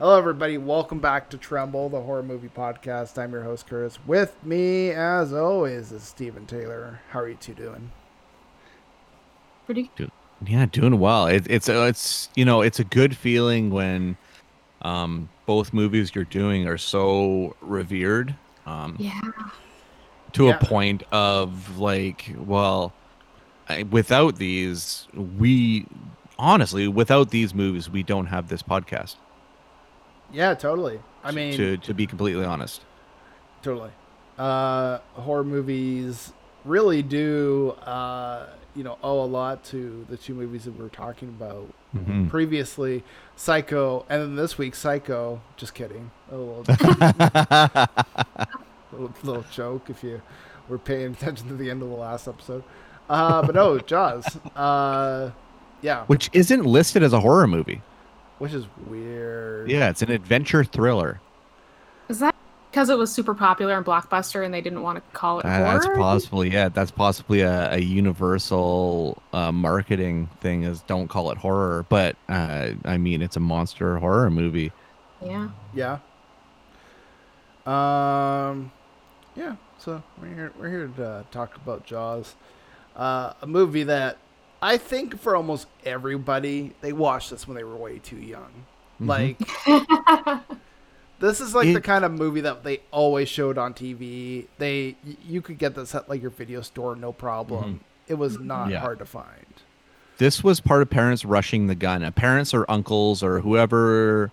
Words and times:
Hello, 0.00 0.16
everybody. 0.16 0.56
Welcome 0.56 0.98
back 0.98 1.28
to 1.28 1.36
Tremble, 1.36 1.90
the 1.90 2.00
horror 2.00 2.22
movie 2.22 2.48
podcast. 2.48 3.18
I'm 3.18 3.32
your 3.32 3.42
host, 3.42 3.66
Curtis. 3.66 3.98
With 4.06 4.34
me, 4.42 4.90
as 4.92 5.30
always, 5.34 5.92
is 5.92 6.02
Stephen 6.02 6.46
Taylor. 6.46 7.00
How 7.10 7.20
are 7.20 7.28
you 7.28 7.34
two 7.34 7.52
doing? 7.52 7.92
Pretty. 9.66 9.90
Yeah, 10.46 10.64
doing 10.64 10.98
well. 10.98 11.26
It, 11.26 11.46
it's 11.50 11.68
uh, 11.68 11.82
it's 11.82 12.30
you 12.34 12.46
know 12.46 12.62
it's 12.62 12.80
a 12.80 12.84
good 12.84 13.14
feeling 13.14 13.68
when 13.70 14.16
um, 14.80 15.28
both 15.44 15.74
movies 15.74 16.14
you're 16.14 16.24
doing 16.24 16.66
are 16.66 16.78
so 16.78 17.54
revered 17.60 18.34
um, 18.64 18.96
Yeah. 18.98 19.20
to 20.32 20.46
Yeah. 20.46 20.56
a 20.58 20.64
point 20.64 21.02
of 21.12 21.78
like, 21.78 22.34
well, 22.38 22.94
I, 23.68 23.82
without 23.82 24.36
these, 24.36 25.08
we 25.14 25.84
honestly, 26.38 26.88
without 26.88 27.28
these 27.28 27.52
movies, 27.54 27.90
we 27.90 28.02
don't 28.02 28.26
have 28.26 28.48
this 28.48 28.62
podcast. 28.62 29.16
Yeah, 30.32 30.54
totally. 30.54 31.00
I 31.24 31.32
mean, 31.32 31.56
to 31.56 31.76
to 31.78 31.94
be 31.94 32.06
completely 32.06 32.44
honest. 32.44 32.82
totally. 33.62 33.90
Uh, 34.38 34.98
horror 35.14 35.44
movies 35.44 36.32
really 36.64 37.02
do, 37.02 37.72
uh, 37.84 38.46
you 38.74 38.82
know, 38.84 38.96
owe 39.02 39.22
a 39.22 39.26
lot 39.26 39.62
to 39.64 40.06
the 40.08 40.16
two 40.16 40.34
movies 40.34 40.64
that 40.64 40.72
we 40.76 40.82
were 40.82 40.88
talking 40.88 41.28
about 41.28 41.66
Mhm. 41.94 42.30
previously, 42.30 43.02
Psycho, 43.36 44.06
and 44.08 44.22
then 44.22 44.36
this 44.36 44.56
week, 44.56 44.74
Psycho. 44.74 45.40
Just 45.56 45.74
kidding. 45.74 46.10
A 46.32 46.36
little, 46.36 46.62
little, 48.92 49.12
little 49.22 49.44
joke 49.50 49.90
if 49.90 50.02
you 50.02 50.20
were 50.68 50.78
paying 50.78 51.12
attention 51.12 51.48
to 51.48 51.54
the 51.54 51.70
end 51.70 51.82
of 51.82 51.88
the 51.88 51.94
last 51.96 52.28
episode. 52.28 52.62
Uh, 53.08 53.42
but 53.42 53.54
no, 53.54 53.78
Jaws. 53.78 54.24
Uh, 54.54 55.30
yeah, 55.82 56.04
Which 56.06 56.30
isn't 56.32 56.64
listed 56.64 57.02
as 57.02 57.12
a 57.12 57.20
horror 57.20 57.46
movie. 57.46 57.82
Which 58.40 58.52
is 58.52 58.66
weird. 58.88 59.70
Yeah, 59.70 59.90
it's 59.90 60.02
an 60.02 60.10
adventure 60.10 60.64
thriller. 60.64 61.20
Is 62.08 62.18
that 62.18 62.34
because 62.70 62.88
it 62.88 62.96
was 62.98 63.12
super 63.12 63.34
popular 63.34 63.76
in 63.76 63.84
Blockbuster 63.84 64.44
and 64.44 64.52
they 64.54 64.60
didn't 64.60 64.82
want 64.82 64.96
to 64.96 65.02
call 65.12 65.40
it 65.40 65.44
Uh, 65.46 65.48
horror? 65.58 65.64
that's 65.72 65.86
possibly 65.96 66.50
yeah. 66.50 66.68
That's 66.68 66.90
possibly 66.90 67.40
a, 67.42 67.74
a 67.74 67.78
universal 67.78 69.22
uh, 69.32 69.52
marketing 69.52 70.28
thing. 70.40 70.62
Is 70.64 70.80
don't 70.82 71.08
call 71.08 71.30
it 71.30 71.38
horror, 71.38 71.84
but 71.88 72.16
uh, 72.28 72.70
I 72.84 72.96
mean 72.96 73.22
it's 73.22 73.36
a 73.36 73.40
monster 73.40 73.98
horror 73.98 74.30
movie. 74.30 74.72
Yeah. 75.24 75.48
Yeah. 75.74 75.98
Um, 77.66 78.72
yeah. 79.36 79.56
So 79.78 80.02
we're 80.20 80.34
here. 80.34 80.52
We're 80.58 80.70
here 80.70 80.90
to 80.96 81.04
uh, 81.06 81.22
talk 81.30 81.56
about 81.56 81.84
Jaws, 81.84 82.34
uh, 82.96 83.34
a 83.42 83.46
movie 83.46 83.84
that 83.84 84.16
I 84.62 84.76
think 84.76 85.18
for 85.18 85.34
almost 85.36 85.66
everybody 85.84 86.72
they 86.80 86.92
watched 86.92 87.30
this 87.30 87.46
when 87.48 87.56
they 87.56 87.64
were 87.64 87.76
way 87.76 87.98
too 87.98 88.16
young. 88.16 88.64
Mhm. 89.00 89.06
Like 89.08 89.38
this 91.20 91.40
is 91.40 91.54
like 91.54 91.72
the 91.72 91.80
kind 91.80 92.04
of 92.04 92.12
movie 92.12 92.40
that 92.42 92.62
they 92.64 92.80
always 92.90 93.28
showed 93.28 93.58
on 93.58 93.74
TV. 93.74 94.46
They 94.58 94.96
you 95.26 95.40
could 95.42 95.58
get 95.58 95.74
this 95.74 95.94
at 95.94 96.08
like 96.08 96.20
your 96.22 96.30
video 96.30 96.60
store, 96.62 96.96
no 96.96 97.12
problem. 97.12 97.80
It 98.08 98.14
was 98.14 98.38
not 98.38 98.70
Yeah. 98.70 98.80
hard 98.80 98.98
to 98.98 99.04
find. 99.06 99.46
This 100.18 100.44
was 100.44 100.60
part 100.60 100.82
of 100.82 100.90
parents 100.90 101.24
rushing 101.24 101.66
the 101.66 101.74
gun. 101.74 102.02
Uh, 102.04 102.10
Parents 102.10 102.52
or 102.52 102.66
uncles 102.70 103.22
or 103.22 103.40
whoever 103.40 104.30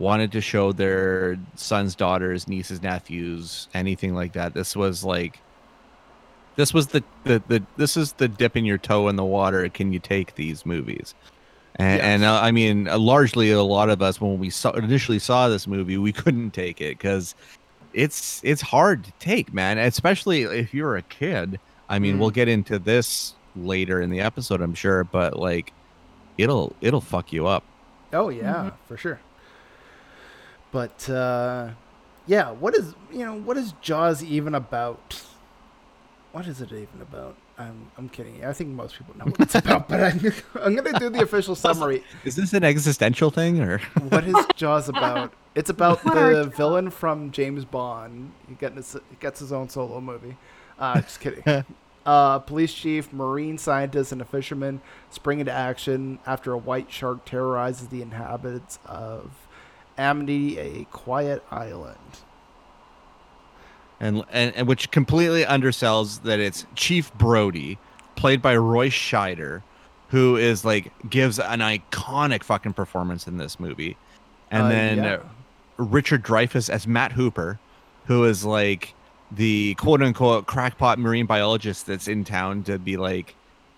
wanted 0.00 0.32
to 0.32 0.40
show 0.40 0.72
their 0.72 1.36
sons, 1.54 1.94
daughters, 1.94 2.48
nieces, 2.48 2.82
nephews, 2.82 3.68
anything 3.74 4.14
like 4.14 4.32
that. 4.32 4.54
This 4.54 4.74
was 4.74 5.04
like 5.04 5.38
this 6.58 6.74
was 6.74 6.88
the, 6.88 7.04
the, 7.22 7.40
the 7.46 7.62
this 7.76 7.96
is 7.96 8.12
the 8.14 8.26
dipping 8.26 8.64
your 8.66 8.78
toe 8.78 9.06
in 9.06 9.14
the 9.14 9.24
water. 9.24 9.68
Can 9.68 9.92
you 9.92 10.00
take 10.00 10.34
these 10.34 10.66
movies? 10.66 11.14
And, 11.76 12.02
and 12.02 12.24
uh, 12.24 12.40
I 12.42 12.50
mean, 12.50 12.88
uh, 12.88 12.98
largely 12.98 13.52
a 13.52 13.62
lot 13.62 13.88
of 13.88 14.02
us 14.02 14.20
when 14.20 14.40
we 14.40 14.50
saw 14.50 14.72
initially 14.72 15.20
saw 15.20 15.48
this 15.48 15.68
movie, 15.68 15.96
we 15.96 16.12
couldn't 16.12 16.50
take 16.50 16.80
it 16.80 16.98
because 16.98 17.36
it's 17.94 18.40
it's 18.42 18.60
hard 18.60 19.04
to 19.04 19.12
take, 19.20 19.54
man. 19.54 19.78
Especially 19.78 20.42
if 20.42 20.74
you're 20.74 20.96
a 20.96 21.02
kid. 21.02 21.60
I 21.88 21.98
mean, 22.00 22.16
Mm. 22.16 22.18
we'll 22.18 22.30
get 22.30 22.48
into 22.48 22.78
this 22.78 23.34
later 23.56 24.02
in 24.02 24.10
the 24.10 24.20
episode, 24.20 24.60
I'm 24.60 24.74
sure, 24.74 25.04
but 25.04 25.38
like, 25.38 25.72
it'll 26.36 26.74
it'll 26.80 27.00
fuck 27.00 27.32
you 27.32 27.46
up. 27.46 27.62
Oh 28.12 28.28
yeah, 28.30 28.72
for 28.88 28.96
sure. 28.96 29.20
But 30.72 31.08
uh, 31.08 31.70
yeah, 32.26 32.50
what 32.50 32.74
is 32.74 32.94
you 33.12 33.24
know 33.24 33.38
what 33.38 33.56
is 33.56 33.72
Jaws 33.80 34.22
even 34.24 34.54
about? 34.54 35.22
What 36.38 36.46
is 36.46 36.60
it 36.60 36.70
even 36.70 37.02
about? 37.02 37.34
I'm 37.58 37.90
I'm 37.98 38.08
kidding. 38.08 38.44
I 38.44 38.52
think 38.52 38.70
most 38.70 38.96
people 38.96 39.16
know 39.16 39.24
what 39.24 39.40
it's 39.40 39.54
about, 39.56 39.88
but 39.88 40.00
I'm, 40.00 40.32
I'm 40.54 40.76
gonna 40.76 40.96
do 40.96 41.10
the 41.10 41.22
official 41.22 41.56
summary. 41.56 42.04
Is 42.24 42.36
this 42.36 42.52
an 42.52 42.62
existential 42.62 43.30
thing 43.30 43.60
or? 43.60 43.78
What 44.08 44.22
is 44.22 44.36
Jaws 44.54 44.88
about? 44.88 45.32
It's 45.56 45.68
about 45.68 46.00
the 46.04 46.44
villain 46.56 46.90
from 46.90 47.32
James 47.32 47.64
Bond. 47.64 48.30
He 48.48 48.54
gets 48.54 48.76
his, 48.76 49.02
gets 49.18 49.40
his 49.40 49.52
own 49.52 49.68
solo 49.68 50.00
movie. 50.00 50.36
Uh, 50.78 51.00
just 51.00 51.18
kidding. 51.18 51.64
Uh, 52.06 52.38
police 52.38 52.72
chief, 52.72 53.12
marine 53.12 53.58
scientist, 53.58 54.12
and 54.12 54.22
a 54.22 54.24
fisherman 54.24 54.80
spring 55.10 55.40
into 55.40 55.52
action 55.52 56.18
after 56.24 56.52
a 56.54 56.56
white 56.56 56.90
shark 56.90 57.26
terrorizes 57.26 57.88
the 57.88 58.00
inhabitants 58.00 58.78
of 58.86 59.46
Amity, 59.98 60.58
a 60.58 60.84
quiet 60.84 61.44
island. 61.50 62.20
And, 64.00 64.24
and 64.30 64.54
and 64.54 64.68
which 64.68 64.90
completely 64.90 65.44
undersells 65.44 66.22
that 66.22 66.38
it's 66.40 66.66
Chief 66.74 67.12
Brody, 67.14 67.78
played 68.16 68.40
by 68.42 68.56
Roy 68.56 68.88
Scheider, 68.88 69.62
who 70.08 70.36
is 70.36 70.64
like 70.64 70.92
gives 71.10 71.38
an 71.38 71.60
iconic 71.60 72.42
fucking 72.42 72.72
performance 72.74 73.26
in 73.26 73.38
this 73.38 73.58
movie, 73.60 73.96
and 74.50 74.64
Uh, 74.64 74.68
then 74.68 74.98
yeah. 74.98 75.18
Richard 75.76 76.24
Dreyfuss 76.24 76.70
as 76.70 76.86
Matt 76.86 77.12
Hooper, 77.12 77.58
who 78.06 78.24
is 78.24 78.44
like 78.44 78.94
the 79.30 79.74
quote 79.74 80.02
unquote 80.02 80.46
crackpot 80.46 80.98
marine 80.98 81.26
biologist 81.26 81.86
that's 81.86 82.08
in 82.08 82.24
town 82.24 82.62
to 82.64 82.78
be 82.78 82.96
like, 82.96 83.34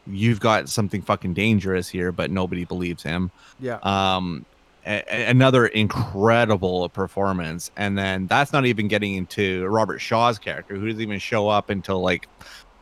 you've 0.07 0.39
got 0.41 0.69
something 0.69 1.03
fucking 1.03 1.35
dangerous 1.35 1.89
here, 1.89 2.13
but 2.13 2.31
nobody 2.31 2.65
believes 2.65 3.03
him. 3.03 3.31
Yeah, 3.59 3.79
um 3.83 4.45
a- 4.87 5.05
a- 5.09 5.31
another 5.31 5.67
incredible 5.67 6.89
performance 6.89 7.71
and 7.77 7.97
then 7.99 8.27
that's 8.27 8.53
not 8.53 8.65
even 8.67 8.89
getting 8.89 9.15
into 9.15 9.67
robert 9.67 9.99
shaw's 9.99 10.39
character 10.39 10.75
who 10.77 10.87
doesn't 10.87 11.01
even 11.03 11.19
show 11.19 11.49
up 11.49 11.71
until 11.71 12.01
like 12.01 12.29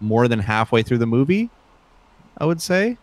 more 0.00 0.28
than 0.28 0.38
halfway 0.38 0.82
through 0.82 0.98
the 0.98 1.06
movie 1.06 1.50
i 2.38 2.44
would 2.46 2.62
say 2.62 2.96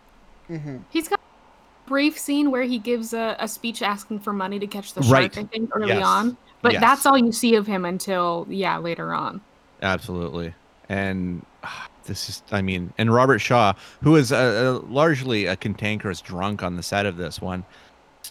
mm-hmm. 0.49 0.77
He's 0.89 1.07
got 1.07 1.19
a 1.19 1.89
brief 1.89 2.17
scene 2.17 2.51
where 2.51 2.63
he 2.63 2.79
gives 2.79 3.13
a, 3.13 3.35
a 3.39 3.47
speech 3.47 3.81
asking 3.81 4.19
for 4.19 4.31
money 4.33 4.59
to 4.59 4.67
catch 4.67 4.93
the 4.93 5.01
shark, 5.03 5.11
Right. 5.13 5.37
I 5.37 5.43
think, 5.43 5.69
early 5.73 5.89
Yes. 5.89 6.05
on. 6.05 6.37
But 6.61 6.73
Yes. 6.73 6.81
that's 6.81 7.05
all 7.05 7.17
you 7.17 7.31
see 7.31 7.55
of 7.55 7.67
him 7.67 7.85
until, 7.85 8.47
yeah, 8.49 8.77
later 8.77 9.13
on. 9.13 9.41
absolutely 9.81 10.53
and 10.89 11.43
ah, 11.63 11.87
this 12.05 12.29
is 12.29 12.43
i 12.51 12.61
mean 12.61 12.93
and 12.99 13.11
robert 13.13 13.39
shaw 13.39 13.73
who 14.03 14.15
is 14.15 14.31
a, 14.31 14.35
a 14.35 14.71
largely 14.87 15.47
a 15.47 15.55
cantankerous 15.55 16.21
drunk 16.21 16.61
on 16.63 16.75
the 16.75 16.83
set 16.83 17.05
of 17.07 17.17
this 17.17 17.41
one 17.41 17.63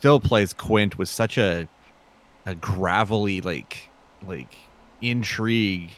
still 0.04 0.20
plays 0.20 0.52
quint 0.52 0.98
with 0.98 1.08
such 1.08 1.38
a 1.38 1.66
a 2.44 2.54
gravelly 2.54 3.40
like 3.40 3.88
like 4.26 4.54
intrigue 5.00 5.92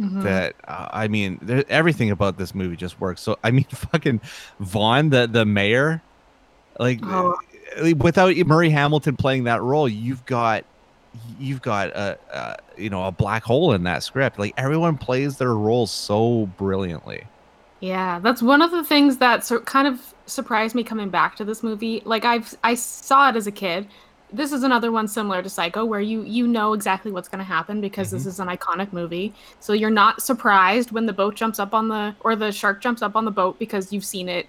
Mhm. 0.00 0.22
that 0.22 0.54
uh, 0.66 0.88
I 0.90 1.08
mean, 1.08 1.38
there, 1.42 1.62
everything 1.68 2.10
about 2.10 2.38
this 2.38 2.54
movie 2.54 2.76
just 2.76 2.98
works. 2.98 3.20
So 3.20 3.38
I 3.44 3.50
mean, 3.50 3.64
fucking 3.92 4.22
Vaughn, 4.58 5.10
the 5.10 5.26
the 5.26 5.44
mayor, 5.44 6.00
like 6.78 7.00
Oh. 7.02 7.36
uh, 7.78 7.92
without 7.98 8.34
Murray 8.46 8.70
Hamilton 8.70 9.16
playing 9.16 9.44
that 9.44 9.60
role, 9.60 9.86
you've 9.86 10.24
got 10.24 10.64
you've 11.38 11.60
got 11.60 11.88
a, 11.90 12.18
a 12.32 12.56
you 12.80 12.88
know 12.88 13.04
a 13.04 13.12
black 13.12 13.42
hole 13.42 13.74
in 13.74 13.82
that 13.82 14.02
script. 14.02 14.38
Like 14.38 14.54
everyone 14.56 14.96
plays 14.96 15.36
their 15.36 15.54
roles 15.54 15.90
so 15.90 16.46
brilliantly. 16.56 17.24
Yeah, 17.80 18.18
that's 18.20 18.42
one 18.42 18.62
of 18.62 18.70
the 18.70 18.84
things 18.84 19.18
that 19.18 19.44
so, 19.44 19.60
kind 19.60 19.86
of 19.86 20.14
surprised 20.26 20.74
me 20.74 20.82
coming 20.82 21.10
back 21.10 21.36
to 21.36 21.44
this 21.44 21.62
movie. 21.62 22.02
Like 22.04 22.24
I've 22.24 22.54
I 22.64 22.74
saw 22.74 23.28
it 23.28 23.36
as 23.36 23.46
a 23.46 23.52
kid. 23.52 23.86
This 24.32 24.52
is 24.52 24.64
another 24.64 24.90
one 24.90 25.06
similar 25.06 25.42
to 25.42 25.48
Psycho 25.48 25.84
where 25.84 26.00
you 26.00 26.22
you 26.22 26.46
know 26.46 26.72
exactly 26.72 27.12
what's 27.12 27.28
going 27.28 27.38
to 27.38 27.44
happen 27.44 27.80
because 27.80 28.10
this 28.10 28.22
mm-hmm. 28.22 28.28
is 28.30 28.40
an 28.40 28.48
iconic 28.48 28.92
movie. 28.92 29.34
So 29.60 29.72
you're 29.72 29.90
not 29.90 30.22
surprised 30.22 30.90
when 30.90 31.06
the 31.06 31.12
boat 31.12 31.36
jumps 31.36 31.58
up 31.58 31.74
on 31.74 31.88
the 31.88 32.14
or 32.20 32.34
the 32.34 32.50
shark 32.50 32.80
jumps 32.80 33.02
up 33.02 33.14
on 33.14 33.24
the 33.24 33.30
boat 33.30 33.58
because 33.58 33.92
you've 33.92 34.04
seen 34.04 34.28
it 34.28 34.46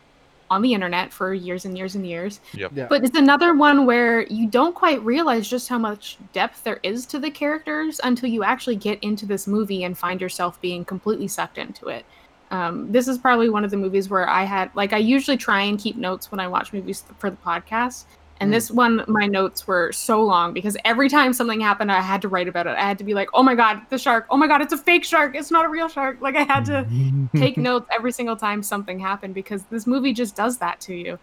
on 0.49 0.61
the 0.61 0.73
internet 0.73 1.11
for 1.11 1.33
years 1.33 1.65
and 1.65 1.77
years 1.77 1.95
and 1.95 2.07
years. 2.07 2.39
Yep. 2.53 2.71
Yeah. 2.73 2.87
But 2.89 3.03
it's 3.03 3.17
another 3.17 3.53
one 3.53 3.85
where 3.85 4.25
you 4.27 4.47
don't 4.47 4.73
quite 4.73 5.01
realize 5.03 5.49
just 5.49 5.67
how 5.67 5.77
much 5.77 6.17
depth 6.31 6.63
there 6.63 6.79
is 6.83 7.05
to 7.07 7.19
the 7.19 7.29
characters 7.29 7.99
until 8.03 8.29
you 8.29 8.43
actually 8.43 8.77
get 8.77 9.03
into 9.03 9.25
this 9.25 9.47
movie 9.47 9.83
and 9.83 9.97
find 9.97 10.21
yourself 10.21 10.59
being 10.61 10.85
completely 10.85 11.27
sucked 11.27 11.57
into 11.57 11.89
it. 11.89 12.05
Um, 12.49 12.91
this 12.91 13.07
is 13.07 13.17
probably 13.17 13.49
one 13.49 13.65
of 13.65 13.71
the 13.71 13.77
movies 13.77 14.09
where 14.09 14.27
I 14.29 14.43
had 14.43 14.71
like 14.75 14.93
I 14.93 14.97
usually 14.97 15.37
try 15.37 15.61
and 15.61 15.77
keep 15.79 15.97
notes 15.97 16.31
when 16.31 16.39
I 16.39 16.47
watch 16.47 16.71
movies 16.73 17.03
for 17.19 17.29
the 17.29 17.37
podcast. 17.37 18.05
And 18.39 18.49
Mm. 18.51 18.53
this 18.53 18.69
one, 18.69 19.03
my 19.07 19.25
notes 19.25 19.65
were 19.67 19.91
so 19.91 20.23
long 20.23 20.53
because 20.53 20.77
every 20.85 21.09
time 21.09 21.33
something 21.33 21.59
happened, 21.59 21.91
I 21.91 22.01
had 22.01 22.21
to 22.21 22.27
write 22.27 22.47
about 22.47 22.67
it. 22.67 22.77
I 22.77 22.81
had 22.87 22.99
to 22.99 23.03
be 23.03 23.15
like, 23.15 23.29
"Oh 23.33 23.41
my 23.41 23.55
god, 23.55 23.81
the 23.89 23.97
shark! 23.97 24.27
Oh 24.29 24.37
my 24.37 24.47
god, 24.47 24.61
it's 24.61 24.73
a 24.73 24.77
fake 24.77 25.03
shark! 25.03 25.35
It's 25.35 25.49
not 25.49 25.65
a 25.65 25.69
real 25.69 25.87
shark!" 25.89 26.21
Like 26.21 26.35
I 26.35 26.43
had 26.43 26.63
to 26.65 26.87
take 27.35 27.57
notes 27.57 27.87
every 27.91 28.11
single 28.11 28.35
time 28.35 28.61
something 28.63 28.99
happened 28.99 29.33
because 29.33 29.63
this 29.71 29.87
movie 29.87 30.13
just 30.13 30.35
does 30.35 30.59
that 30.59 30.79
to 30.81 30.93
you, 30.93 31.19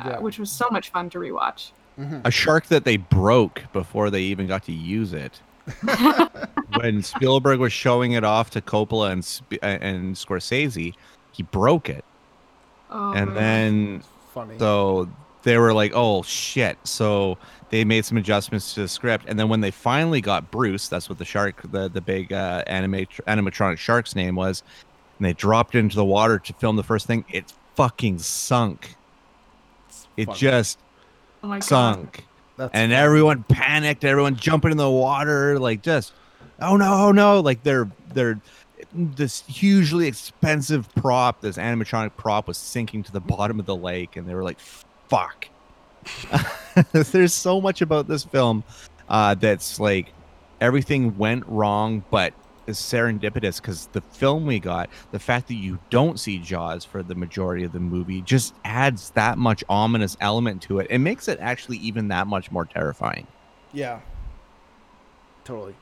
uh, 0.00 0.16
which 0.16 0.38
was 0.40 0.50
so 0.50 0.66
much 0.72 0.90
fun 0.90 1.08
to 1.10 1.18
rewatch. 1.18 1.70
a 2.24 2.30
shark 2.30 2.66
that 2.66 2.84
they 2.84 2.96
broke 2.96 3.62
before 3.72 4.10
they 4.10 4.22
even 4.22 4.46
got 4.48 4.64
to 4.64 4.72
use 4.72 5.12
it. 5.14 5.40
when 6.80 7.02
Spielberg 7.02 7.58
was 7.58 7.72
showing 7.72 8.12
it 8.12 8.24
off 8.24 8.50
to 8.50 8.60
Coppola 8.60 9.12
and 9.12 9.62
and 9.62 10.14
Scorsese, 10.16 10.94
he 11.32 11.42
broke 11.44 11.88
it, 11.88 12.04
Oh, 12.90 13.12
and 13.12 13.26
man. 13.26 13.34
then 13.34 14.02
Funny. 14.32 14.58
so 14.58 15.08
they 15.42 15.58
were 15.58 15.72
like, 15.74 15.92
"Oh 15.94 16.22
shit!" 16.22 16.78
So 16.84 17.38
they 17.70 17.84
made 17.84 18.04
some 18.04 18.16
adjustments 18.16 18.74
to 18.74 18.82
the 18.82 18.88
script, 18.88 19.24
and 19.28 19.38
then 19.38 19.48
when 19.48 19.60
they 19.60 19.70
finally 19.70 20.20
got 20.20 20.50
Bruce, 20.50 20.88
that's 20.88 21.08
what 21.08 21.18
the 21.18 21.24
shark, 21.24 21.60
the 21.72 21.88
the 21.88 22.00
big 22.00 22.32
uh, 22.32 22.62
anime 22.66 23.06
animatronic 23.26 23.78
shark's 23.78 24.14
name 24.14 24.34
was, 24.36 24.62
and 25.18 25.26
they 25.26 25.32
dropped 25.32 25.74
it 25.74 25.78
into 25.80 25.96
the 25.96 26.04
water 26.04 26.38
to 26.38 26.52
film 26.54 26.76
the 26.76 26.82
first 26.84 27.06
thing. 27.06 27.24
It 27.32 27.52
fucking 27.74 28.18
sunk. 28.20 28.94
It 30.16 30.26
funny. 30.26 30.38
just 30.38 30.78
oh 31.42 31.48
my 31.48 31.56
god. 31.58 31.64
sunk 31.64 32.24
That's 32.56 32.70
and 32.72 32.90
funny. 32.90 32.94
everyone 33.02 33.42
panicked 33.44 34.04
everyone 34.04 34.36
jumping 34.36 34.70
in 34.70 34.76
the 34.78 34.90
water 34.90 35.58
like 35.58 35.82
just 35.82 36.12
oh 36.60 36.76
no 36.76 36.92
oh 36.92 37.12
no 37.12 37.40
like 37.40 37.62
they're 37.62 37.88
they're 38.14 38.40
this 38.92 39.42
hugely 39.46 40.06
expensive 40.06 40.92
prop 40.94 41.40
this 41.40 41.56
animatronic 41.56 42.16
prop 42.16 42.48
was 42.48 42.56
sinking 42.56 43.02
to 43.02 43.12
the 43.12 43.20
bottom 43.20 43.58
of 43.60 43.66
the 43.66 43.76
lake 43.76 44.16
and 44.16 44.28
they 44.28 44.34
were 44.34 44.44
like 44.44 44.58
fuck 45.08 45.48
there's 46.92 47.34
so 47.34 47.60
much 47.60 47.82
about 47.82 48.06
this 48.08 48.24
film 48.24 48.62
uh 49.08 49.34
that's 49.34 49.80
like 49.80 50.12
everything 50.60 51.16
went 51.18 51.44
wrong 51.46 52.04
but 52.10 52.32
is 52.66 52.78
serendipitous 52.78 53.60
because 53.60 53.86
the 53.88 54.00
film 54.00 54.44
we 54.46 54.58
got 54.58 54.88
the 55.12 55.18
fact 55.18 55.46
that 55.48 55.54
you 55.54 55.78
don't 55.90 56.18
see 56.18 56.38
jaws 56.38 56.84
for 56.84 57.02
the 57.02 57.14
majority 57.14 57.64
of 57.64 57.72
the 57.72 57.78
movie 57.80 58.22
just 58.22 58.54
adds 58.64 59.10
that 59.10 59.38
much 59.38 59.62
ominous 59.68 60.16
element 60.20 60.60
to 60.62 60.78
it 60.80 60.86
it 60.90 60.98
makes 60.98 61.28
it 61.28 61.38
actually 61.40 61.76
even 61.78 62.08
that 62.08 62.26
much 62.26 62.50
more 62.50 62.64
terrifying 62.64 63.26
Yeah. 63.72 64.00
Totally. 65.44 65.74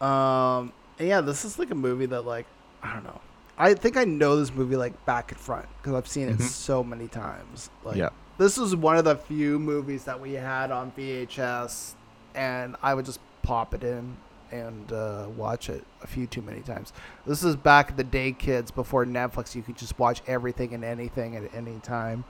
Um. 0.00 0.72
and 0.98 1.08
yeah, 1.08 1.20
this 1.20 1.44
is 1.44 1.58
like 1.58 1.70
a 1.70 1.74
movie 1.74 2.06
that 2.06 2.22
like 2.22 2.46
I 2.82 2.92
don't 2.94 3.04
know. 3.04 3.20
I 3.56 3.74
think 3.74 3.96
I 3.96 4.04
know 4.04 4.36
this 4.36 4.52
movie 4.54 4.76
like 4.76 5.04
back 5.04 5.32
and 5.32 5.40
front 5.40 5.66
because 5.82 5.94
I've 5.94 6.06
seen 6.08 6.28
it 6.28 6.38
Mhm. 6.38 6.42
so 6.42 6.84
many 6.84 7.08
times. 7.08 7.70
Like, 7.84 7.96
Yeah. 7.96 8.10
This 8.38 8.56
was 8.56 8.76
one 8.76 8.96
of 8.96 9.04
the 9.04 9.16
few 9.16 9.58
movies 9.58 10.04
that 10.04 10.20
we 10.20 10.34
had 10.34 10.70
on 10.70 10.92
VHS, 10.96 11.94
and 12.36 12.76
I 12.82 12.94
would 12.94 13.04
just 13.04 13.18
pop 13.42 13.74
it 13.74 13.82
in 13.82 14.16
and 14.52 14.92
uh, 14.92 15.26
watch 15.36 15.68
it 15.68 15.82
a 16.04 16.06
few 16.06 16.26
too 16.28 16.40
many 16.42 16.60
times. 16.60 16.92
This 17.26 17.42
is 17.42 17.56
back 17.56 17.90
in 17.90 17.96
the 17.96 18.04
day, 18.04 18.30
kids, 18.30 18.70
before 18.70 19.04
Netflix. 19.04 19.56
You 19.56 19.62
could 19.62 19.76
just 19.76 19.98
watch 19.98 20.22
everything 20.28 20.72
and 20.72 20.84
anything 20.84 21.34
at 21.34 21.52
any 21.52 21.80
time. 21.80 22.22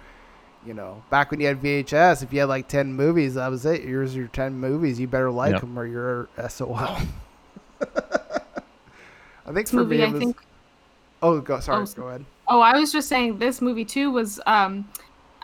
You 0.66 0.72
know, 0.74 1.02
back 1.10 1.30
when 1.30 1.40
you 1.40 1.46
had 1.46 1.60
VHS, 1.60 2.22
if 2.22 2.32
you 2.32 2.40
had 2.40 2.48
like 2.48 2.68
ten 2.68 2.94
movies, 2.94 3.34
that 3.34 3.48
was 3.50 3.66
it. 3.66 3.82
Here's 3.84 4.16
your 4.16 4.28
ten 4.28 4.54
movies. 4.58 4.98
You 4.98 5.06
better 5.08 5.30
like 5.30 5.52
Yep. 5.52 5.60
them 5.60 5.78
or 5.78 5.84
you're 5.86 6.28
SOL. 6.48 6.96
I 9.46 9.52
think 9.52 9.54
This 9.66 9.70
for 9.70 9.76
movie, 9.76 9.98
me, 9.98 10.04
I 10.04 10.10
was. 10.10 10.18
think. 10.20 10.36
Oh, 11.22 11.40
go. 11.40 11.58
Sorry, 11.60 11.82
Oh, 11.82 11.86
go 11.96 12.08
ahead. 12.08 12.24
Oh, 12.48 12.60
I 12.60 12.78
was 12.78 12.92
just 12.92 13.08
saying 13.08 13.38
this 13.38 13.60
movie 13.60 13.84
too 13.84 14.10
was 14.10 14.40
um, 14.46 14.88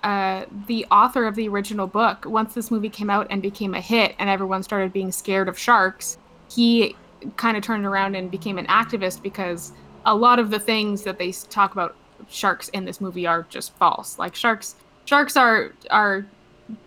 uh, 0.02 0.44
the 0.66 0.86
author 0.90 1.26
of 1.26 1.34
the 1.34 1.48
original 1.48 1.86
book. 1.86 2.24
Once 2.26 2.54
this 2.54 2.70
movie 2.70 2.90
came 2.90 3.10
out 3.10 3.26
and 3.30 3.40
became 3.42 3.74
a 3.74 3.80
hit, 3.80 4.14
and 4.18 4.28
everyone 4.30 4.62
started 4.62 4.92
being 4.92 5.10
scared 5.12 5.48
of 5.48 5.58
sharks, 5.58 6.18
he 6.50 6.96
kind 7.36 7.56
of 7.56 7.62
turned 7.62 7.86
around 7.86 8.14
and 8.14 8.30
became 8.30 8.58
an 8.58 8.66
activist 8.66 9.22
because 9.22 9.72
a 10.06 10.14
lot 10.14 10.38
of 10.38 10.50
the 10.50 10.60
things 10.60 11.02
that 11.02 11.18
they 11.18 11.32
talk 11.32 11.72
about 11.72 11.96
sharks 12.28 12.68
in 12.70 12.84
this 12.84 13.00
movie 13.00 13.26
are 13.26 13.46
just 13.48 13.74
false. 13.76 14.18
Like 14.18 14.34
sharks, 14.34 14.76
sharks 15.06 15.36
are 15.36 15.72
are 15.90 16.26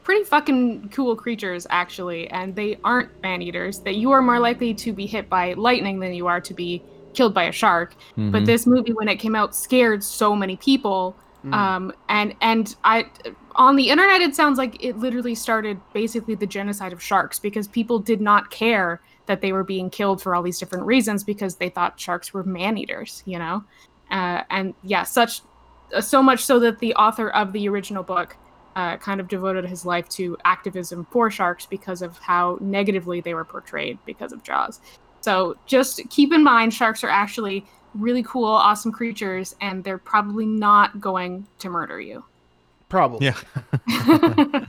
pretty 0.04 0.24
fucking 0.24 0.90
cool 0.90 1.16
creatures 1.16 1.68
actually, 1.70 2.30
and 2.30 2.56
they 2.56 2.80
aren't 2.84 3.10
man 3.22 3.42
eaters. 3.42 3.80
That 3.80 3.96
you 3.96 4.12
are 4.12 4.22
more 4.22 4.40
likely 4.40 4.74
to 4.74 4.94
be 4.94 5.06
hit 5.06 5.30
by 5.30 5.54
lightning 5.54 6.00
than 6.00 6.14
you 6.14 6.28
are 6.28 6.42
to 6.42 6.54
be 6.54 6.82
killed 7.14 7.34
by 7.34 7.46
a 7.46 7.52
shark 7.52 7.96
but 8.16 8.44
Mhm. 8.44 8.46
this 8.46 8.68
movie 8.68 8.94
when 8.94 9.08
it 9.08 9.16
came 9.16 9.34
out 9.36 9.56
scared 9.56 10.04
so 10.04 10.36
many 10.36 10.56
people 10.58 11.16
Mm. 11.44 11.54
um 11.54 11.94
and 12.10 12.36
and 12.42 12.76
i 12.84 13.08
on 13.56 13.76
the 13.76 13.90
internet 13.90 14.22
it 14.22 14.36
sounds 14.36 14.60
like 14.60 14.78
it 14.84 15.00
literally 15.00 15.34
started 15.34 15.80
basically 15.94 16.36
the 16.36 16.46
genocide 16.46 16.94
of 16.94 17.02
sharks 17.02 17.40
because 17.40 17.68
people 17.68 17.98
did 17.98 18.22
not 18.22 18.52
care 18.52 19.02
that 19.26 19.42
they 19.42 19.52
were 19.52 19.64
being 19.64 19.90
killed 19.90 20.22
for 20.22 20.36
all 20.36 20.44
these 20.44 20.60
different 20.60 20.86
reasons 20.86 21.24
because 21.24 21.56
they 21.56 21.70
thought 21.70 22.00
sharks 22.00 22.36
were 22.36 22.44
man 22.44 22.78
eaters 22.78 23.24
you 23.26 23.40
know 23.40 23.64
uh, 24.12 24.44
and 24.52 24.76
yeah 24.84 25.02
such 25.02 25.42
uh, 25.96 26.02
so 26.02 26.22
much 26.22 26.46
so 26.46 26.60
that 26.60 26.78
the 26.78 26.94
author 26.96 27.30
of 27.30 27.52
the 27.52 27.68
original 27.68 28.04
book 28.04 28.36
uh, 28.78 28.96
kind 28.98 29.20
of 29.20 29.28
devoted 29.28 29.66
his 29.66 29.86
life 29.86 30.08
to 30.08 30.38
activism 30.46 31.06
for 31.12 31.30
sharks 31.30 31.66
because 31.66 32.02
of 32.02 32.18
how 32.20 32.58
negatively 32.62 33.20
they 33.20 33.34
were 33.34 33.44
portrayed 33.44 33.98
because 34.06 34.32
of 34.32 34.42
jaws 34.44 34.80
so 35.20 35.58
just 35.66 36.02
keep 36.10 36.32
in 36.32 36.42
mind 36.44 36.74
sharks 36.74 37.04
are 37.04 37.10
actually 37.10 37.66
really 37.98 38.24
cool, 38.24 38.46
awesome 38.46 38.92
creatures, 38.92 39.56
and 39.62 39.84
they're 39.84 39.98
probably 39.98 40.46
not 40.46 41.02
going 41.02 41.46
to 41.60 41.70
murder 41.70 42.00
you. 42.00 42.24
Probably. 42.90 43.26
yeah 43.26 43.38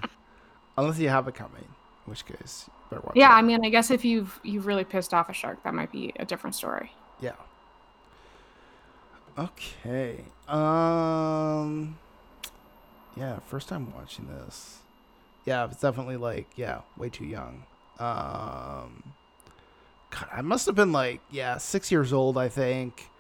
Unless 0.77 0.99
you 0.99 1.09
have 1.09 1.29
it 1.29 1.35
coming, 1.35 1.63
in 1.63 2.11
which 2.11 2.27
case 2.27 2.69
better 2.91 3.03
watch 3.03 3.15
yeah, 3.17 3.29
out. 3.29 3.35
I 3.35 3.43
mean, 3.43 3.65
I 3.65 3.69
guess 3.69 3.91
if 3.91 4.05
you've 4.05 4.41
you've 4.43 4.67
really 4.67 4.85
pissed 4.85 5.15
off 5.15 5.29
a 5.29 5.33
shark, 5.33 5.63
that 5.63 5.75
might 5.75 5.93
be 5.93 6.13
a 6.19 6.25
different 6.25 6.57
story. 6.57 6.93
Yeah. 7.21 7.33
Okay. 9.37 10.25
Um. 10.49 11.99
Yeah, 13.19 13.39
first 13.41 13.69
time 13.69 13.93
watching 13.95 14.29
this. 14.29 14.79
Yeah, 15.45 15.65
it's 15.67 15.81
definitely 15.81 16.17
like 16.17 16.47
yeah, 16.57 16.81
way 16.97 17.09
too 17.09 17.25
young. 17.25 17.65
Um. 17.99 19.13
God, 20.11 20.29
I 20.33 20.41
must 20.41 20.65
have 20.67 20.75
been 20.75 20.93
like 20.93 21.21
yeah, 21.31 21.59
six 21.59 21.91
years 21.93 22.13
old, 22.13 22.39
I 22.39 22.49
think. 22.49 23.11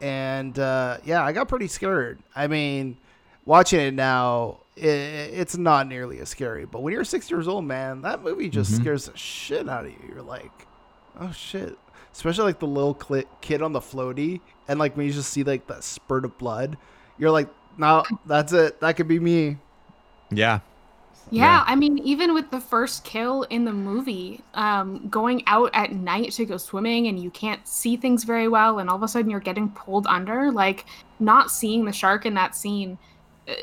And 0.00 0.58
uh, 0.58 0.98
yeah, 1.04 1.22
I 1.24 1.32
got 1.32 1.48
pretty 1.48 1.68
scared. 1.68 2.18
I 2.34 2.46
mean, 2.48 2.96
watching 3.44 3.80
it 3.80 3.94
now, 3.94 4.58
i 4.76 4.80
it's 4.80 5.56
not 5.56 5.86
nearly 5.86 6.18
as 6.18 6.28
scary. 6.28 6.66
But 6.66 6.82
when 6.82 6.92
you're 6.92 7.04
six 7.04 7.30
years 7.30 7.46
old, 7.48 7.64
man, 7.64 8.02
that 8.02 8.22
movie 8.22 8.48
just 8.48 8.72
Mhm. 8.72 8.80
scares 8.80 9.06
the 9.06 9.16
shit 9.16 9.68
out 9.68 9.84
of 9.86 9.90
you. 9.92 9.98
You're 10.08 10.22
like, 10.22 10.50
oh 11.20 11.32
shit 11.32 11.76
especially 12.12 12.44
like 12.44 12.58
the 12.60 12.66
little 12.66 12.94
kid 13.42 13.60
on 13.60 13.74
the 13.74 13.80
floaty 13.80 14.40
and 14.68 14.78
like 14.78 14.96
when 14.96 15.04
you 15.04 15.12
just 15.12 15.30
see 15.30 15.42
like 15.44 15.66
that 15.66 15.84
spurt 15.84 16.24
of 16.24 16.38
blood 16.38 16.78
you're 17.18 17.30
like 17.30 17.46
no 17.78 18.04
that's 18.26 18.52
it 18.52 18.80
that 18.80 18.96
could 18.96 19.08
be 19.08 19.18
me 19.18 19.56
yeah 20.30 20.60
Yeah, 21.30 21.42
Yeah. 21.42 21.64
I 21.66 21.74
mean, 21.74 21.98
even 21.98 22.34
with 22.34 22.50
the 22.52 22.60
first 22.60 23.02
kill 23.04 23.42
in 23.50 23.64
the 23.64 23.72
movie, 23.72 24.42
um, 24.54 25.08
going 25.08 25.42
out 25.48 25.70
at 25.74 25.90
night 25.92 26.30
to 26.32 26.44
go 26.44 26.56
swimming 26.56 27.08
and 27.08 27.18
you 27.18 27.30
can't 27.30 27.66
see 27.66 27.96
things 27.96 28.22
very 28.22 28.46
well, 28.48 28.78
and 28.78 28.88
all 28.88 28.94
of 28.96 29.02
a 29.02 29.08
sudden 29.08 29.28
you're 29.30 29.40
getting 29.40 29.68
pulled 29.70 30.06
under, 30.06 30.52
like 30.52 30.84
not 31.18 31.50
seeing 31.50 31.84
the 31.84 31.92
shark 31.92 32.26
in 32.26 32.34
that 32.34 32.54
scene 32.54 32.96
uh, 33.48 33.54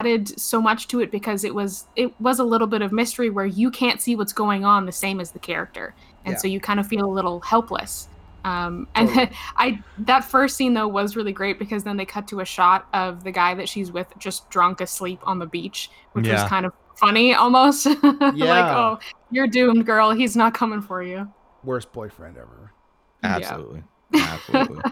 added 0.00 0.38
so 0.38 0.60
much 0.60 0.88
to 0.88 1.00
it 1.00 1.10
because 1.10 1.42
it 1.42 1.54
was 1.54 1.86
it 1.96 2.12
was 2.20 2.38
a 2.38 2.44
little 2.44 2.66
bit 2.66 2.82
of 2.82 2.92
mystery 2.92 3.30
where 3.30 3.46
you 3.46 3.70
can't 3.70 4.00
see 4.02 4.14
what's 4.14 4.34
going 4.34 4.66
on 4.66 4.84
the 4.84 4.92
same 4.92 5.18
as 5.18 5.30
the 5.30 5.38
character, 5.38 5.94
and 6.26 6.34
Yeah. 6.34 6.38
so 6.38 6.48
you 6.48 6.60
kind 6.60 6.78
of 6.78 6.86
feel 6.86 7.06
a 7.06 7.14
little 7.18 7.40
helpless. 7.40 8.08
Um, 8.46 8.86
and 8.94 9.08
Totally. 9.08 9.30
I 9.56 9.82
that 9.98 10.24
first 10.24 10.56
scene 10.56 10.72
though 10.74 10.86
was 10.86 11.16
really 11.16 11.32
great 11.32 11.58
because 11.58 11.82
then 11.84 11.96
they 11.96 12.04
cut 12.06 12.28
to 12.28 12.40
a 12.40 12.44
shot 12.44 12.86
of 12.94 13.24
the 13.24 13.32
guy 13.32 13.54
that 13.54 13.68
she's 13.68 13.90
with 13.90 14.06
just 14.18 14.48
drunk 14.50 14.80
asleep 14.80 15.18
on 15.24 15.38
the 15.40 15.46
beach, 15.46 15.90
which 16.12 16.28
was 16.28 16.42
kind 16.44 16.64
of 16.64 16.72
funny 16.96 17.34
almost. 17.44 17.86
Yeah. 18.34 18.44
like, 18.44 18.76
oh, 18.76 18.98
you're 19.30 19.48
doomed, 19.48 19.84
girl. 19.84 20.12
He's 20.12 20.36
not 20.36 20.54
coming 20.54 20.80
for 20.80 21.02
you. 21.02 21.28
worst 21.64 21.92
boyfriend 21.92 22.36
ever 22.38 22.72
Yeah. 23.24 23.36
absolutely 23.36 23.82
absolutely 24.14 24.82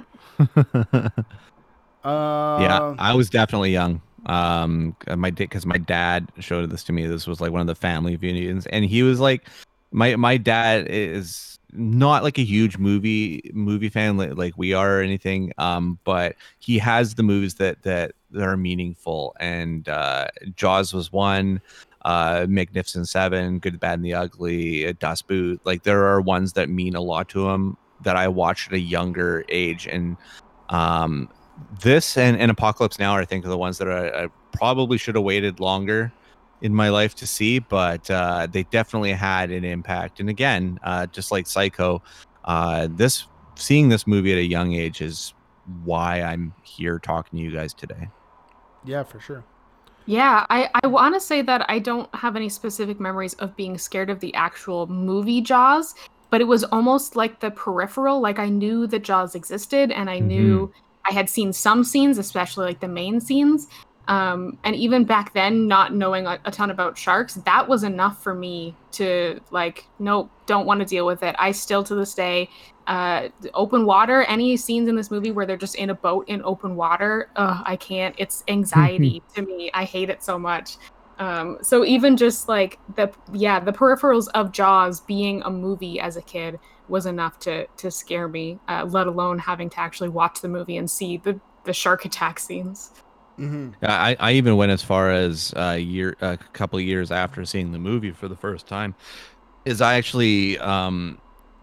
uh, 2.04 2.58
yeah 2.60 2.94
i 2.98 3.14
was 3.14 3.30
definitely 3.30 3.70
young 3.72 4.00
um 4.26 4.96
my 5.16 5.30
dad, 5.30 5.36
because 5.36 5.64
my 5.66 5.78
dad 5.78 6.32
showed 6.40 6.68
this 6.70 6.82
to 6.84 6.92
me 6.92 7.06
this 7.06 7.26
was 7.26 7.40
like 7.40 7.52
one 7.52 7.60
of 7.60 7.66
the 7.68 7.74
family 7.74 8.16
reunions 8.16 8.66
and 8.66 8.84
he 8.84 9.02
was 9.04 9.20
like 9.20 9.46
my 9.92 10.16
my 10.16 10.36
dad 10.36 10.86
is 10.90 11.53
not 11.74 12.22
like 12.22 12.38
a 12.38 12.44
huge 12.44 12.78
movie 12.78 13.50
movie 13.52 13.88
fan 13.88 14.16
like, 14.16 14.36
like 14.36 14.54
we 14.56 14.72
are 14.72 14.98
or 14.98 15.02
anything 15.02 15.52
um 15.58 15.98
but 16.04 16.36
he 16.58 16.78
has 16.78 17.16
the 17.16 17.22
movies 17.22 17.54
that 17.56 17.82
that 17.82 18.12
that 18.34 18.46
are 18.46 18.56
meaningful. 18.56 19.34
And 19.40 19.88
uh, 19.88 20.26
Jaws 20.54 20.92
was 20.92 21.12
one. 21.12 21.62
Uh, 22.04 22.44
Magnificent 22.46 23.08
Seven, 23.08 23.58
Good, 23.58 23.80
Bad, 23.80 23.94
and 23.94 24.04
the 24.04 24.12
Ugly, 24.12 24.92
Das 24.94 25.22
Boot. 25.22 25.58
Like 25.64 25.84
there 25.84 26.04
are 26.04 26.20
ones 26.20 26.52
that 26.52 26.68
mean 26.68 26.94
a 26.94 27.00
lot 27.00 27.30
to 27.30 27.48
him 27.48 27.78
that 28.02 28.14
I 28.14 28.28
watched 28.28 28.68
at 28.68 28.74
a 28.74 28.80
younger 28.80 29.42
age, 29.48 29.86
and 29.86 30.18
um, 30.68 31.30
this 31.80 32.18
and, 32.18 32.36
and 32.36 32.50
Apocalypse 32.50 32.98
Now, 32.98 33.16
I 33.16 33.24
think, 33.24 33.46
are 33.46 33.48
the 33.48 33.56
ones 33.56 33.78
that 33.78 33.88
I, 33.90 34.24
I 34.24 34.28
probably 34.52 34.98
should 34.98 35.14
have 35.14 35.24
waited 35.24 35.60
longer 35.60 36.12
in 36.64 36.74
my 36.74 36.88
life 36.88 37.14
to 37.14 37.26
see, 37.26 37.58
but 37.58 38.10
uh, 38.10 38.48
they 38.50 38.62
definitely 38.64 39.12
had 39.12 39.50
an 39.50 39.66
impact. 39.66 40.18
And 40.18 40.30
again, 40.30 40.80
uh, 40.82 41.06
just 41.08 41.30
like 41.30 41.46
Psycho, 41.46 42.02
uh, 42.46 42.88
this 42.90 43.26
seeing 43.54 43.90
this 43.90 44.06
movie 44.06 44.32
at 44.32 44.38
a 44.38 44.44
young 44.44 44.72
age 44.72 45.02
is 45.02 45.34
why 45.84 46.22
I'm 46.22 46.54
here 46.62 46.98
talking 46.98 47.38
to 47.38 47.44
you 47.44 47.50
guys 47.50 47.74
today. 47.74 48.08
Yeah, 48.82 49.02
for 49.02 49.20
sure. 49.20 49.44
Yeah, 50.06 50.46
I, 50.48 50.70
I 50.82 50.86
want 50.86 51.14
to 51.14 51.20
say 51.20 51.42
that 51.42 51.66
I 51.68 51.78
don't 51.78 52.12
have 52.14 52.34
any 52.34 52.48
specific 52.48 52.98
memories 52.98 53.34
of 53.34 53.54
being 53.56 53.76
scared 53.76 54.08
of 54.08 54.20
the 54.20 54.34
actual 54.34 54.86
movie 54.86 55.42
Jaws, 55.42 55.94
but 56.30 56.40
it 56.40 56.44
was 56.44 56.64
almost 56.64 57.14
like 57.14 57.40
the 57.40 57.50
peripheral. 57.50 58.20
Like 58.20 58.38
I 58.38 58.48
knew 58.48 58.86
that 58.86 59.04
Jaws 59.04 59.34
existed 59.34 59.90
and 59.90 60.08
I 60.08 60.18
knew 60.18 60.72
I 61.06 61.12
had 61.12 61.28
seen 61.28 61.52
some 61.52 61.84
scenes, 61.84 62.16
especially 62.16 62.64
like 62.64 62.80
the 62.80 62.88
main 62.88 63.20
scenes, 63.20 63.68
um, 64.06 64.58
and 64.64 64.76
even 64.76 65.04
back 65.04 65.32
then 65.32 65.66
not 65.66 65.94
knowing 65.94 66.26
a, 66.26 66.38
a, 66.44 66.50
ton 66.50 66.70
about 66.70 66.98
sharks 66.98 67.34
that 67.34 67.66
was 67.66 67.84
enough 67.84 68.22
for 68.22 68.34
me 68.34 68.76
to 68.92 69.40
like 69.50 69.86
nope 69.98 70.30
don't 70.46 70.66
want 70.66 70.80
to 70.80 70.86
deal 70.86 71.06
with 71.06 71.22
it. 71.22 71.34
I 71.38 71.52
still 71.52 71.82
to 71.84 71.94
this 71.94 72.14
day 72.14 72.50
uh, 72.86 73.28
open 73.54 73.86
water 73.86 74.22
any 74.24 74.56
scenes 74.58 74.88
in 74.88 74.96
this 74.96 75.10
movie 75.10 75.30
where 75.30 75.46
they're 75.46 75.56
just 75.56 75.76
in 75.76 75.88
a 75.88 75.94
boat 75.94 76.28
in 76.28 76.42
open 76.44 76.76
water 76.76 77.30
uh, 77.36 77.62
i 77.64 77.76
can't. 77.76 78.14
It's 78.18 78.44
anxiety 78.48 79.22
to 79.34 79.42
me. 79.42 79.70
I 79.72 79.84
hate 79.84 80.10
it 80.10 80.22
so 80.22 80.38
much. 80.38 80.76
Um, 81.18 81.58
so 81.62 81.84
even 81.84 82.16
just 82.16 82.48
like 82.48 82.78
the 82.96 83.10
yeah 83.32 83.60
the 83.60 83.72
peripherals 83.72 84.28
of 84.34 84.52
jaws 84.52 85.00
being 85.00 85.42
a 85.42 85.50
movie 85.50 86.00
as 86.00 86.16
a 86.16 86.22
kid 86.22 86.58
was 86.88 87.06
enough 87.06 87.38
to 87.40 87.66
to 87.66 87.90
scare 87.90 88.28
me 88.28 88.58
uh, 88.68 88.84
let 88.84 89.06
alone 89.06 89.38
having 89.38 89.70
to 89.70 89.80
actually 89.80 90.10
watch 90.10 90.40
the 90.40 90.48
movie 90.48 90.76
and 90.76 90.90
see 90.90 91.16
the 91.16 91.40
the 91.64 91.72
shark 91.72 92.04
attack 92.04 92.38
scenes 92.38 92.90
Mm-hmm. 93.38 93.84
I, 93.84 94.16
I 94.20 94.32
even 94.32 94.56
went 94.56 94.70
as 94.72 94.82
far 94.82 95.10
as 95.10 95.52
a 95.56 95.78
year, 95.78 96.16
a 96.20 96.36
couple 96.52 96.80
years 96.80 97.10
after 97.10 97.44
seeing 97.44 97.72
the 97.72 97.78
movie 97.78 98.12
for 98.12 98.28
the 98.28 98.36
first 98.36 98.66
time, 98.66 98.94
is 99.64 99.80
I 99.80 99.94
actually 99.96 100.58
um, 100.58 101.18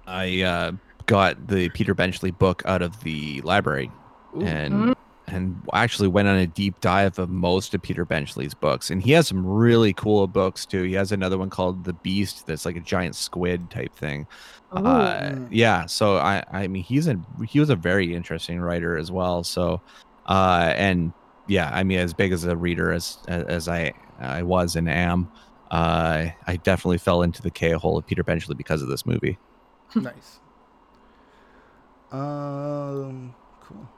I 0.07 0.41
uh, 0.41 0.71
got 1.05 1.47
the 1.47 1.69
Peter 1.69 1.93
Benchley 1.93 2.31
book 2.31 2.61
out 2.65 2.81
of 2.81 3.01
the 3.03 3.41
library, 3.41 3.89
Ooh. 4.35 4.41
and 4.41 4.73
mm-hmm. 4.73 5.35
and 5.35 5.61
actually 5.73 6.09
went 6.09 6.27
on 6.27 6.37
a 6.37 6.47
deep 6.47 6.79
dive 6.81 7.17
of 7.19 7.29
most 7.29 7.73
of 7.73 7.81
Peter 7.81 8.03
Benchley's 8.05 8.53
books, 8.53 8.89
and 8.89 9.01
he 9.01 9.11
has 9.11 9.27
some 9.27 9.45
really 9.45 9.93
cool 9.93 10.27
books 10.27 10.65
too. 10.65 10.83
He 10.83 10.93
has 10.93 11.11
another 11.11 11.37
one 11.37 11.49
called 11.49 11.85
The 11.85 11.93
Beast, 11.93 12.47
that's 12.47 12.65
like 12.65 12.75
a 12.75 12.81
giant 12.81 13.15
squid 13.15 13.69
type 13.69 13.95
thing. 13.95 14.27
Uh, 14.73 15.35
yeah, 15.49 15.85
so 15.85 16.17
I 16.17 16.43
I 16.51 16.67
mean 16.67 16.83
he's 16.83 17.07
a 17.07 17.17
he 17.47 17.59
was 17.59 17.69
a 17.69 17.75
very 17.75 18.13
interesting 18.13 18.59
writer 18.59 18.97
as 18.97 19.11
well. 19.11 19.43
So 19.43 19.81
uh, 20.25 20.73
and 20.75 21.13
yeah, 21.51 21.69
I 21.73 21.83
mean, 21.83 21.99
as 21.99 22.13
big 22.13 22.31
as 22.31 22.45
a 22.45 22.55
reader 22.55 22.93
as 22.93 23.17
as 23.27 23.67
I 23.67 23.91
I 24.19 24.41
was 24.41 24.77
and 24.77 24.89
am, 24.89 25.29
uh, 25.69 26.27
I 26.47 26.55
definitely 26.55 26.97
fell 26.97 27.23
into 27.23 27.41
the 27.41 27.51
K 27.51 27.71
hole 27.71 27.97
of 27.97 28.07
Peter 28.07 28.23
Benchley 28.23 28.55
because 28.55 28.81
of 28.81 28.87
this 28.87 29.05
movie. 29.05 29.37
nice. 29.95 30.39
Um, 32.09 33.35
cool. 33.59 33.89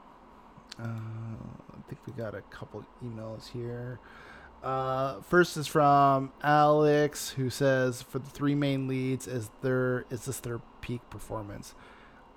Uh, 0.80 0.84
I 0.84 1.88
think 1.88 2.04
we 2.06 2.12
got 2.14 2.34
a 2.34 2.40
couple 2.42 2.84
emails 3.04 3.48
here. 3.52 4.00
Uh, 4.64 5.20
first 5.20 5.56
is 5.56 5.68
from 5.68 6.32
Alex, 6.42 7.30
who 7.30 7.50
says, 7.50 8.02
"For 8.02 8.18
the 8.18 8.30
three 8.30 8.56
main 8.56 8.88
leads, 8.88 9.28
is 9.28 9.50
there 9.62 10.06
is 10.10 10.24
this 10.24 10.40
their 10.40 10.58
peak 10.80 11.08
performance?" 11.08 11.76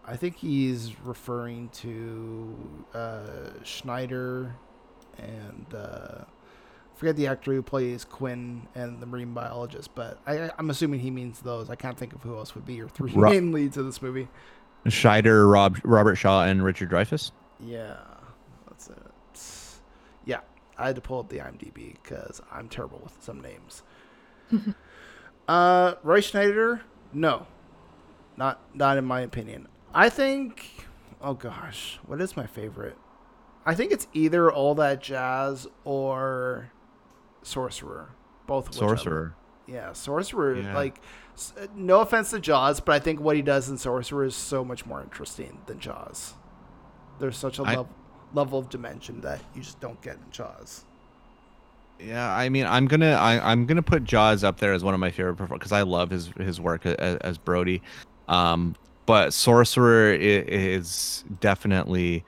I 0.06 0.16
think 0.16 0.38
he's 0.38 0.96
referring 1.04 1.70
to 1.70 2.86
uh, 2.94 3.50
Scheider 3.64 4.54
and 5.18 5.66
uh, 5.74 6.24
forget 6.96 7.16
the 7.16 7.28
actor 7.28 7.54
who 7.54 7.62
plays 7.62 8.04
Quint 8.04 8.68
and 8.76 9.00
the 9.00 9.06
marine 9.06 9.34
biologist, 9.34 9.94
but 9.96 10.20
I, 10.26 10.52
am 10.58 10.70
assuming 10.70 11.00
he 11.00 11.12
means 11.12 11.40
those. 11.40 11.70
I 11.70 11.76
can't 11.76 11.98
think 11.98 12.14
of 12.14 12.24
who 12.24 12.36
else 12.36 12.56
would 12.56 12.66
be 12.66 12.74
your 12.74 12.90
three 12.90 13.14
Ro- 13.14 13.30
main 13.30 13.52
leads 13.52 13.78
of 13.78 13.86
this 13.86 14.02
movie. 14.02 14.28
Scheider, 14.86 15.52
Rob, 15.52 15.78
Robert 15.84 16.16
Shaw, 16.16 16.44
and 16.44 16.64
Richard 16.64 16.90
Dreyfuss. 16.90 17.32
Yeah, 17.60 17.98
that's 18.68 18.90
it. 18.90 19.82
Yeah, 20.26 20.40
I 20.78 20.88
had 20.88 20.96
to 20.96 21.02
pull 21.02 21.20
up 21.20 21.30
the 21.30 21.38
IMDb 21.38 21.96
because 22.02 22.42
I'm 22.52 22.68
terrible 22.68 23.00
with 23.04 23.16
some 23.22 23.42
names. 23.42 23.84
uh, 25.48 25.94
Roy 26.04 26.22
Scheider, 26.22 26.82
no, 27.14 27.48
not 28.38 28.60
not 28.74 28.98
in 28.98 29.06
my 29.06 29.22
opinion. 29.22 29.68
I 29.94 30.10
think. 30.10 30.86
Oh 31.22 31.34
gosh, 31.34 32.00
what 32.06 32.22
is 32.22 32.38
my 32.38 32.46
favorite? 32.46 32.98
I 33.68 33.76
think 33.76 33.92
it's 33.92 34.08
either 34.14 34.50
all 34.50 34.76
that 34.76 35.02
jazz 35.02 35.68
or 35.84 36.72
sorcerer. 37.44 38.10
Both 38.48 38.74
sorcerer. 38.74 39.36
Yeah, 39.68 39.92
sorcerer. 39.92 40.56
Yeah. 40.56 40.74
Like, 40.74 41.02
no 41.76 42.00
offense 42.00 42.32
to 42.32 42.40
Jaws, 42.40 42.80
but 42.80 42.94
I 42.94 43.00
think 43.00 43.20
what 43.20 43.36
he 43.36 43.42
does 43.42 43.70
in 43.70 43.78
sorcerer 43.78 44.24
is 44.24 44.36
so 44.36 44.64
much 44.64 44.86
more 44.86 45.02
interesting 45.04 45.60
than 45.66 45.80
Jaws. 45.82 46.34
There's 47.20 47.38
such 47.38 47.60
a 47.60 47.64
I, 47.64 47.72
level 47.72 47.90
level 48.34 48.60
of 48.60 48.70
dimension 48.70 49.22
that 49.22 49.42
you 49.54 49.62
just 49.62 49.82
don't 49.82 50.02
get 50.02 50.16
in 50.16 50.32
Jaws. 50.32 50.86
Yeah, 52.00 52.34
I 52.34 52.48
mean, 52.48 52.66
I'm 52.66 52.88
gonna 52.88 53.12
I, 53.12 53.52
I'm 53.52 53.66
gonna 53.66 53.82
put 53.82 54.06
Jaws 54.06 54.46
up 54.46 54.60
there 54.60 54.72
as 54.72 54.82
one 54.82 54.94
of 54.94 55.00
my 55.02 55.12
favorite 55.12 55.36
because 55.36 55.74
I 55.74 55.82
love 55.82 56.10
his 56.10 56.28
his 56.38 56.62
work 56.62 56.86
as, 56.86 57.18
as 57.18 57.38
Brody. 57.38 57.82
Um, 58.30 58.76
but 59.06 59.34
Sorcerer 59.34 60.14
is 60.14 61.26
definitely 61.40 62.24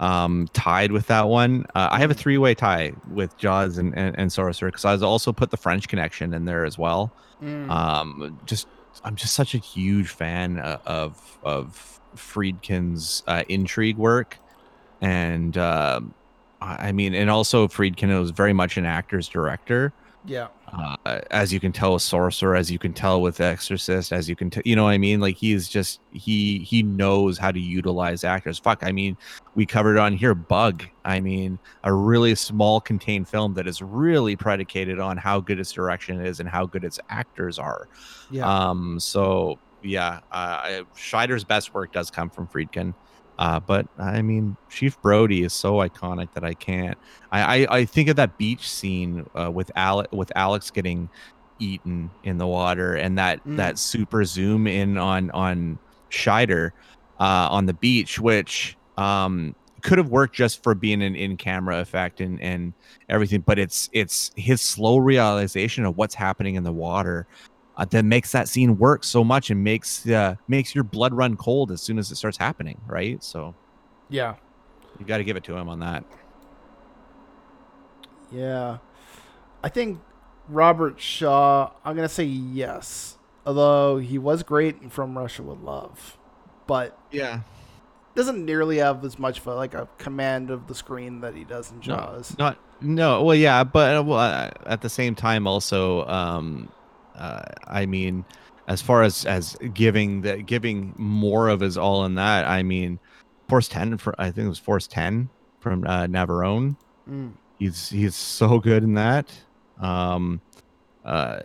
um, 0.00 0.48
tied 0.52 0.92
with 0.92 1.06
that 1.06 1.28
one. 1.28 1.66
Uh, 1.74 1.88
I 1.90 1.98
have 2.00 2.10
a 2.10 2.14
mm. 2.14 2.18
three 2.18 2.38
way 2.38 2.54
tie 2.54 2.92
with 3.10 3.36
Jaws 3.36 3.78
and, 3.78 3.96
and, 3.96 4.18
and 4.18 4.32
Sorcerer 4.32 4.70
because 4.70 4.84
I 4.84 4.96
also 4.96 5.32
put 5.32 5.50
the 5.50 5.56
French 5.56 5.88
Connection 5.88 6.34
in 6.34 6.44
there 6.44 6.64
as 6.64 6.78
well. 6.78 7.12
Mm. 7.42 7.70
Um, 7.70 8.40
just 8.46 8.66
I'm 9.04 9.16
just 9.16 9.34
such 9.34 9.54
a 9.54 9.58
huge 9.58 10.08
fan 10.08 10.58
uh, 10.58 10.78
of 10.86 11.38
of 11.42 12.00
Friedkin's 12.16 13.22
uh, 13.26 13.44
intrigue 13.48 13.96
work, 13.96 14.38
and 15.00 15.56
uh, 15.56 16.00
I 16.60 16.92
mean, 16.92 17.14
and 17.14 17.30
also 17.30 17.68
Friedkin 17.68 18.18
was 18.18 18.30
very 18.30 18.52
much 18.52 18.76
an 18.76 18.86
actor's 18.86 19.28
director. 19.28 19.92
Yeah. 20.26 20.48
Uh, 20.72 21.20
as 21.30 21.52
you 21.52 21.60
can 21.60 21.70
tell 21.70 21.92
with 21.92 22.02
Sorcerer, 22.02 22.56
as 22.56 22.70
you 22.70 22.78
can 22.78 22.92
tell 22.92 23.20
with 23.20 23.40
Exorcist, 23.40 24.12
as 24.12 24.28
you 24.28 24.34
can, 24.34 24.50
tell, 24.50 24.62
you 24.64 24.74
know 24.74 24.84
what 24.84 24.90
I 24.90 24.98
mean? 24.98 25.20
Like 25.20 25.36
he's 25.36 25.68
just 25.68 26.00
he 26.12 26.60
he 26.60 26.82
knows 26.82 27.36
how 27.36 27.52
to 27.52 27.60
utilize 27.60 28.24
actors. 28.24 28.58
Fuck, 28.58 28.80
I 28.82 28.90
mean, 28.90 29.16
we 29.54 29.66
covered 29.66 29.98
on 29.98 30.14
here 30.14 30.34
Bug. 30.34 30.84
I 31.04 31.20
mean, 31.20 31.58
a 31.84 31.92
really 31.92 32.34
small 32.34 32.80
contained 32.80 33.28
film 33.28 33.54
that 33.54 33.66
is 33.66 33.82
really 33.82 34.34
predicated 34.34 34.98
on 34.98 35.16
how 35.16 35.40
good 35.40 35.60
its 35.60 35.72
direction 35.72 36.20
is 36.24 36.40
and 36.40 36.48
how 36.48 36.66
good 36.66 36.84
its 36.84 36.98
actors 37.10 37.58
are. 37.58 37.88
Yeah. 38.30 38.48
Um. 38.48 38.98
So 38.98 39.58
yeah, 39.82 40.20
uh, 40.32 40.82
Scheider's 40.96 41.44
best 41.44 41.74
work 41.74 41.92
does 41.92 42.10
come 42.10 42.30
from 42.30 42.48
Friedkin. 42.48 42.94
Uh, 43.38 43.60
but 43.60 43.86
I 43.98 44.22
mean, 44.22 44.56
Chief 44.70 45.00
Brody 45.02 45.42
is 45.42 45.52
so 45.52 45.74
iconic 45.74 46.32
that 46.34 46.44
I 46.44 46.54
can't. 46.54 46.96
I 47.32 47.64
I, 47.64 47.78
I 47.78 47.84
think 47.84 48.08
of 48.08 48.16
that 48.16 48.38
beach 48.38 48.68
scene 48.68 49.28
uh, 49.34 49.50
with 49.50 49.70
Alex 49.76 50.12
with 50.12 50.30
Alex 50.36 50.70
getting 50.70 51.08
eaten 51.58 52.10
in 52.22 52.38
the 52.38 52.46
water, 52.46 52.94
and 52.94 53.18
that 53.18 53.44
mm. 53.44 53.56
that 53.56 53.78
super 53.78 54.24
zoom 54.24 54.66
in 54.66 54.98
on 54.98 55.30
on 55.32 55.78
Scheider 56.10 56.70
uh, 57.18 57.48
on 57.50 57.66
the 57.66 57.74
beach, 57.74 58.20
which 58.20 58.76
um, 58.96 59.54
could 59.82 59.98
have 59.98 60.08
worked 60.08 60.34
just 60.34 60.62
for 60.62 60.74
being 60.74 61.02
an 61.02 61.16
in 61.16 61.36
camera 61.36 61.80
effect 61.80 62.20
and 62.20 62.40
and 62.40 62.72
everything. 63.08 63.40
But 63.40 63.58
it's 63.58 63.90
it's 63.92 64.30
his 64.36 64.60
slow 64.60 64.98
realization 64.98 65.84
of 65.84 65.96
what's 65.96 66.14
happening 66.14 66.54
in 66.54 66.62
the 66.62 66.72
water 66.72 67.26
uh, 67.76 67.84
that 67.86 68.04
makes 68.04 68.32
that 68.32 68.48
scene 68.48 68.78
work 68.78 69.04
so 69.04 69.24
much 69.24 69.50
and 69.50 69.62
makes 69.64 70.06
uh, 70.06 70.36
makes 70.46 70.74
your 70.74 70.84
blood 70.84 71.12
run 71.12 71.36
cold 71.36 71.72
as 71.72 71.82
soon 71.82 71.98
as 71.98 72.10
it 72.10 72.16
starts 72.16 72.38
happening, 72.38 72.80
right? 72.86 73.22
So, 73.22 73.54
yeah, 74.08 74.36
you 74.98 75.06
got 75.06 75.18
to 75.18 75.24
give 75.24 75.36
it 75.36 75.44
to 75.44 75.56
him 75.56 75.68
on 75.68 75.80
that. 75.80 76.04
Yeah, 78.30 78.78
I 79.62 79.68
think 79.68 80.00
Robert 80.48 81.00
Shaw. 81.00 81.70
I'm 81.84 81.96
gonna 81.96 82.08
say 82.08 82.24
yes, 82.24 83.18
although 83.44 83.98
he 83.98 84.18
was 84.18 84.42
great 84.42 84.80
in 84.80 84.90
From 84.90 85.18
Russia 85.18 85.42
with 85.42 85.58
Love, 85.58 86.16
but 86.66 86.96
yeah, 87.10 87.40
doesn't 88.14 88.44
nearly 88.44 88.78
have 88.78 89.04
as 89.04 89.18
much 89.18 89.40
of 89.40 89.46
a, 89.48 89.54
like 89.54 89.74
a 89.74 89.88
command 89.98 90.50
of 90.50 90.68
the 90.68 90.74
screen 90.76 91.20
that 91.22 91.34
he 91.34 91.42
does 91.42 91.72
in 91.72 91.80
Jaws. 91.80 92.36
No, 92.38 92.44
not 92.46 92.58
no. 92.80 93.22
Well, 93.24 93.34
yeah, 93.34 93.64
but 93.64 93.96
uh, 93.96 94.02
well, 94.04 94.18
uh, 94.20 94.50
at 94.66 94.80
the 94.80 94.88
same 94.88 95.16
time, 95.16 95.48
also. 95.48 96.06
Um, 96.06 96.68
uh, 97.14 97.42
I 97.66 97.86
mean, 97.86 98.24
as 98.68 98.80
far 98.82 99.02
as 99.02 99.24
as 99.26 99.56
giving 99.74 100.22
the 100.22 100.42
giving 100.42 100.94
more 100.96 101.48
of 101.48 101.60
his 101.60 101.76
all 101.78 102.04
in 102.04 102.14
that, 102.16 102.46
I 102.46 102.62
mean, 102.62 102.98
Force 103.48 103.68
Ten 103.68 103.96
for 103.98 104.14
I 104.18 104.30
think 104.30 104.46
it 104.46 104.48
was 104.48 104.58
Force 104.58 104.86
Ten 104.86 105.28
from 105.60 105.84
uh, 105.86 106.06
Navarone. 106.06 106.76
Mm. 107.08 107.32
He's 107.58 107.88
he's 107.90 108.14
so 108.14 108.58
good 108.58 108.82
in 108.82 108.94
that. 108.94 109.30
Um, 109.80 110.40
uh, 111.04 111.40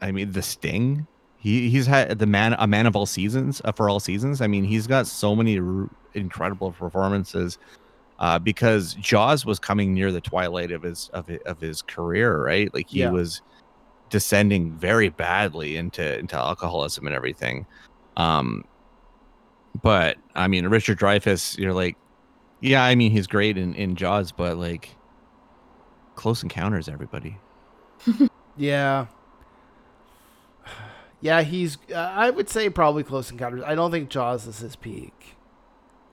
I 0.00 0.12
mean, 0.12 0.32
The 0.32 0.42
Sting. 0.42 1.06
He 1.36 1.68
he's 1.68 1.86
had 1.86 2.18
the 2.18 2.26
man 2.26 2.54
a 2.58 2.66
man 2.66 2.86
of 2.86 2.96
all 2.96 3.04
seasons 3.06 3.60
uh, 3.64 3.72
for 3.72 3.90
all 3.90 4.00
seasons. 4.00 4.40
I 4.40 4.46
mean, 4.46 4.64
he's 4.64 4.86
got 4.86 5.06
so 5.06 5.36
many 5.36 5.58
r- 5.58 5.90
incredible 6.14 6.72
performances. 6.72 7.58
Uh, 8.20 8.38
because 8.38 8.94
Jaws 8.94 9.44
was 9.44 9.58
coming 9.58 9.92
near 9.92 10.12
the 10.12 10.20
twilight 10.20 10.70
of 10.70 10.82
his 10.82 11.10
of 11.12 11.26
his, 11.26 11.40
of 11.46 11.60
his 11.60 11.82
career, 11.82 12.44
right? 12.44 12.72
Like 12.72 12.88
he 12.88 13.00
Yeah. 13.00 13.10
was 13.10 13.42
descending 14.14 14.70
very 14.70 15.08
badly 15.08 15.76
into 15.76 16.20
into 16.20 16.36
alcoholism 16.36 17.04
and 17.04 17.16
everything. 17.16 17.66
Um, 18.16 18.64
but 19.82 20.18
I 20.36 20.46
mean, 20.46 20.68
Richard 20.68 21.00
Dreyfuss, 21.00 21.58
you're 21.58 21.72
like, 21.72 21.96
yeah, 22.60 22.84
I 22.84 22.94
mean, 22.94 23.10
he's 23.10 23.26
great 23.26 23.58
in 23.58 23.74
in 23.74 23.96
Jaws, 23.96 24.30
but 24.30 24.56
like, 24.56 24.90
Close 26.14 26.44
Encounters, 26.44 26.88
everybody. 26.88 27.38
Yeah. 28.56 29.06
Yeah, 31.20 31.42
he's. 31.42 31.76
Uh, 31.92 31.96
I 31.96 32.30
would 32.30 32.48
say 32.48 32.70
probably 32.70 33.02
Close 33.02 33.32
Encounters. 33.32 33.64
I 33.66 33.74
don't 33.74 33.90
think 33.90 34.10
Jaws 34.10 34.46
is 34.46 34.58
his 34.60 34.76
peak. 34.76 35.34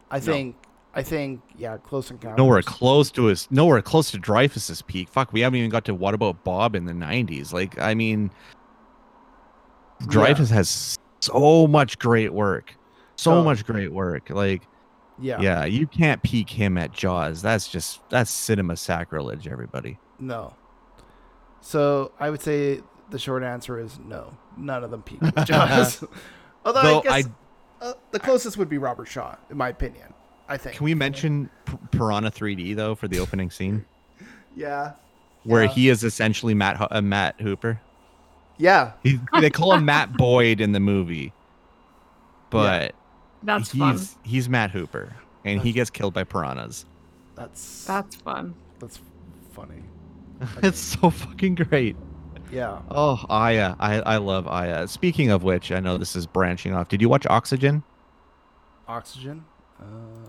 I 0.09 0.19
think. 0.19 0.55
I 0.93 1.03
think. 1.03 1.41
Yeah, 1.57 1.77
Close 1.77 2.11
Encounters. 2.11 2.37
Nowhere 2.37 2.61
close 2.61 3.11
to 3.11 3.25
his, 3.25 3.49
nowhere 3.51 3.81
close 3.81 4.11
to 4.11 4.19
Dreyfuss's 4.19 4.81
peak. 4.81 5.07
Fuck, 5.09 5.31
we 5.33 5.39
haven't 5.41 5.57
even 5.59 5.69
got 5.69 5.85
to 5.85 5.93
what 5.95 6.13
about 6.13 6.43
Bob 6.43 6.75
in 6.75 6.85
the 6.85 6.93
'90s? 6.93 7.53
Like, 7.53 7.79
I 7.79 7.93
mean, 7.93 8.31
Dreyfuss 10.03 10.49
has 10.51 10.97
so 11.21 11.67
much 11.67 11.99
great 11.99 12.33
work, 12.33 12.75
so 13.15 13.33
Oh. 13.35 13.43
much 13.43 13.65
great 13.65 13.91
work. 13.93 14.29
Like, 14.29 14.63
Yeah. 15.19 15.39
yeah, 15.39 15.65
you 15.65 15.85
can't 15.87 16.21
peak 16.23 16.49
him 16.49 16.77
at 16.77 16.91
Jaws. 16.91 17.41
That's 17.41 17.67
just 17.67 18.01
that's 18.09 18.31
cinema 18.31 18.75
sacrilege, 18.75 19.47
everybody. 19.47 19.97
No. 20.19 20.55
So 21.61 22.11
I 22.19 22.29
would 22.31 22.41
say 22.41 22.81
the 23.11 23.19
short 23.19 23.43
answer 23.43 23.79
is 23.79 23.99
no. 24.03 24.35
None 24.57 24.83
of 24.83 24.91
them 24.91 25.03
peak 25.03 25.19
Jaws. 25.45 26.03
Although 26.65 26.81
Though 26.81 26.99
I 27.09 27.21
guess 27.21 27.29
uh, 27.81 27.93
the 28.11 28.19
closest 28.19 28.57
would 28.57 28.69
be 28.69 28.77
Robert 28.77 29.07
Shaw, 29.07 29.35
in 29.49 29.57
my 29.57 29.69
opinion. 29.69 30.13
I 30.51 30.57
think. 30.57 30.75
Can 30.75 30.83
we 30.83 30.93
mention 30.93 31.49
P- 31.65 31.77
Piranha 31.91 32.29
3D 32.31 32.75
though 32.75 32.93
for 32.95 33.07
the 33.07 33.19
opening 33.19 33.49
scene, 33.49 33.85
Yeah. 34.55 34.93
where 35.43 35.63
Yeah. 35.63 35.69
he 35.69 35.89
is 35.89 36.03
essentially 36.03 36.53
Matt 36.53 36.85
uh, 36.91 37.01
Matt 37.01 37.39
Hooper? 37.39 37.79
Yeah. 38.57 38.91
He, 39.01 39.19
they 39.39 39.49
call 39.49 39.73
him 39.73 39.85
Matt 39.85 40.13
Boyd 40.17 40.59
in 40.61 40.71
the 40.73 40.79
movie, 40.79 41.31
but 42.49 42.93
That's 43.43 43.71
he's 43.71 43.79
fun. 43.79 43.99
he's 44.23 44.49
Matt 44.49 44.71
Hooper, 44.71 45.15
and 45.45 45.61
he 45.61 45.71
gets 45.71 45.89
killed 45.89 46.13
by 46.13 46.23
piranhas. 46.25 46.85
That's 47.35 47.85
That's 47.85 48.15
fun. 48.17 48.53
that's 48.79 48.99
funny. 49.53 49.83
it's 50.63 50.79
so 50.79 51.09
fucking 51.09 51.55
great. 51.55 51.95
Yeah. 52.51 52.79
Oh, 52.91 53.23
Aja, 53.29 53.75
I 53.79 54.01
I 54.01 54.17
love 54.17 54.47
Aja. 54.47 54.87
Speaking 54.87 55.31
of 55.31 55.43
which, 55.43 55.71
I 55.71 55.79
know 55.79 55.97
this 55.97 56.15
is 56.15 56.27
branching 56.27 56.73
off. 56.73 56.89
Did 56.89 57.01
you 57.01 57.07
watch 57.09 57.25
Oxygen? 57.27 57.83
Oxygen. 58.87 59.45
Uh, 59.81 59.85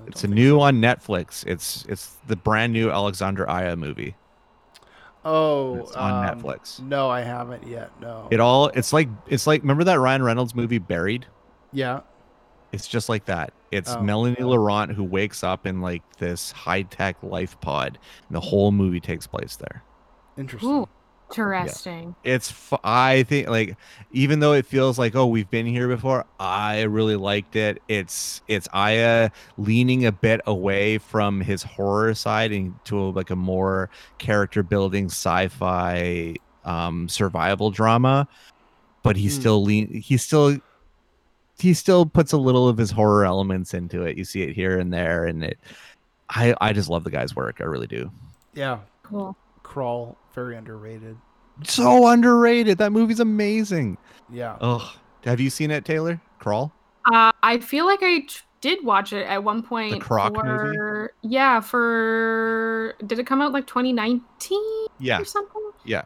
It's 0.06 0.24
a 0.24 0.28
new 0.28 0.50
so. 0.56 0.60
on 0.60 0.80
Netflix. 0.80 1.44
It's 1.46 1.84
it's 1.88 2.16
the 2.26 2.36
brand 2.36 2.72
new 2.72 2.90
Alexander 2.90 3.48
Aja 3.48 3.76
movie. 3.76 4.14
Oh, 5.24 5.76
It's 5.76 5.92
on 5.92 6.26
um, 6.28 6.38
Netflix. 6.40 6.80
No, 6.80 7.08
I 7.08 7.20
haven't 7.20 7.66
yet. 7.66 7.90
No. 8.00 8.26
It 8.30 8.40
all 8.40 8.68
it's 8.68 8.92
like 8.92 9.08
it's 9.28 9.46
like 9.46 9.62
remember 9.62 9.84
that 9.84 9.98
Ryan 10.00 10.22
Reynolds 10.22 10.54
movie 10.54 10.78
Buried? 10.78 11.26
yeah. 11.72 12.00
It's 12.72 12.88
just 12.88 13.10
like 13.10 13.26
that. 13.26 13.52
It's 13.70 13.90
Oh. 13.90 14.00
Melanie 14.02 14.42
Laurent 14.42 14.92
who 14.92 15.04
wakes 15.04 15.44
up 15.44 15.66
in 15.66 15.82
like 15.82 16.02
this 16.16 16.50
high 16.52 16.80
tech 16.82 17.22
life 17.22 17.60
pod, 17.60 17.98
and 18.28 18.34
the 18.34 18.40
whole 18.40 18.72
movie 18.72 18.98
takes 18.98 19.26
place 19.26 19.56
there. 19.56 19.82
Interesting. 20.38 20.70
Ooh, 20.70 20.88
interesting. 21.32 22.14
It's 22.24 22.50
fu- 22.50 22.76
I 22.84 23.22
think 23.24 23.48
like 23.48 23.76
even 24.12 24.40
though 24.40 24.52
it 24.52 24.66
feels 24.66 24.98
like 24.98 25.14
oh 25.16 25.26
we've 25.26 25.50
been 25.50 25.66
here 25.66 25.88
before, 25.88 26.24
I 26.38 26.82
really 26.82 27.16
liked 27.16 27.56
it. 27.56 27.82
It's 27.88 28.42
it's 28.48 28.68
Aja 28.72 29.30
leaning 29.56 30.06
a 30.06 30.12
bit 30.12 30.40
away 30.46 30.98
from 30.98 31.40
his 31.40 31.62
horror 31.62 32.14
side 32.14 32.52
into 32.52 32.98
a, 32.98 33.10
like 33.10 33.30
a 33.30 33.36
more 33.36 33.90
character 34.18 34.62
building 34.62 35.06
sci-fi 35.06 36.34
um 36.64 37.08
survival 37.08 37.70
drama, 37.70 38.28
but 39.02 39.16
he 39.16 39.28
Hmm. 39.28 39.40
still 39.40 39.62
lean 39.62 39.88
he 39.92 40.16
still 40.16 40.58
he 41.58 41.74
still 41.74 42.06
puts 42.06 42.32
a 42.32 42.38
little 42.38 42.68
of 42.68 42.76
his 42.78 42.90
horror 42.90 43.24
elements 43.24 43.74
into 43.74 44.02
it. 44.02 44.16
You 44.16 44.24
see 44.24 44.42
it 44.42 44.54
here 44.54 44.78
and 44.78 44.92
there 44.92 45.24
and 45.26 45.44
it 45.44 45.58
I 46.28 46.54
I 46.60 46.72
just 46.72 46.88
love 46.88 47.04
the 47.04 47.10
guy's 47.10 47.34
work. 47.36 47.60
I 47.60 47.64
really 47.64 47.86
do. 47.86 48.10
Yeah. 48.54 48.78
Cool. 49.02 49.36
Crawl. 49.72 50.16
Very 50.34 50.56
underrated. 50.56 51.16
So 51.64 52.06
underrated. 52.08 52.78
That 52.78 52.92
movie's 52.92 53.20
amazing. 53.20 53.98
Yeah. 54.30 54.56
Oh, 54.60 54.94
have 55.24 55.40
you 55.40 55.50
seen 55.50 55.70
it, 55.70 55.84
Taylor? 55.84 56.20
Crawl. 56.38 56.72
Uh, 57.12 57.32
I 57.42 57.58
feel 57.58 57.84
like 57.86 58.02
I 58.02 58.20
t- 58.20 58.36
did 58.60 58.84
watch 58.84 59.12
it 59.12 59.26
at 59.26 59.42
one 59.44 59.62
point. 59.62 59.94
The 59.94 60.00
Croc 60.00 60.32
movie? 60.44 61.08
Yeah, 61.22 61.60
for 61.60 62.94
did 63.04 63.18
it 63.18 63.26
come 63.26 63.40
out 63.42 63.52
like 63.52 63.66
2019 63.66 64.22
Yeah, 64.98 65.20
or 65.20 65.24
something? 65.24 65.70
yeah. 65.84 66.02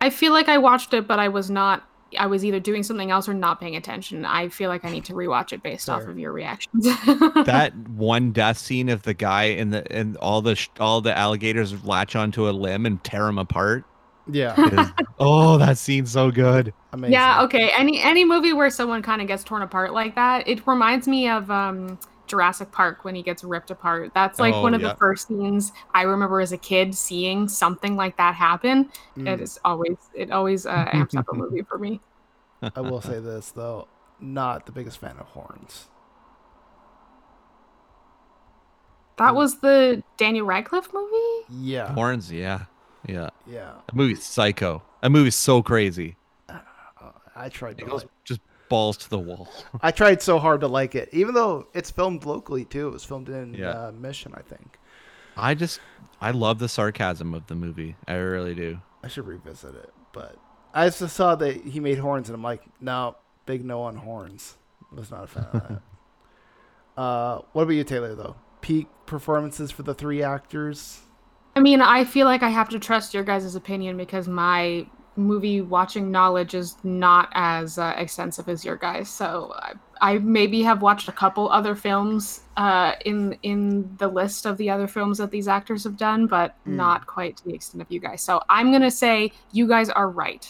I 0.00 0.10
feel 0.10 0.32
like 0.32 0.48
I 0.48 0.58
watched 0.58 0.92
it, 0.92 1.06
but 1.06 1.18
I 1.18 1.28
was 1.28 1.50
not. 1.50 1.84
I 2.18 2.26
was 2.26 2.44
either 2.44 2.60
doing 2.60 2.82
something 2.82 3.10
else 3.10 3.28
or 3.28 3.34
not 3.34 3.60
paying 3.60 3.76
attention. 3.76 4.24
I 4.24 4.48
feel 4.48 4.68
like 4.68 4.84
I 4.84 4.90
need 4.90 5.04
to 5.06 5.12
rewatch 5.14 5.52
it 5.52 5.62
based 5.62 5.88
off 5.90 6.02
of 6.04 6.18
your 6.18 6.32
reactions. 6.32 6.86
That 7.44 7.76
one 7.88 8.32
death 8.32 8.58
scene 8.58 8.88
of 8.88 9.02
the 9.02 9.14
guy 9.14 9.44
and 9.44 9.72
the 9.72 9.90
and 9.92 10.16
all 10.18 10.40
the 10.42 10.54
sh- 10.54 10.68
all 10.80 11.00
the 11.00 11.16
alligators 11.16 11.84
latch 11.84 12.16
onto 12.16 12.48
a 12.48 12.52
limb 12.52 12.86
and 12.86 13.02
tear 13.04 13.26
him 13.28 13.38
apart. 13.38 13.84
Yeah. 14.30 14.54
is- 14.80 14.92
oh, 15.18 15.58
that 15.58 15.76
scene's 15.78 16.10
so 16.12 16.30
good. 16.30 16.72
Amazing. 16.92 17.12
Yeah, 17.12 17.42
okay. 17.42 17.70
Any 17.76 18.00
any 18.02 18.24
movie 18.24 18.52
where 18.52 18.70
someone 18.70 19.02
kind 19.02 19.20
of 19.20 19.28
gets 19.28 19.44
torn 19.44 19.62
apart 19.62 19.92
like 19.92 20.14
that, 20.14 20.48
it 20.48 20.66
reminds 20.66 21.06
me 21.06 21.28
of 21.28 21.50
um 21.50 21.98
Jurassic 22.34 22.72
Park 22.72 23.04
when 23.04 23.14
he 23.14 23.22
gets 23.22 23.44
ripped 23.44 23.70
apart. 23.70 24.10
That's 24.12 24.40
like 24.40 24.54
Oh, 24.54 24.62
one 24.62 24.74
of 24.74 24.80
yeah. 24.82 24.88
the 24.88 24.94
first 24.96 25.28
scenes 25.28 25.70
I 25.94 26.02
remember 26.02 26.40
as 26.40 26.50
a 26.50 26.58
kid 26.58 26.94
seeing 26.96 27.46
something 27.48 27.94
like 27.94 28.16
that 28.16 28.34
happen. 28.34 28.90
Mm. 29.16 29.28
It 29.34 29.40
is 29.40 29.60
always 29.64 29.96
it 30.14 30.32
always 30.32 30.66
uh, 30.66 30.88
amps 30.92 31.14
up 31.14 31.26
a 31.32 31.34
movie 31.34 31.62
for 31.62 31.78
me. 31.78 32.00
I 32.74 32.80
will 32.80 33.00
say 33.00 33.20
this 33.20 33.52
though, 33.52 33.86
not 34.18 34.66
the 34.66 34.72
biggest 34.72 34.98
fan 34.98 35.16
of 35.18 35.26
horns. 35.28 35.86
That 39.16 39.32
Mm. 39.32 39.36
was 39.36 39.60
the 39.60 40.02
Daniel 40.16 40.46
Radcliffe 40.46 40.92
movie. 40.92 41.44
Yeah. 41.48 41.92
Horns, 41.94 42.32
yeah, 42.32 42.64
yeah. 43.06 43.30
Yeah. 43.46 43.74
That 43.86 43.94
movie's 43.94 44.24
psycho. 44.24 44.82
That 45.02 45.10
movie's 45.10 45.36
so 45.36 45.62
crazy. 45.62 46.16
Uh, 46.48 46.58
I 47.36 47.48
tried 47.48 47.78
It 47.78 47.84
to 47.84 47.90
goes 47.90 48.00
like, 48.02 48.10
just 48.24 48.40
balls 48.74 48.96
to 48.98 49.10
the 49.10 49.18
wall. 49.18 49.48
I 49.80 49.90
tried 49.90 50.20
so 50.22 50.38
hard 50.38 50.60
to 50.62 50.68
like 50.68 50.94
it, 50.94 51.08
even 51.12 51.34
though 51.34 51.68
it's 51.74 51.90
filmed 51.90 52.24
locally 52.24 52.64
too. 52.64 52.88
It 52.88 52.92
was 52.92 53.04
filmed 53.04 53.28
in 53.28 53.54
Yeah. 53.54 53.70
uh, 53.70 53.92
Mission, 53.92 54.32
I 54.36 54.42
think. 54.42 54.78
I 55.36 55.54
just 55.54 55.80
I 56.20 56.30
love 56.30 56.58
the 56.58 56.68
sarcasm 56.68 57.34
of 57.34 57.46
the 57.46 57.54
movie. 57.54 57.96
I 58.08 58.14
really 58.14 58.54
do. 58.54 58.78
I 59.02 59.08
should 59.08 59.26
revisit 59.26 59.74
it, 59.74 59.92
but 60.12 60.36
I 60.72 60.88
just 60.88 61.14
saw 61.14 61.34
that 61.36 61.56
he 61.64 61.78
made 61.80 61.98
horns, 61.98 62.28
and 62.28 62.34
I'm 62.34 62.42
like, 62.42 62.62
no, 62.80 63.16
big 63.46 63.64
no 63.64 63.82
on 63.82 63.96
horns. 63.96 64.56
Was 64.92 65.10
not 65.10 65.24
a 65.24 65.26
fan 65.26 65.44
of 65.52 65.52
that. 65.68 65.82
Uh, 66.96 67.40
what 67.52 67.62
about 67.62 67.72
you, 67.72 67.82
Taylor? 67.84 68.14
Though 68.14 68.36
peak 68.60 68.86
performances 69.06 69.70
for 69.70 69.82
the 69.82 69.94
three 69.94 70.22
actors. 70.22 71.00
I 71.56 71.60
mean, 71.60 71.80
I 71.80 72.04
feel 72.04 72.24
like 72.26 72.42
I 72.42 72.48
have 72.48 72.68
to 72.70 72.78
trust 72.78 73.14
your 73.14 73.24
guys' 73.24 73.54
opinion 73.54 73.96
because 73.96 74.26
my 74.28 74.86
movie 75.16 75.60
watching 75.60 76.10
knowledge 76.10 76.54
is 76.54 76.76
not 76.82 77.28
as 77.34 77.78
uh, 77.78 77.94
extensive 77.96 78.48
as 78.48 78.64
your 78.64 78.76
guys. 78.76 79.08
So 79.10 79.52
I, 79.56 79.72
I 80.00 80.18
maybe 80.18 80.62
have 80.62 80.82
watched 80.82 81.08
a 81.08 81.12
couple 81.12 81.48
other 81.50 81.74
films 81.74 82.40
uh, 82.56 82.92
in 83.04 83.34
in 83.42 83.96
the 83.96 84.08
list 84.08 84.46
of 84.46 84.56
the 84.58 84.70
other 84.70 84.86
films 84.88 85.18
that 85.18 85.30
these 85.30 85.48
actors 85.48 85.84
have 85.84 85.96
done, 85.96 86.26
but 86.26 86.56
Mm. 86.66 86.76
not 86.76 87.06
quite 87.06 87.36
to 87.38 87.44
the 87.44 87.54
extent 87.54 87.82
of 87.82 87.90
you 87.90 88.00
guys. 88.00 88.22
So 88.22 88.40
I'm 88.48 88.72
gonna 88.72 88.90
say 88.90 89.32
you 89.52 89.66
guys 89.68 89.88
are 89.90 90.08
right, 90.10 90.46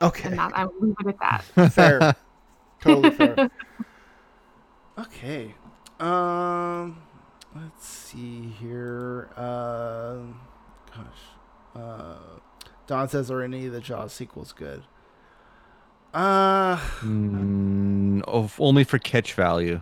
Okay, 0.00 0.28
and 0.28 0.38
that 0.38 0.52
I'm 0.54 0.68
leave 0.80 0.94
it 1.00 1.08
at 1.08 1.18
that. 1.54 1.72
fair, 1.72 2.14
totally 2.80 3.10
fair. 3.10 3.36
Okay, 4.98 5.54
um, 6.00 6.98
let's 7.54 7.86
see 7.86 8.48
here. 8.60 9.30
Uh, 9.36 10.16
gosh, 10.90 11.22
uh, 11.76 12.37
Don 12.88 13.08
says, 13.08 13.30
"Are 13.30 13.42
any 13.42 13.66
of 13.66 13.72
the 13.72 13.80
Jaws 13.80 14.12
sequels 14.12 14.52
good?" 14.52 14.82
Uh, 16.12 16.76
Mm, 17.00 18.22
of- 18.22 18.56
only 18.60 18.82
for 18.82 18.98
catch 18.98 19.34
value. 19.34 19.80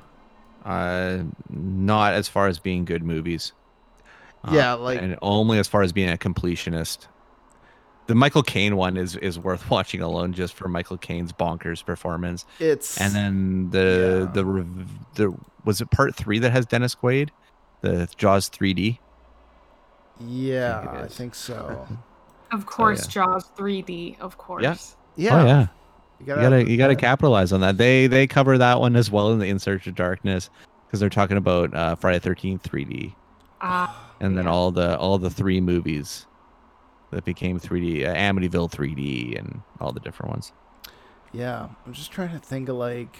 Uh, 0.64 1.18
not 1.48 2.12
as 2.14 2.28
far 2.28 2.48
as 2.48 2.58
being 2.58 2.84
good 2.84 3.02
movies. 3.04 3.52
Uh, 4.44 4.50
Yeah, 4.52 4.72
like- 4.74 5.00
and 5.00 5.16
only 5.22 5.58
as 5.58 5.68
far 5.68 5.82
as 5.82 5.92
being 5.92 6.10
a 6.10 6.16
completionist. 6.16 7.06
The 8.08 8.14
Michael 8.14 8.42
Caine 8.42 8.76
one 8.76 8.96
is 8.96 9.16
is 9.16 9.38
worth 9.38 9.70
watching 9.70 10.00
alone 10.00 10.32
just 10.32 10.54
for 10.54 10.68
Michael 10.68 10.96
Caine's 10.98 11.32
bonkers 11.32 11.84
performance. 11.84 12.44
it's 12.60 13.00
And 13.00 13.14
then 13.14 13.70
the 13.70 14.26
Yeah. 14.26 14.32
the 14.32 14.44
rev- 14.44 15.14
the 15.14 15.34
was 15.64 15.80
it 15.80 15.90
part 15.90 16.14
three 16.14 16.38
that 16.40 16.50
has 16.50 16.66
Dennis 16.66 16.94
Quaid, 16.94 17.30
the 17.80 18.08
Jaws 18.16 18.48
3D. 18.48 18.98
Yeah, 20.20 20.84
I 20.88 20.96
is. 21.02 21.16
think 21.16 21.34
so. 21.36 21.86
Of 22.52 22.66
course, 22.66 23.04
yeah. 23.06 23.10
Jaws 23.10 23.50
3D. 23.56 24.20
Of 24.20 24.38
course. 24.38 24.96
Yeah. 25.16 25.40
Oh 25.42 25.46
yeah. 25.46 25.60
You 25.60 25.68
You 26.20 26.26
gotta, 26.26 26.42
gotta 26.42 26.70
you 26.70 26.76
gotta 26.76 26.96
capitalize 26.96 27.52
on 27.52 27.60
that. 27.60 27.76
They 27.78 28.06
they 28.06 28.26
cover 28.26 28.56
that 28.58 28.80
one 28.80 28.96
as 28.96 29.10
well 29.10 29.32
in 29.32 29.38
the 29.38 29.46
In 29.46 29.58
Search 29.58 29.86
of 29.86 29.94
Darkness 29.94 30.50
because 30.86 31.00
they're 31.00 31.08
talking 31.10 31.36
about 31.36 31.74
uh, 31.74 31.94
Friday 31.96 32.18
Thirteenth 32.20 32.62
3D 32.62 33.14
Uh, 33.60 33.88
and 34.20 34.36
then 34.38 34.44
Yeah. 34.44 34.50
all 34.50 34.70
the 34.70 34.96
all 34.98 35.18
the 35.18 35.30
three 35.30 35.60
movies 35.60 36.26
that 37.10 37.24
became 37.24 37.58
3D, 37.60 38.04
uh, 38.04 38.14
Amityville 38.14 38.70
3D, 38.70 39.38
and 39.38 39.62
all 39.80 39.92
the 39.92 40.00
different 40.00 40.30
ones. 40.32 40.52
Yeah, 41.32 41.68
I'm 41.86 41.92
just 41.92 42.10
trying 42.10 42.30
to 42.30 42.38
think 42.38 42.68
of 42.68 42.76
like 42.76 43.16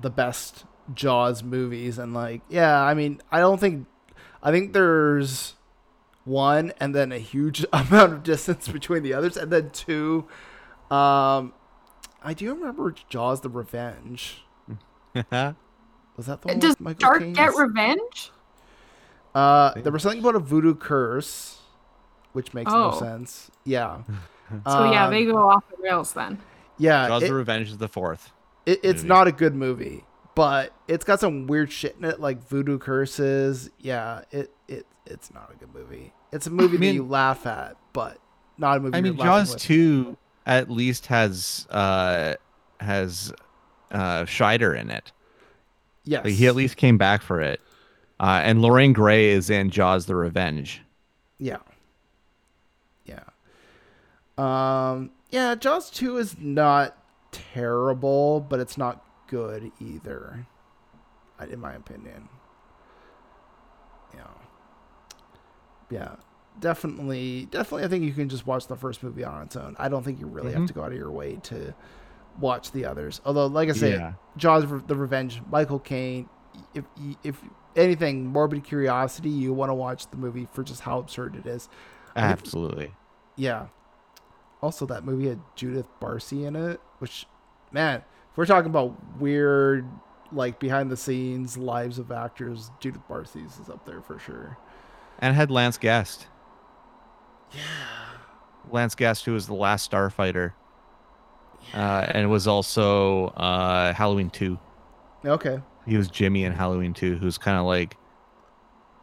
the 0.00 0.10
best 0.10 0.64
Jaws 0.94 1.42
movies, 1.42 1.98
and 1.98 2.14
like, 2.14 2.40
yeah, 2.48 2.80
I 2.82 2.94
mean, 2.94 3.20
I 3.30 3.40
don't 3.40 3.58
think, 3.60 3.86
I 4.42 4.50
think 4.50 4.72
there's 4.72 5.56
one, 6.24 6.72
and 6.80 6.94
then 6.94 7.12
a 7.12 7.18
huge 7.18 7.64
amount 7.72 8.12
of 8.12 8.22
distance 8.22 8.68
between 8.68 9.02
the 9.02 9.14
others, 9.14 9.36
and 9.36 9.50
then 9.52 9.70
two. 9.70 10.26
Um, 10.90 11.52
I 12.22 12.34
do 12.34 12.52
remember 12.54 12.94
Jaws: 13.08 13.40
The 13.40 13.48
Revenge. 13.48 14.44
Was 15.14 16.26
that 16.26 16.42
the 16.42 16.48
one 16.48 16.58
does 16.58 16.70
with 16.72 16.80
Michael 16.80 17.00
Shark 17.00 17.20
Caine? 17.20 17.32
get 17.32 17.54
revenge? 17.56 18.30
Uh, 19.34 19.72
there 19.80 19.92
was 19.92 20.02
something 20.02 20.20
about 20.20 20.34
a 20.34 20.40
voodoo 20.40 20.74
curse, 20.74 21.60
which 22.32 22.52
makes 22.52 22.70
no 22.70 22.90
Oh. 22.92 22.98
sense. 22.98 23.50
Yeah. 23.64 24.02
So 24.66 24.90
yeah, 24.90 25.04
Um, 25.04 25.10
they 25.12 25.24
go 25.26 25.48
off 25.48 25.62
the 25.70 25.76
rails 25.80 26.12
then. 26.12 26.40
Yeah, 26.76 27.06
Jaws: 27.06 27.22
it- 27.22 27.28
The 27.28 27.34
Revenge 27.34 27.68
is 27.70 27.78
the 27.78 27.86
fourth. 27.86 28.32
It, 28.66 28.80
it's 28.82 28.96
movie. 29.02 29.08
not 29.08 29.28
a 29.28 29.32
good 29.32 29.54
movie, 29.54 30.04
but 30.34 30.72
it's 30.88 31.04
got 31.04 31.20
some 31.20 31.46
weird 31.46 31.70
shit 31.70 31.94
in 31.96 32.04
it, 32.04 32.18
like 32.20 32.42
voodoo 32.48 32.76
curses. 32.76 33.70
Yeah, 33.78 34.22
it 34.32 34.52
it 34.59 34.59
it's 35.10 35.32
not 35.32 35.50
a 35.52 35.56
good 35.56 35.74
movie. 35.74 36.12
It's 36.32 36.46
a 36.46 36.50
movie 36.50 36.78
mean- 36.78 36.90
that 36.90 36.94
you 36.94 37.06
laugh 37.06 37.46
at, 37.46 37.76
but 37.92 38.18
not 38.56 38.76
a 38.78 38.80
movie. 38.80 38.96
I 38.96 39.00
mean, 39.00 39.16
Jaws 39.16 39.54
with. 39.54 39.62
two 39.62 40.16
at 40.46 40.70
least 40.70 41.06
has 41.06 41.66
uh 41.70 42.34
has 42.80 43.32
uh 43.90 44.22
Scheider 44.24 44.78
in 44.78 44.90
it. 44.90 45.12
Yes, 46.04 46.24
Like, 46.24 46.34
he 46.34 46.46
at 46.46 46.54
least 46.54 46.76
came 46.76 46.96
back 46.98 47.22
for 47.22 47.40
it. 47.40 47.60
Uh, 48.18 48.40
and 48.44 48.60
Lorraine 48.62 48.92
Gary 48.92 49.26
is 49.28 49.50
in 49.50 49.70
Jaws: 49.70 50.06
The 50.06 50.16
Revenge. 50.16 50.82
Yeah. 51.38 51.58
Yeah. 53.04 53.24
Um. 54.38 55.10
Yeah, 55.30 55.54
Jaws 55.54 55.90
two 55.90 56.16
is 56.16 56.36
not 56.38 56.96
terrible, 57.32 58.40
but 58.40 58.60
it's 58.60 58.76
not 58.76 59.04
good 59.26 59.70
either, 59.80 60.46
in 61.48 61.60
my 61.60 61.74
opinion. 61.74 62.28
Yeah. 64.14 64.24
Yeah. 65.90 66.16
Definitely, 66.58 67.46
definitely. 67.50 67.84
I 67.84 67.88
think 67.88 68.04
you 68.04 68.12
can 68.12 68.28
just 68.28 68.46
watch 68.46 68.66
the 68.66 68.76
first 68.76 69.02
movie 69.02 69.24
on 69.24 69.42
its 69.42 69.56
own. 69.56 69.76
I 69.78 69.88
don't 69.88 70.02
think 70.04 70.20
you 70.20 70.26
really 70.26 70.52
have 70.52 70.62
Mhm. 70.62 70.66
to 70.68 70.72
go 70.74 70.82
out 70.82 70.92
of 70.92 70.98
your 70.98 71.10
way 71.10 71.36
to 71.44 71.74
watch 72.38 72.72
the 72.72 72.84
others. 72.84 73.20
Although, 73.24 73.46
like 73.46 73.68
I 73.68 73.72
say, 73.72 73.92
Yeah. 73.92 74.12
Jaws: 74.36 74.64
The 74.86 74.96
Revenge, 74.96 75.42
Michael 75.50 75.78
Caine. 75.78 76.28
If 76.74 76.84
if 77.22 77.42
anything, 77.76 78.26
morbid 78.26 78.64
curiosity, 78.64 79.30
you 79.30 79.52
want 79.52 79.70
to 79.70 79.74
watch 79.74 80.10
the 80.10 80.16
movie 80.16 80.48
for 80.52 80.62
just 80.62 80.82
how 80.82 80.98
absurd 80.98 81.36
it 81.36 81.46
is. 81.46 81.68
Absolutely. 82.16 82.94
Yeah. 83.36 83.66
Also, 84.60 84.84
that 84.86 85.04
movie 85.04 85.28
had 85.28 85.40
Judith 85.54 85.88
Barsi 86.00 86.44
in 86.46 86.56
it, 86.56 86.80
which, 86.98 87.26
man, 87.72 88.02
if 88.30 88.36
we're 88.36 88.44
talking 88.44 88.68
about 88.70 88.94
weird, 89.18 89.86
like 90.32 90.58
behind 90.58 90.90
the 90.90 90.96
scenes 90.96 91.56
lives 91.56 91.98
of 91.98 92.10
actors, 92.12 92.70
Judith 92.80 93.02
Barsi's 93.08 93.58
is 93.58 93.70
up 93.70 93.86
there 93.86 94.02
for 94.02 94.18
sure. 94.18 94.58
And 95.20 95.36
had 95.36 95.50
Lance 95.50 95.76
Guest. 95.78 96.26
Yeah. 97.52 97.60
Lance 98.70 98.94
Guest, 98.94 99.24
who 99.24 99.32
was 99.32 99.46
the 99.46 99.54
last 99.54 99.90
Starfighter, 99.90 100.52
uh, 101.74 102.06
and 102.08 102.30
was 102.30 102.46
also 102.46 103.26
uh, 103.28 103.92
Halloween 103.92 104.30
two. 104.30 104.58
Okay. 105.24 105.60
He 105.86 105.96
was 105.96 106.08
Jimmy 106.08 106.44
in 106.44 106.52
Halloween 106.52 106.94
two, 106.94 107.16
who's 107.16 107.38
kind 107.38 107.58
of 107.58 107.66
like. 107.66 107.96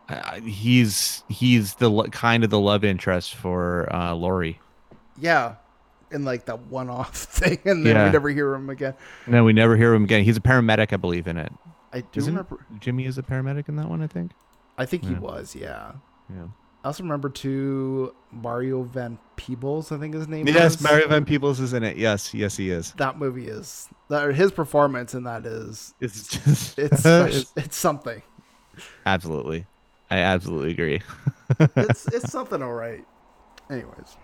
Uh, 0.10 0.39
he's 0.39 1.23
he's 1.27 1.75
the 1.75 1.89
lo- 1.89 2.06
kind 2.06 2.45
of 2.45 2.49
the 2.49 2.60
love 2.60 2.86
interest 2.86 3.36
for 3.36 3.93
uh, 3.93 4.13
Laurie. 4.13 4.60
Yeah. 5.19 5.56
And 6.12 6.23
like 6.23 6.45
that 6.45 6.60
one 6.67 6.89
off 6.89 7.13
thing, 7.17 7.60
and 7.65 7.86
then 7.86 7.95
Yeah. 7.95 8.06
we 8.06 8.12
never 8.12 8.30
hear 8.30 8.53
him 8.53 8.69
again. 8.69 8.93
No, 9.27 9.43
we 9.43 9.51
never 9.51 9.75
hear 9.75 9.93
him 9.93 10.06
again. 10.06 10.23
He's 10.23 10.38
a 10.38 10.41
paramedic, 10.41 10.93
I 10.93 10.97
believe, 10.97 11.27
in 11.27 11.36
it. 11.38 11.51
I 11.91 11.99
do 12.01 12.08
Isn't 12.19 12.34
remember. 12.34 12.65
Jimmy 12.80 13.06
is 13.06 13.17
a 13.17 13.23
paramedic 13.23 13.67
in 13.67 13.75
that 13.75 13.89
one? 13.89 14.01
I 14.01 14.08
think. 14.08 14.32
I 14.77 14.86
think 14.86 15.03
he 15.06 15.15
was, 15.15 15.56
yeah. 15.56 15.93
Yeah. 16.29 16.47
I 16.83 16.87
also 16.87 17.03
remember 17.03 17.29
too 17.29 18.13
Mario 18.31 18.83
Van 18.83 19.17
Peebles, 19.35 19.91
I 19.91 19.97
think 19.97 20.13
his 20.13 20.27
name 20.27 20.47
Yes, 20.47 20.75
is. 20.75 20.81
Mario 20.81 21.07
Van 21.07 21.25
Peebles 21.25 21.59
is 21.59 21.73
in 21.73 21.83
it. 21.83 21.97
Yes, 21.97 22.33
yes, 22.33 22.55
he 22.55 22.69
is. 22.69 22.93
That 22.93 23.17
movie 23.17 23.47
is 23.47 23.89
that 24.09 24.33
his 24.35 24.51
performance 24.51 25.13
in 25.13 25.23
that 25.23 25.45
is 25.45 25.93
It's 25.99 26.27
just 26.27 26.79
it's 26.79 27.05
it's, 27.05 27.53
it's 27.55 27.77
something. 27.77 28.21
absolutely. 29.05 29.65
I 30.09 30.19
absolutely 30.19 30.71
agree. 30.71 31.01
It's 31.75 32.07
it's 32.07 32.31
something 32.31 32.61
all 32.61 32.73
right. 32.73 33.05
Anyways. 33.69 34.17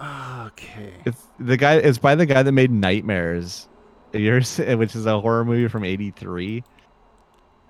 Okay. 0.00 0.94
It's 1.04 1.26
the 1.38 1.56
guy. 1.56 1.76
It's 1.76 1.98
by 1.98 2.14
the 2.14 2.26
guy 2.26 2.42
that 2.42 2.52
made 2.52 2.70
Nightmares, 2.72 3.68
yours, 4.12 4.58
which 4.58 4.96
is 4.96 5.06
a 5.06 5.20
horror 5.20 5.44
movie 5.44 5.68
from 5.68 5.84
'83. 5.84 6.64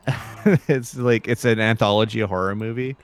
it's 0.69 0.97
like 0.97 1.29
it's 1.29 1.45
an 1.45 1.61
anthology 1.61 2.21
horror 2.21 2.55
movie. 2.55 2.97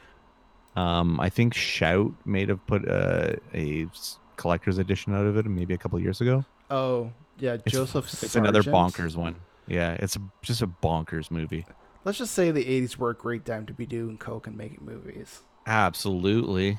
Um, 0.76 1.18
I 1.20 1.28
think 1.28 1.54
Shout 1.54 2.12
may 2.24 2.46
have 2.46 2.64
put 2.66 2.84
a 2.86 3.88
collector's 4.36 4.78
edition 4.78 5.14
out 5.14 5.26
of 5.26 5.36
it, 5.36 5.46
maybe 5.46 5.74
a 5.74 5.78
couple 5.78 5.98
years 6.00 6.20
ago. 6.20 6.44
Oh 6.70 7.12
yeah, 7.38 7.54
It's, 7.54 7.72
Joseph. 7.72 8.22
It's 8.22 8.36
another 8.36 8.62
bonkers 8.62 9.16
one. 9.16 9.36
Yeah, 9.66 9.92
it's 9.94 10.16
a, 10.16 10.20
just 10.42 10.62
a 10.62 10.66
bonkers 10.66 11.30
movie. 11.30 11.66
Let's 12.04 12.18
just 12.18 12.32
say 12.34 12.50
the 12.50 12.64
'80s 12.64 12.96
were 12.96 13.10
a 13.10 13.14
great 13.14 13.44
time 13.44 13.66
to 13.66 13.72
be 13.72 13.86
doing 13.86 14.18
coke 14.18 14.46
and 14.46 14.56
making 14.56 14.84
movies. 14.84 15.42
Absolutely, 15.66 16.78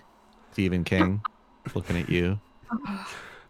Stephen 0.51 0.84
King. 0.84 1.21
looking 1.75 1.97
at 1.97 2.10
you, 2.10 2.39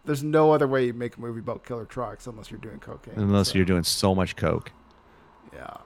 There's 0.06 0.24
no 0.24 0.52
other 0.52 0.68
way 0.68 0.86
you 0.86 0.94
make 0.94 1.18
a 1.18 1.22
movie 1.22 1.40
about 1.40 1.64
killer 1.64 1.86
trucks 1.86 2.28
unless 2.28 2.52
you're 2.52 2.60
doing 2.60 2.80
cocaine. 2.80 3.14
unless 3.18 3.50
so, 3.50 3.56
you're 3.56 3.66
doing 3.66 3.84
so 3.84 4.16
much 4.16 4.36
coke. 4.36 4.72
Yeah. 5.54 5.78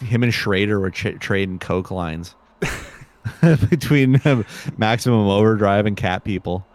Him 0.00 0.22
and 0.22 0.32
Schrader 0.32 0.80
were 0.80 0.90
ch- 0.90 1.18
trading 1.18 1.58
coke 1.58 1.90
lines 1.90 2.34
between 3.70 4.20
um, 4.24 4.44
Maximum 4.76 5.26
Overdrive 5.26 5.86
and 5.86 5.96
Cat 5.96 6.24
People. 6.24 6.66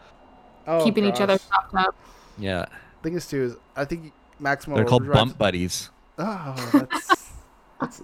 Oh, 0.67 0.84
Keeping 0.84 1.06
each 1.06 1.22
other 1.22 1.39
gosh. 1.52 1.86
up. 1.88 1.95
Yeah, 2.38 2.65
Thing 3.04 3.15
is 3.15 3.28
too 3.28 3.43
is 3.43 3.56
I 3.76 3.86
think 3.86 4.13
maximum. 4.39 4.76
they're 4.78 4.86
called 4.86 5.10
bump 5.12 5.38
buddies. 5.38 5.89
Oh, 6.17 6.69
that's, 6.74 7.32
that's. 7.80 8.04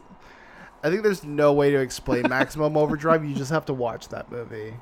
I 0.84 0.90
think 0.90 1.04
there's 1.04 1.24
no 1.24 1.52
way 1.54 1.72
to 1.72 1.80
explain 1.80 2.24
Maximum 2.30 2.78
Overdrive. 2.78 3.26
You 3.26 3.36
just 3.36 3.52
have 3.52 3.66
to 3.66 3.74
watch 3.74 4.10
that 4.10 4.32
movie. 4.32 4.74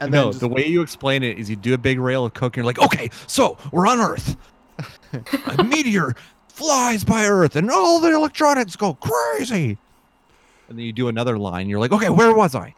And 0.00 0.10
no, 0.10 0.30
just, 0.30 0.40
the 0.40 0.48
way 0.48 0.66
you 0.66 0.82
explain 0.82 1.22
it 1.22 1.38
is 1.38 1.48
you 1.48 1.56
do 1.56 1.74
a 1.74 1.78
big 1.78 2.00
rail 2.00 2.24
of 2.24 2.34
coke 2.34 2.56
and 2.56 2.64
you're 2.64 2.66
like, 2.66 2.80
okay, 2.80 3.08
so 3.28 3.56
we're 3.70 3.86
on 3.86 4.00
Earth. 4.00 4.36
a 5.58 5.62
meteor 5.62 6.14
flies 6.52 7.02
by 7.02 7.26
Earth 7.26 7.56
and 7.56 7.70
all 7.70 7.98
the 7.98 8.14
electronics 8.14 8.76
go 8.76 8.94
crazy. 8.94 9.78
And 10.68 10.78
then 10.78 10.84
you 10.84 10.92
do 10.92 11.08
another 11.08 11.38
line. 11.38 11.68
You're 11.68 11.80
like, 11.80 11.92
okay, 11.92 12.10
where 12.10 12.34
was 12.34 12.54
I? 12.54 12.74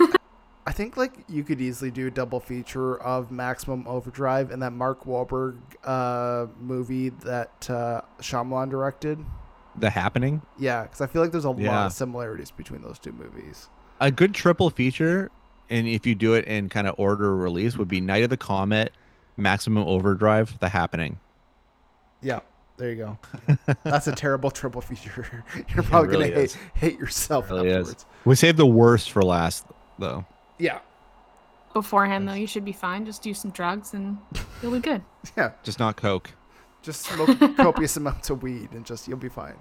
I 0.66 0.72
think 0.72 0.96
like 0.96 1.12
you 1.28 1.44
could 1.44 1.60
easily 1.60 1.90
do 1.90 2.06
a 2.06 2.10
double 2.10 2.40
feature 2.40 3.00
of 3.00 3.30
Maximum 3.30 3.86
Overdrive 3.86 4.50
and 4.50 4.62
that 4.62 4.72
Mark 4.72 5.04
Wahlberg 5.04 5.58
uh, 5.84 6.46
movie 6.60 7.10
that 7.10 7.70
uh, 7.70 8.00
Shyamalan 8.20 8.70
directed. 8.70 9.24
The 9.76 9.90
happening. 9.90 10.40
Yeah, 10.58 10.84
because 10.84 11.00
I 11.00 11.06
feel 11.06 11.20
like 11.20 11.30
there's 11.32 11.44
a 11.44 11.50
lot 11.50 11.86
of 11.86 11.92
similarities 11.92 12.50
between 12.50 12.82
those 12.82 12.98
two 12.98 13.12
movies. 13.12 13.68
A 14.00 14.10
good 14.10 14.32
triple 14.32 14.70
feature, 14.70 15.30
and 15.68 15.86
if 15.86 16.06
you 16.06 16.14
do 16.14 16.34
it 16.34 16.44
in 16.46 16.68
kind 16.68 16.86
of 16.86 16.94
order 16.96 17.34
release, 17.36 17.76
would 17.76 17.88
be 17.88 18.00
Night 18.00 18.22
of 18.22 18.30
the 18.30 18.36
Comet, 18.36 18.92
Maximum 19.36 19.84
Overdrive, 19.86 20.58
The 20.60 20.68
Happening. 20.68 21.18
Yeah, 22.22 22.40
there 22.76 22.90
you 22.90 22.96
go. 22.96 23.18
That's 23.84 24.06
a 24.06 24.12
terrible 24.12 24.50
triple 24.50 24.80
feature. 24.80 25.44
You're 25.74 25.82
probably 25.84 26.08
really 26.10 26.28
gonna 26.30 26.40
hate, 26.40 26.58
hate 26.74 26.98
yourself 26.98 27.50
Really 27.50 27.68
is. 27.68 27.76
afterwards. 27.88 28.06
We 28.24 28.34
saved 28.34 28.56
the 28.58 28.66
worst 28.66 29.10
for 29.10 29.22
last, 29.22 29.66
though. 29.98 30.24
Yeah, 30.58 30.78
Beforehand, 31.74 32.28
though, 32.28 32.34
you 32.34 32.46
should 32.46 32.64
be 32.64 32.72
fine. 32.72 33.04
Just 33.04 33.20
do 33.20 33.34
some 33.34 33.50
drugs 33.50 33.94
and 33.94 34.16
you'll 34.62 34.70
be 34.72 34.78
good. 34.78 35.02
yeah. 35.36 35.50
Just 35.64 35.80
not 35.80 35.96
coke. 35.96 36.30
Just 36.82 37.02
smoke 37.02 37.36
copious 37.56 37.96
amounts 37.96 38.30
of 38.30 38.44
weed 38.44 38.70
and 38.72 38.86
just 38.86 39.08
you'll 39.08 39.18
be 39.18 39.28
fine. 39.28 39.56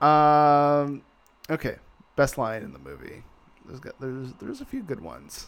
Um, 0.00 1.02
okay. 1.48 1.76
Best 2.16 2.38
line 2.38 2.62
in 2.64 2.72
the 2.72 2.78
movie. 2.80 3.22
There's 3.66 3.78
got 3.80 4.00
there's 4.00 4.32
there's 4.40 4.60
a 4.60 4.64
few 4.64 4.82
good 4.82 5.00
ones. 5.00 5.46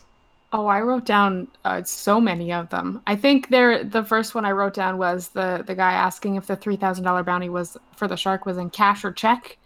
Oh, 0.50 0.66
I 0.66 0.80
wrote 0.80 1.04
down 1.04 1.48
uh, 1.64 1.82
so 1.82 2.20
many 2.20 2.52
of 2.52 2.70
them. 2.70 3.02
I 3.06 3.16
think 3.16 3.48
there 3.50 3.84
the 3.84 4.02
first 4.02 4.34
one 4.34 4.46
I 4.46 4.52
wrote 4.52 4.74
down 4.74 4.96
was 4.96 5.28
the 5.28 5.62
the 5.66 5.74
guy 5.74 5.92
asking 5.92 6.36
if 6.36 6.46
the 6.46 6.56
three 6.56 6.76
thousand 6.76 7.04
dollar 7.04 7.22
bounty 7.22 7.48
was 7.50 7.76
for 7.96 8.08
the 8.08 8.16
shark 8.16 8.46
was 8.46 8.56
in 8.56 8.70
cash 8.70 9.04
or 9.04 9.12
check, 9.12 9.58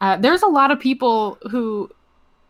Uh, 0.00 0.16
there's 0.16 0.42
a 0.42 0.46
lot 0.46 0.70
of 0.70 0.80
people 0.80 1.38
who 1.50 1.90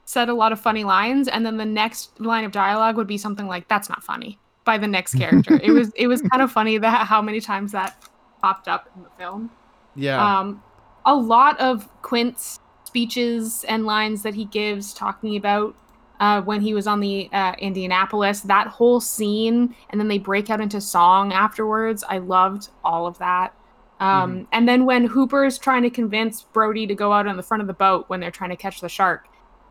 said 0.05 0.29
a 0.29 0.35
lot 0.35 0.53
of 0.53 0.61
funny 0.61 0.85
lines, 0.85 1.29
and 1.29 1.45
then 1.45 1.57
the 1.57 1.65
next 1.65 2.21
line 2.21 2.45
of 2.45 2.53
dialogue 2.53 2.97
would 2.97 3.07
be 3.09 3.19
something 3.19 3.47
like 3.49 3.67
"That's 3.69 3.89
not 3.89 4.03
funny" 4.03 4.39
by 4.65 4.79
the 4.79 4.87
next 4.87 5.15
character. 5.15 5.59
it 5.63 5.73
was 5.73 5.91
it 5.97 6.07
was 6.07 6.23
kind 6.23 6.43
of 6.43 6.53
funny 6.53 6.79
that 6.79 7.07
how 7.07 7.21
many 7.21 7.41
times 7.41 7.73
that 7.73 7.97
popped 8.41 8.69
up 8.69 8.89
in 8.97 9.03
the 9.03 9.11
film. 9.19 9.51
Yeah. 9.97 10.25
Um, 10.25 10.63
a 11.07 11.15
lot 11.15 11.59
of 11.59 11.89
Quint's 12.03 12.61
speeches 12.85 13.65
and 13.69 13.85
lines 13.85 14.23
that 14.23 14.35
he 14.35 14.45
gives 14.45 14.95
talking 14.95 15.37
about 15.37 15.75
uh, 16.21 16.43
when 16.43 16.61
he 16.61 16.75
was 16.75 16.87
on 16.87 17.01
the 17.01 17.29
uh, 17.33 17.55
Indianapolis, 17.59 18.43
that 18.43 18.67
whole 18.67 19.01
scene, 19.01 19.75
and 19.89 19.99
then 19.99 20.07
they 20.07 20.19
break 20.19 20.51
out 20.51 20.61
into 20.61 20.81
song 20.81 21.33
afterwards. 21.33 22.05
I 22.09 22.19
loved 22.19 22.69
all 22.85 23.07
of 23.07 23.19
that. 23.19 23.55
Um, 23.99 24.33
Mm-hmm. 24.33 24.45
And 24.53 24.69
then 24.69 24.87
when 24.87 25.05
Hooper's 25.07 25.59
trying 25.59 25.83
to 25.83 25.91
convince 25.91 26.43
Brody 26.43 26.87
to 26.87 26.95
go 26.95 27.13
out 27.13 27.27
on 27.27 27.37
the 27.37 27.43
front 27.43 27.63
of 27.63 27.67
the 27.67 27.75
boat 27.75 28.05
when 28.09 28.21
they're 28.21 28.31
trying 28.31 28.51
to 28.51 28.57
catch 28.57 28.81
the 28.81 28.89
shark, 28.89 29.27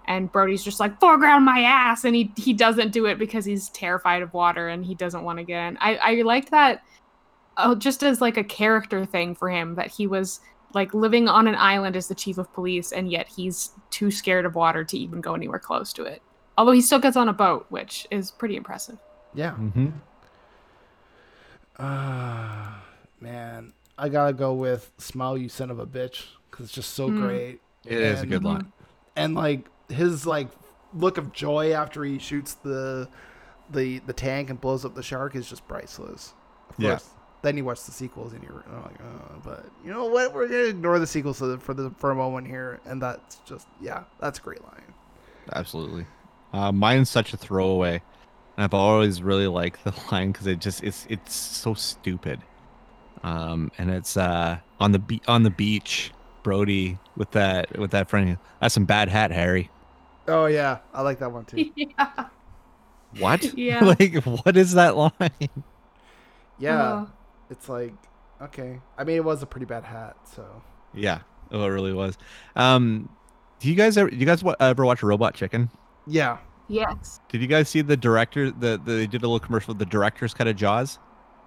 and 0.06 0.32
Brody's 0.32 0.64
just 0.64 0.80
like 0.80 1.00
foreground 1.00 1.46
my 1.46 1.62
ass, 1.62 2.04
and 2.04 2.16
he 2.16 2.32
he 2.36 2.54
doesn't 2.54 2.92
do 2.92 3.06
it 3.06 3.20
because 3.20 3.46
he's 3.46 3.70
terrified 3.70 4.24
of 4.24 4.34
water 4.34 4.70
and 4.70 4.84
he 4.84 4.96
doesn't 4.96 5.24
want 5.24 5.38
to 5.38 5.44
get 5.44 5.68
in. 5.68 5.78
I 5.80 5.98
I 5.98 6.22
liked 6.24 6.50
that, 6.50 6.84
uh, 7.58 7.76
just 7.76 8.04
as 8.04 8.22
like 8.22 8.38
a 8.38 8.44
character 8.44 9.06
thing 9.06 9.36
for 9.36 9.50
him 9.50 9.76
that 9.76 9.92
he 9.92 10.08
was 10.08 10.40
like 10.74 10.94
living 10.94 11.28
on 11.28 11.48
an 11.48 11.56
island 11.56 11.96
as 11.96 12.08
the 12.08 12.16
chief 12.16 12.40
of 12.40 12.52
police, 12.54 12.92
and 12.92 13.12
yet 13.12 13.28
he's 13.28 13.72
too 13.92 14.10
scared 14.10 14.46
of 14.46 14.56
water 14.56 14.84
to 14.84 14.98
even 14.98 15.22
go 15.22 15.36
anywhere 15.36 15.60
close 15.60 15.94
to 15.94 16.04
it. 16.04 16.24
Although 16.60 16.74
he 16.74 16.82
still 16.82 17.00
gets 17.00 17.16
on 17.16 17.30
a 17.30 17.34
boat, 17.34 17.68
which 17.70 18.06
is 18.12 18.32
pretty 18.32 18.58
impressive. 18.58 18.98
yeah. 19.34 19.52
Mm-hmm. 19.52 19.88
Ah, 21.80 22.84
man, 23.22 23.74
I 23.98 24.10
gotta 24.10 24.34
go 24.34 24.54
with 24.54 24.92
"Smile, 24.98 25.38
you 25.38 25.48
son 25.50 25.72
of 25.72 25.80
a 25.80 25.86
bitch" 25.86 26.26
because 26.52 26.66
it's 26.66 26.74
just 26.76 26.94
so 26.94 27.10
Mm. 27.10 27.18
great. 27.22 27.62
It 27.86 27.98
is 27.98 28.22
a 28.22 28.26
good 28.26 28.44
line. 28.44 28.72
and 29.16 29.36
like 29.36 29.68
his 29.90 30.26
like 30.28 30.50
look 30.94 31.18
of 31.18 31.32
joy 31.32 31.72
after 31.72 32.04
he 32.04 32.20
shoots 32.20 32.54
the 32.56 33.08
the 33.72 34.00
the 34.00 34.14
tank 34.14 34.50
and 34.50 34.60
blows 34.60 34.84
up 34.84 34.96
the 34.96 35.04
shark 35.04 35.36
is 35.36 35.48
just 35.50 35.66
priceless. 35.68 36.34
Of 36.72 36.80
Yeah. 36.80 37.00
then 37.42 37.56
you 37.56 37.64
watch 37.64 37.84
the 37.86 37.92
sequels 37.92 38.34
and 38.34 38.44
you're 38.44 38.64
like, 38.84 39.00
oh, 39.02 39.40
but 39.44 39.66
you 39.86 39.92
know 39.92 40.06
what? 40.06 40.34
We're 40.34 40.48
gonna 40.50 40.64
ignore 40.64 41.00
the 41.00 41.08
sequels 41.08 41.40
for 41.40 41.46
the, 41.48 41.58
for 41.58 41.74
the 41.74 41.92
for 41.92 42.12
a 42.12 42.16
moment 42.16 42.48
here, 42.48 42.82
and 42.86 43.02
that's 43.02 43.38
just 43.46 43.68
yeah, 43.80 44.04
that's 44.20 44.40
a 44.40 44.42
great 44.42 44.62
line. 44.64 44.94
Absolutely. 45.54 46.06
Uh, 46.54 46.72
mine's 46.72 47.10
such 47.10 47.34
a 47.34 47.38
throwaway. 47.38 48.02
And 48.58 48.64
I've 48.64 48.74
always 48.74 49.22
really 49.22 49.48
liked 49.48 49.84
the 49.84 49.94
line 50.12 50.32
because 50.32 50.48
it 50.48 50.60
just 50.60 50.84
it's 50.84 51.06
it's 51.10 51.34
so 51.34 51.74
stupid. 51.74 52.42
Um, 53.24 53.72
and 53.78 53.90
it's 53.90 54.18
uh 54.18 54.60
on 54.80 54.92
the 54.92 55.00
be- 55.00 55.22
on 55.28 55.44
the 55.44 55.50
beach, 55.50 56.12
Brody 56.44 56.98
with 57.16 57.32
that 57.32 57.78
with 57.78 57.92
that 57.92 58.10
friend. 58.10 58.38
That's 58.62 58.74
some 58.74 58.86
bad 58.86 59.10
hat, 59.10 59.32
Harry. 59.32 59.70
Oh 60.28 60.46
yeah, 60.46 60.80
I 60.94 61.02
like 61.02 61.20
that 61.20 61.32
one 61.32 61.46
too. 61.46 61.72
yeah. 61.76 62.28
What? 63.18 63.44
Yeah. 63.58 63.84
like 63.84 64.14
what 64.24 64.56
is 64.58 64.74
that 64.74 64.96
line? 64.96 65.12
Yeah, 66.60 66.82
Uh, 66.82 67.06
it's 67.50 67.70
like 67.70 67.94
okay. 68.42 68.80
I 68.98 69.04
mean, 69.04 69.16
it 69.16 69.24
was 69.24 69.42
a 69.42 69.46
pretty 69.46 69.66
bad 69.66 69.84
hat, 69.84 70.16
so 70.36 70.46
Yeah. 70.94 71.20
Oh, 71.52 71.64
it 71.64 71.70
really 71.70 71.94
was. 71.94 72.18
Um, 72.56 73.10
do 73.60 73.70
you 73.70 73.76
guys 73.76 73.98
ever? 73.98 74.10
Do 74.10 74.16
you 74.18 74.26
guys 74.26 74.44
wa- 74.44 74.56
ever 74.60 74.86
watch 74.86 75.02
Robot 75.02 75.34
Chicken? 75.34 75.70
Yeah. 76.10 76.38
yes. 76.68 77.20
Did 77.30 77.42
you 77.42 77.48
guys 77.48 77.70
see 77.70 77.82
the 77.82 77.98
director? 77.98 78.52
The, 78.52 78.80
the 78.84 78.92
they 78.94 79.08
did 79.08 79.22
a 79.24 79.28
little 79.28 79.40
commercial 79.40 79.74
the 79.74 79.86
director's 79.86 80.34
cut 80.34 80.48
of 80.48 80.56
Jaws. 80.56 81.00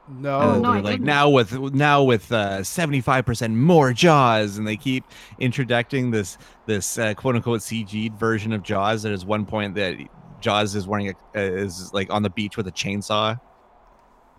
No, 0.09 0.41
And 0.41 0.63
no, 0.63 0.73
they're 0.73 0.79
I 0.79 0.81
like 0.81 0.93
didn't. 0.95 1.07
now 1.07 1.29
with 1.31 1.53
now 1.75 2.03
with 2.03 2.31
uh, 2.33 2.65
seventy 2.65 3.01
five 3.01 3.25
percent 3.25 3.55
more 3.55 3.93
Jaws, 3.93 4.59
and 4.59 4.67
they 4.67 4.77
keep 4.77 5.05
introducing 5.39 6.11
this 6.11 6.39
this 6.67 6.99
uh, 6.99 7.15
quote 7.15 7.37
unquote 7.37 7.61
CG 7.61 8.13
version 8.19 8.53
of 8.53 8.63
Jaws. 8.65 9.03
There's 9.03 9.25
one 9.25 9.47
point 9.47 9.75
that 9.77 9.97
Jaws 10.41 10.75
is 10.75 10.89
wearing 10.89 11.11
a, 11.11 11.13
uh, 11.39 11.41
is 11.41 11.93
like 11.95 12.11
on 12.13 12.23
the 12.25 12.31
beach 12.31 12.57
with 12.57 12.67
a 12.67 12.73
chainsaw, 12.73 13.41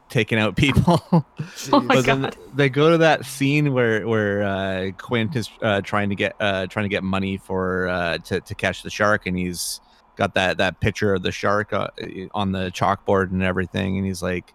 taking 0.10 0.38
out 0.38 0.56
people. 0.58 1.02
Oh 1.72 1.80
my 1.80 1.96
but 1.96 2.06
then 2.06 2.22
God. 2.24 2.38
they 2.54 2.68
go 2.70 2.90
to 2.92 2.98
that 2.98 3.26
scene 3.26 3.74
where 3.74 4.06
where 4.06 4.44
uh, 4.44 4.92
Quint 4.98 5.36
is 5.38 5.50
uh, 5.62 5.80
trying 5.82 6.10
to 6.10 6.16
get 6.16 6.36
uh, 6.42 6.68
trying 6.68 6.84
to 6.86 6.90
get 6.90 7.04
money 7.04 7.38
for 7.38 7.88
uh, 7.88 8.18
to 8.20 8.42
to 8.42 8.54
catch 8.56 8.84
the 8.84 8.90
shark, 8.90 9.28
and 9.28 9.38
he's 9.38 9.80
got 10.16 10.34
that 10.36 10.58
that 10.58 10.80
picture 10.80 11.14
of 11.14 11.24
the 11.24 11.32
shark 11.32 11.74
uh, 11.74 11.88
on 12.34 12.52
the 12.52 12.72
chalkboard 12.72 13.32
and 13.32 13.44
everything, 13.44 13.98
and 13.98 14.06
he's 14.06 14.22
like, 14.22 14.54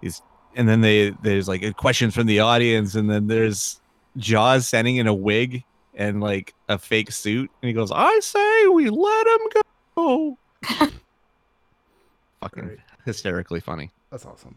he's 0.00 0.22
and 0.54 0.68
then 0.68 0.80
they 0.80 1.10
there's 1.22 1.48
like 1.48 1.76
questions 1.76 2.14
from 2.14 2.26
the 2.26 2.40
audience, 2.40 2.94
and 2.94 3.10
then 3.10 3.26
there's 3.26 3.80
Jaws 4.16 4.66
standing 4.66 4.96
in 4.96 5.06
a 5.06 5.14
wig 5.14 5.64
and 5.94 6.20
like 6.20 6.54
a 6.68 6.78
fake 6.78 7.12
suit, 7.12 7.50
and 7.62 7.68
he 7.68 7.72
goes, 7.72 7.90
"I 7.92 8.18
say 8.20 8.66
we 8.68 8.90
let 8.90 9.26
him 9.26 9.62
go." 9.96 10.38
Fucking 12.40 12.64
Great. 12.64 12.78
hysterically 13.04 13.60
funny. 13.60 13.90
That's 14.10 14.24
awesome. 14.26 14.56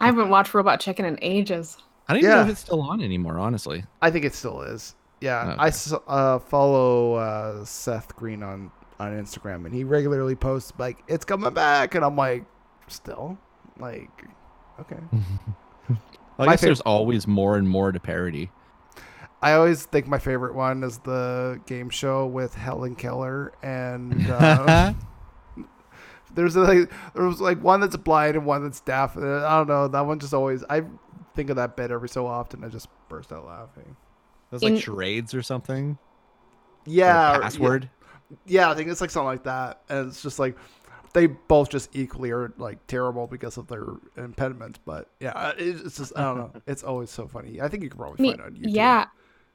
I 0.00 0.06
haven't 0.06 0.30
watched 0.30 0.54
Robot 0.54 0.80
Chicken 0.80 1.04
in 1.04 1.18
ages. 1.20 1.76
I 2.08 2.14
don't 2.14 2.22
even 2.22 2.30
know 2.30 2.42
if 2.42 2.48
it's 2.48 2.60
still 2.60 2.80
on 2.80 3.02
anymore, 3.02 3.38
honestly. 3.38 3.84
I 4.00 4.10
think 4.10 4.24
it 4.24 4.34
still 4.34 4.62
is. 4.62 4.94
Yeah, 5.20 5.52
Okay. 5.52 5.56
I 5.58 5.70
uh, 6.06 6.38
follow 6.38 7.14
uh, 7.14 7.64
Seth 7.64 8.14
Green 8.16 8.42
on 8.42 8.70
on 9.00 9.12
Instagram, 9.12 9.64
and 9.64 9.74
he 9.74 9.84
regularly 9.84 10.34
posts 10.34 10.72
like 10.78 11.02
it's 11.08 11.24
coming 11.24 11.52
back, 11.54 11.94
and 11.94 12.04
I'm 12.04 12.16
like, 12.16 12.44
still, 12.88 13.38
like, 13.78 14.10
okay. 14.80 14.98
I 16.40 16.46
My 16.46 16.52
guess 16.52 16.60
fav- 16.60 16.64
there's 16.66 16.80
always 16.82 17.26
more 17.26 17.56
and 17.56 17.68
more 17.68 17.90
to 17.90 17.98
parody. 17.98 18.50
I 19.40 19.52
always 19.52 19.84
think 19.86 20.06
my 20.08 20.18
favorite 20.18 20.54
one 20.54 20.82
is 20.82 20.98
the 20.98 21.60
game 21.66 21.90
show 21.90 22.26
with 22.26 22.54
Helen 22.54 22.94
Keller, 22.96 23.52
and 23.62 24.26
uh, 24.30 24.92
there's 26.34 26.56
like 26.56 26.90
there 27.14 27.24
was 27.24 27.40
like 27.40 27.62
one 27.62 27.80
that's 27.80 27.96
blind 27.96 28.36
and 28.36 28.46
one 28.46 28.62
that's 28.62 28.80
deaf. 28.80 29.16
I 29.16 29.20
don't 29.58 29.68
know. 29.68 29.88
That 29.88 30.06
one 30.06 30.18
just 30.18 30.34
always 30.34 30.64
I 30.68 30.82
think 31.34 31.50
of 31.50 31.56
that 31.56 31.76
bit 31.76 31.90
every 31.90 32.08
so 32.08 32.26
often. 32.26 32.64
I 32.64 32.68
just 32.68 32.88
burst 33.08 33.32
out 33.32 33.46
laughing. 33.46 33.96
There's 34.50 34.62
like 34.62 34.74
In- 34.74 34.78
charades 34.78 35.34
or 35.34 35.42
something. 35.42 35.98
Yeah, 36.86 37.36
or- 37.36 37.42
password. 37.42 37.90
Yeah, 38.46 38.70
I 38.70 38.74
think 38.74 38.88
it's 38.90 39.00
like 39.00 39.10
something 39.10 39.26
like 39.26 39.44
that, 39.44 39.82
and 39.88 40.08
it's 40.08 40.22
just 40.22 40.38
like 40.38 40.56
they 41.14 41.26
both 41.26 41.70
just 41.70 41.94
equally 41.96 42.30
are 42.30 42.52
like 42.58 42.86
terrible 42.86 43.26
because 43.26 43.56
of 43.56 43.66
their 43.68 43.86
impediments. 44.16 44.78
But 44.84 45.10
yeah, 45.20 45.30
uh, 45.30 45.52
it's 45.56 45.96
just 45.96 46.12
I 46.16 46.22
don't 46.22 46.36
know. 46.38 46.52
It's 46.66 46.82
always 46.84 47.10
so 47.10 47.26
funny. 47.26 47.60
I 47.62 47.68
think 47.68 47.82
you 47.82 47.88
can 47.90 47.98
probably 47.98 48.22
Me- 48.22 48.30
find 48.36 48.40
it 48.40 48.46
on 48.46 48.52
YouTube. 48.52 48.74
yeah. 48.74 49.06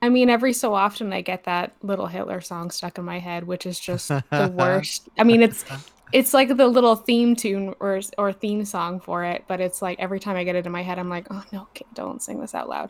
I 0.01 0.10
mean, 0.10 0.29
every 0.29 0.51
so 0.51 0.73
often 0.73 1.13
I 1.13 1.21
get 1.21 1.45
that 1.45 1.75
little 1.82 2.08
Hitler 2.08 2.41
song 2.41 2.71
stuck 2.71 2.97
in 2.97 3.06
my 3.06 3.19
head, 3.19 3.45
which 3.45 3.65
is 3.65 3.79
just 3.79 4.10
the 4.10 4.23
worst. 4.58 5.08
I 5.17 5.23
mean, 5.23 5.41
it's 5.41 5.63
it's 6.12 6.34
like 6.34 6.58
the 6.58 6.67
little 6.67 6.95
theme 6.95 7.36
tune 7.36 7.73
or 7.79 8.01
or 8.17 8.34
theme 8.34 8.65
song 8.65 8.99
for 8.99 9.23
it, 9.23 9.45
but 9.47 9.62
it's 9.62 9.82
like 9.82 9.99
every 9.99 10.19
time 10.19 10.36
I 10.36 10.43
get 10.43 10.56
it 10.56 10.65
in 10.65 10.71
my 10.71 10.82
head, 10.84 10.97
I'm 10.99 11.10
like, 11.10 11.27
oh 11.32 11.43
no, 11.53 11.62
okay, 11.62 11.86
don't 11.93 12.21
sing 12.21 12.41
this 12.41 12.53
out 12.56 12.67
loud. 12.67 12.89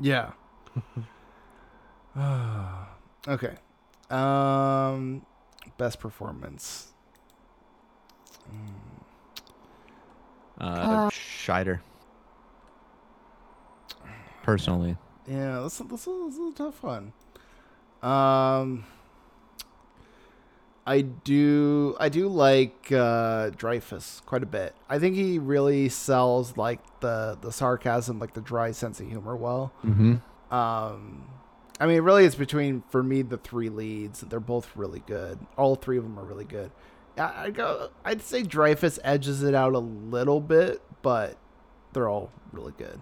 Yeah. 0.00 0.32
okay. 3.28 3.54
Um, 4.10 5.24
best 5.78 6.00
performance. 6.00 6.88
Uh, 10.60 10.64
Uh, 10.64 11.10
Scheider. 11.10 11.80
Personally, 14.42 14.96
Yeah, 15.26 15.60
this 15.60 15.78
this 15.78 16.06
is 16.06 16.38
a 16.38 16.52
tough 16.54 16.82
one. 16.82 17.12
Um, 18.02 18.84
I 20.86 21.02
do 21.02 21.94
I 22.00 22.08
do 22.08 22.26
like 22.28 22.90
uh, 22.90 23.50
Dreyfuss 23.50 24.24
quite 24.24 24.42
a 24.42 24.46
bit. 24.46 24.74
I 24.88 24.98
think 24.98 25.14
he 25.14 25.38
really 25.38 25.88
sells 25.88 26.56
like 26.56 26.80
the 27.00 27.38
the 27.40 27.52
sarcasm, 27.52 28.18
like 28.18 28.34
the 28.34 28.40
dry 28.40 28.72
sense 28.72 28.98
of 28.98 29.06
humor 29.08 29.36
well. 29.36 29.72
mm-hmm. 29.84 30.16
Um, 30.52 31.26
I 31.80 31.86
mean, 31.86 32.02
really, 32.02 32.26
it's 32.26 32.34
between 32.34 32.82
for 32.90 33.02
me 33.02 33.22
the 33.22 33.38
three 33.38 33.70
leads. 33.70 34.20
They're 34.20 34.38
both 34.38 34.76
really 34.76 35.00
good. 35.06 35.38
All 35.56 35.74
three 35.74 35.96
of 35.96 36.04
them 36.04 36.18
are 36.18 36.24
really 36.24 36.44
good. 36.44 36.70
I 37.16 37.50
go. 37.50 37.90
I'd 38.04 38.22
say 38.22 38.42
Dreyfuss 38.42 38.98
edges 39.02 39.42
it 39.42 39.54
out 39.54 39.74
a 39.74 39.78
little 39.78 40.40
bit, 40.40 40.82
but 41.02 41.36
they're 41.92 42.08
all 42.08 42.30
really 42.52 42.72
good. 42.76 43.00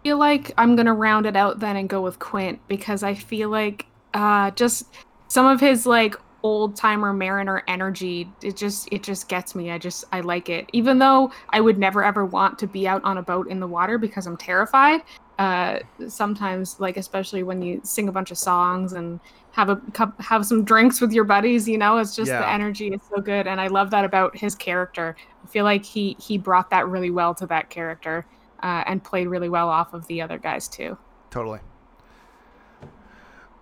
I 0.00 0.02
feel 0.02 0.18
like 0.18 0.52
I'm 0.58 0.74
gonna 0.74 0.94
round 0.94 1.26
it 1.26 1.36
out 1.36 1.60
then 1.60 1.76
and 1.76 1.88
go 1.88 2.02
with 2.02 2.18
Quint 2.18 2.60
because 2.66 3.02
I 3.02 3.14
feel 3.14 3.48
like 3.50 3.86
uh 4.14 4.50
just 4.52 4.86
some 5.28 5.46
of 5.46 5.60
his 5.60 5.86
like 5.86 6.16
old 6.42 6.76
timer 6.76 7.12
mariner 7.12 7.62
energy 7.66 8.30
it 8.42 8.56
just 8.56 8.88
it 8.92 9.02
just 9.02 9.28
gets 9.28 9.56
me 9.56 9.72
i 9.72 9.76
just 9.76 10.04
i 10.12 10.20
like 10.20 10.48
it 10.48 10.70
even 10.72 10.98
though 10.98 11.32
i 11.50 11.60
would 11.60 11.76
never 11.76 12.04
ever 12.04 12.24
want 12.24 12.56
to 12.58 12.66
be 12.66 12.86
out 12.86 13.02
on 13.02 13.18
a 13.18 13.22
boat 13.22 13.48
in 13.48 13.58
the 13.58 13.66
water 13.66 13.98
because 13.98 14.24
i'm 14.26 14.36
terrified 14.36 15.02
uh 15.38 15.78
sometimes 16.08 16.78
like 16.80 16.96
especially 16.96 17.42
when 17.42 17.62
you 17.62 17.80
sing 17.84 18.08
a 18.08 18.12
bunch 18.12 18.30
of 18.30 18.38
songs 18.38 18.92
and 18.92 19.20
have 19.52 19.68
a 19.68 19.76
cup 19.92 20.20
have 20.20 20.44
some 20.44 20.64
drinks 20.64 21.00
with 21.00 21.12
your 21.12 21.24
buddies 21.24 21.68
you 21.68 21.78
know 21.78 21.98
it's 21.98 22.16
just 22.16 22.28
Yeah. 22.28 22.40
the 22.40 22.48
energy 22.50 22.88
is 22.88 23.00
so 23.14 23.20
good 23.20 23.46
and 23.46 23.60
i 23.60 23.68
love 23.68 23.90
that 23.90 24.04
about 24.04 24.36
his 24.36 24.54
character 24.54 25.14
i 25.44 25.46
feel 25.46 25.64
like 25.64 25.84
he 25.84 26.16
he 26.20 26.38
brought 26.38 26.70
that 26.70 26.88
really 26.88 27.10
well 27.10 27.34
to 27.36 27.46
that 27.46 27.70
character 27.70 28.26
uh, 28.62 28.82
and 28.86 29.04
played 29.04 29.28
really 29.28 29.48
well 29.48 29.68
off 29.68 29.94
of 29.94 30.06
the 30.08 30.20
other 30.20 30.38
guys 30.38 30.66
too 30.68 30.96
Totally. 31.30 31.60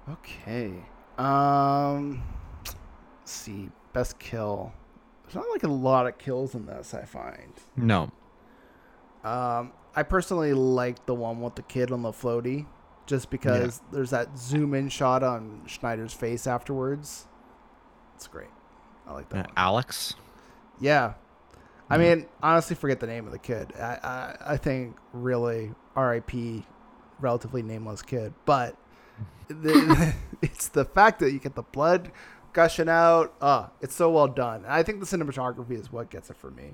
Okay. 0.08 0.72
Um. 1.18 2.22
Let's 2.64 2.76
see. 3.24 3.70
Best 3.92 4.18
kill. 4.18 4.72
There's 5.24 5.34
not 5.34 5.46
like 5.50 5.64
a 5.64 5.68
lot 5.68 6.06
of 6.06 6.16
kills 6.18 6.54
in 6.54 6.66
this. 6.66 6.94
I 6.94 7.04
find. 7.04 7.52
No. 7.76 8.10
Um. 9.24 9.72
I 9.96 10.02
personally 10.02 10.52
like 10.52 11.06
the 11.06 11.14
one 11.14 11.40
with 11.40 11.54
the 11.56 11.62
kid 11.62 11.90
on 11.90 12.02
the 12.02 12.12
floaty, 12.12 12.66
just 13.06 13.30
because 13.30 13.80
there's 13.90 14.10
that 14.10 14.36
zoom 14.38 14.74
in 14.74 14.88
shot 14.90 15.22
on 15.22 15.62
Scheider's 15.66 16.12
face 16.12 16.46
afterwards. 16.46 17.26
It's 18.14 18.26
great. 18.28 18.50
I 19.06 19.12
like 19.14 19.28
that 19.30 19.46
Uh. 19.46 19.52
Alex. 19.56 20.14
Yeah. 20.80 21.14
I 21.88 21.98
mean, 21.98 22.26
honestly, 22.42 22.74
forget 22.76 22.98
the 23.00 23.06
name 23.06 23.26
of 23.26 23.32
the 23.32 23.38
kid. 23.38 23.72
I, 23.78 23.98
I, 24.02 24.36
I 24.52 24.56
think 24.56 24.96
really 25.12 25.72
R.I.P. 25.94 26.64
relatively 27.20 27.62
nameless 27.62 28.02
kid. 28.02 28.34
But 28.44 28.76
the, 29.48 30.12
it's 30.42 30.68
the 30.68 30.84
fact 30.84 31.20
that 31.20 31.30
you 31.32 31.38
get 31.38 31.54
the 31.54 31.62
blood 31.62 32.10
gushing 32.52 32.88
out. 32.88 33.32
Uh, 33.40 33.68
it's 33.80 33.94
so 33.94 34.10
well 34.10 34.26
done. 34.26 34.64
And 34.64 34.72
I 34.72 34.82
think 34.82 34.98
the 34.98 35.06
cinematography 35.06 35.78
is 35.78 35.92
what 35.92 36.10
gets 36.10 36.28
it 36.28 36.36
for 36.36 36.50
me. 36.50 36.72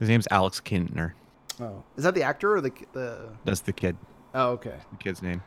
His 0.00 0.08
name's 0.08 0.26
Alex 0.32 0.60
Kintner. 0.60 1.12
Oh, 1.60 1.82
is 1.96 2.04
that 2.04 2.14
the 2.14 2.22
actor 2.22 2.54
or 2.56 2.60
the 2.60 2.70
ki- 2.70 2.86
the? 2.92 3.28
That's 3.44 3.60
the 3.60 3.72
kid. 3.72 3.96
Oh, 4.34 4.50
okay. 4.52 4.76
The 4.92 4.96
kid's 4.98 5.22
name. 5.22 5.42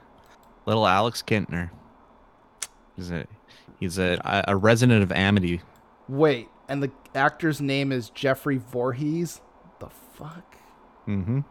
Little 0.66 0.86
Alex 0.88 1.24
Kintner. 1.26 1.72
He's 2.96 3.12
a 3.12 3.26
he's 3.80 3.98
a 3.98 4.44
a 4.48 4.56
resident 4.56 5.04
of 5.04 5.12
Amity. 5.12 5.62
Wait, 6.08 6.50
and 6.70 6.82
the 6.84 6.92
actor's 7.14 7.60
name 7.62 7.92
is 7.92 8.10
Jeffrey 8.10 8.58
Voorhees. 8.58 9.42
The 9.80 9.90
fuck? 9.90 10.56
Mm-hmm. 11.08 11.42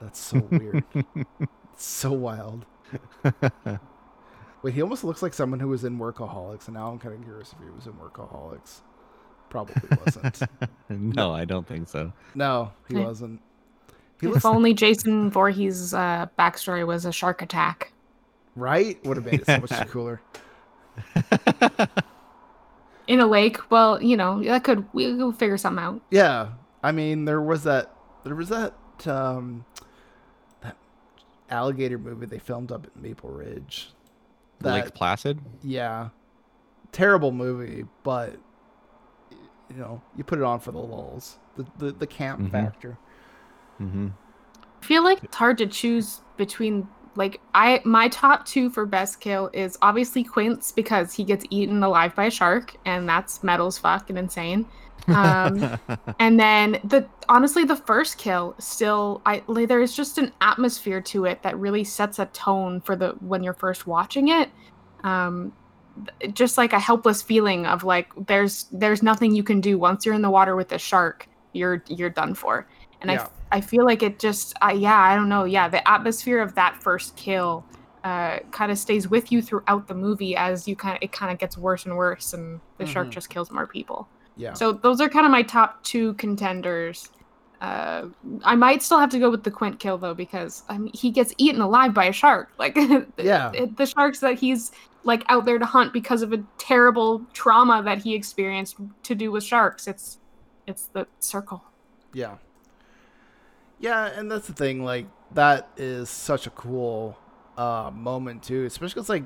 That's 0.00 0.18
so 0.20 0.38
weird. 0.50 0.84
So 1.82 2.12
wild. 2.12 2.66
Wait, 4.62 4.74
he 4.74 4.82
almost 4.82 5.02
looks 5.02 5.22
like 5.22 5.32
someone 5.32 5.60
who 5.60 5.68
was 5.68 5.82
in 5.84 5.98
Workaholics, 5.98 6.66
and 6.66 6.74
now 6.74 6.90
I'm 6.90 6.98
kind 6.98 7.14
of 7.14 7.22
curious 7.24 7.54
if 7.54 7.58
he 7.64 7.70
was 7.74 7.86
in 7.86 7.94
Workaholics. 7.94 8.82
Probably 9.50 9.74
wasn't. 10.06 10.40
no, 10.88 11.32
I 11.32 11.44
don't 11.44 11.66
think 11.66 11.88
so. 11.88 12.12
no, 12.34 12.72
he 12.88 12.96
Okay. 12.96 13.04
wasn't. 13.04 13.40
He 14.20 14.26
if 14.28 14.32
looks 14.34 14.44
only 14.46 14.72
Jason 14.74 15.30
Voorhees' 15.30 15.92
uh, 15.92 16.26
backstory 16.38 16.86
was 16.86 17.04
a 17.04 17.12
shark 17.12 17.42
attack. 17.42 17.92
right. 18.56 19.02
Would 19.04 19.16
have 19.18 19.26
made 19.26 19.40
it 19.40 19.46
so 19.46 19.58
much 19.58 19.70
cooler. 19.88 20.20
In 23.06 23.18
a 23.18 23.26
lake, 23.26 23.70
well, 23.70 24.00
you 24.00 24.16
know, 24.16 24.40
that 24.44 24.62
could 24.62 24.84
we 24.92 25.12
will 25.14 25.32
figure 25.32 25.56
something 25.58 25.82
out. 25.82 26.00
Yeah, 26.10 26.50
I 26.82 26.92
mean, 26.92 27.24
there 27.24 27.40
was 27.40 27.64
that. 27.64 27.92
There 28.24 28.36
was 28.36 28.50
that. 28.50 28.74
Um, 29.06 29.64
that 30.60 30.76
alligator 31.50 31.98
movie 31.98 32.26
they 32.26 32.38
filmed 32.38 32.70
up 32.70 32.86
at 32.86 32.94
Maple 32.96 33.30
Ridge. 33.30 33.90
That 34.60 34.84
Lake 34.84 34.94
Placid. 34.94 35.40
yeah, 35.62 36.10
terrible 36.92 37.32
movie, 37.32 37.84
but 38.04 38.36
you 39.70 39.76
know, 39.80 40.02
you 40.16 40.24
put 40.24 40.38
it 40.38 40.44
on 40.44 40.60
for 40.60 40.72
the 40.72 40.78
lulls, 40.78 41.38
the 41.56 41.66
the, 41.78 41.92
the 41.92 42.06
camp 42.06 42.40
Mhm. 42.40 42.50
factor. 42.50 42.98
Mm-hmm. 43.80 44.08
I 44.82 44.84
feel 44.84 45.04
like 45.04 45.22
it's 45.22 45.36
hard 45.36 45.58
to 45.58 45.66
choose 45.66 46.20
between 46.36 46.88
like 47.16 47.40
I 47.54 47.80
my 47.84 48.08
top 48.08 48.46
two 48.46 48.70
for 48.70 48.86
best 48.86 49.20
kill 49.20 49.50
is 49.52 49.76
obviously 49.82 50.24
Quint 50.24 50.72
because 50.76 51.12
he 51.12 51.24
gets 51.24 51.44
eaten 51.50 51.82
alive 51.82 52.14
by 52.14 52.26
a 52.26 52.30
shark 52.30 52.74
and 52.84 53.08
that's 53.08 53.42
metal 53.42 53.66
as 53.66 53.78
fuck 53.78 54.08
and 54.10 54.18
insane. 54.18 54.66
Um, 55.08 55.78
and 56.18 56.38
then 56.38 56.78
the 56.84 57.08
honestly 57.28 57.64
the 57.64 57.76
first 57.76 58.16
kill 58.18 58.54
still 58.58 59.22
I 59.26 59.42
like 59.48 59.68
there's 59.68 59.94
just 59.94 60.18
an 60.18 60.32
atmosphere 60.40 61.00
to 61.02 61.24
it 61.24 61.42
that 61.42 61.58
really 61.58 61.84
sets 61.84 62.18
a 62.18 62.26
tone 62.26 62.80
for 62.80 62.96
the 62.96 63.10
when 63.20 63.42
you're 63.42 63.54
first 63.54 63.86
watching 63.86 64.28
it. 64.28 64.50
Um, 65.02 65.52
th- 65.52 65.59
just 66.32 66.56
like 66.58 66.72
a 66.72 66.78
helpless 66.78 67.20
feeling 67.22 67.66
of 67.66 67.84
like 67.84 68.08
there's 68.26 68.66
there's 68.72 69.02
nothing 69.02 69.34
you 69.34 69.42
can 69.42 69.60
do 69.60 69.78
once 69.78 70.06
you're 70.06 70.14
in 70.14 70.22
the 70.22 70.30
water 70.30 70.56
with 70.56 70.72
a 70.72 70.78
shark 70.78 71.28
you're 71.52 71.82
you're 71.88 72.10
done 72.10 72.34
for 72.34 72.66
and 73.00 73.10
Yeah. 73.10 73.26
I, 73.52 73.58
I 73.58 73.60
feel 73.60 73.84
like 73.84 74.02
it 74.02 74.18
just 74.18 74.54
I, 74.62 74.72
yeah 74.72 74.98
i 74.98 75.14
don't 75.14 75.28
know 75.28 75.44
yeah 75.44 75.68
the 75.68 75.86
atmosphere 75.88 76.40
of 76.40 76.54
that 76.54 76.80
first 76.82 77.16
kill 77.16 77.64
uh, 78.02 78.38
kind 78.50 78.72
of 78.72 78.78
stays 78.78 79.08
with 79.08 79.30
you 79.30 79.42
throughout 79.42 79.86
the 79.86 79.94
movie 79.94 80.34
as 80.34 80.66
you 80.66 80.74
kind 80.74 80.96
of 80.96 81.02
it 81.02 81.12
kind 81.12 81.30
of 81.30 81.38
gets 81.38 81.58
worse 81.58 81.84
and 81.84 81.96
worse 81.96 82.32
and 82.32 82.60
the 82.78 82.86
shark 82.86 83.08
Mhm. 83.08 83.12
just 83.12 83.28
kills 83.28 83.50
more 83.50 83.66
people 83.66 84.08
Yeah. 84.36 84.54
so 84.54 84.72
those 84.72 85.00
are 85.02 85.08
kind 85.08 85.26
of 85.26 85.32
my 85.32 85.42
top 85.42 85.82
two 85.84 86.14
contenders 86.14 87.10
uh, 87.60 88.06
I 88.42 88.56
might 88.56 88.80
still 88.80 88.98
have 88.98 89.10
to 89.10 89.18
go 89.18 89.28
with 89.30 89.44
the 89.44 89.50
Quint 89.50 89.80
kill 89.80 89.98
though 89.98 90.14
because 90.14 90.62
I 90.70 90.78
mean 90.78 90.92
he 90.94 91.10
gets 91.10 91.34
eaten 91.36 91.60
alive 91.60 91.92
by 91.92 92.06
a 92.06 92.12
shark. 92.12 92.48
Like 92.58 92.74
Yeah. 93.18 93.52
the 93.76 93.84
sharks 93.84 94.20
that 94.20 94.38
he's 94.38 94.72
like 95.04 95.24
out 95.28 95.44
there 95.44 95.58
to 95.58 95.64
hunt 95.64 95.92
because 95.92 96.22
of 96.22 96.32
a 96.32 96.42
terrible 96.58 97.24
trauma 97.32 97.82
that 97.82 97.98
he 97.98 98.14
experienced 98.14 98.76
to 99.04 99.14
do 99.14 99.30
with 99.30 99.44
sharks. 99.44 99.86
It's 99.86 100.18
it's 100.66 100.86
the 100.86 101.06
circle. 101.18 101.64
Yeah. 102.12 102.36
Yeah, 103.78 104.06
and 104.06 104.30
that's 104.30 104.46
the 104.46 104.52
thing. 104.52 104.84
Like 104.84 105.06
that 105.32 105.68
is 105.76 106.10
such 106.10 106.46
a 106.46 106.50
cool 106.50 107.18
uh, 107.56 107.90
moment 107.94 108.42
too, 108.42 108.64
especially 108.64 108.94
because 108.94 109.08
like 109.08 109.24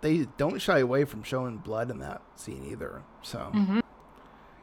they 0.00 0.26
don't 0.36 0.60
shy 0.60 0.78
away 0.78 1.04
from 1.04 1.22
showing 1.22 1.58
blood 1.58 1.90
in 1.90 1.98
that 1.98 2.22
scene 2.34 2.66
either. 2.70 3.02
So 3.22 3.38
Mhm. 3.52 3.82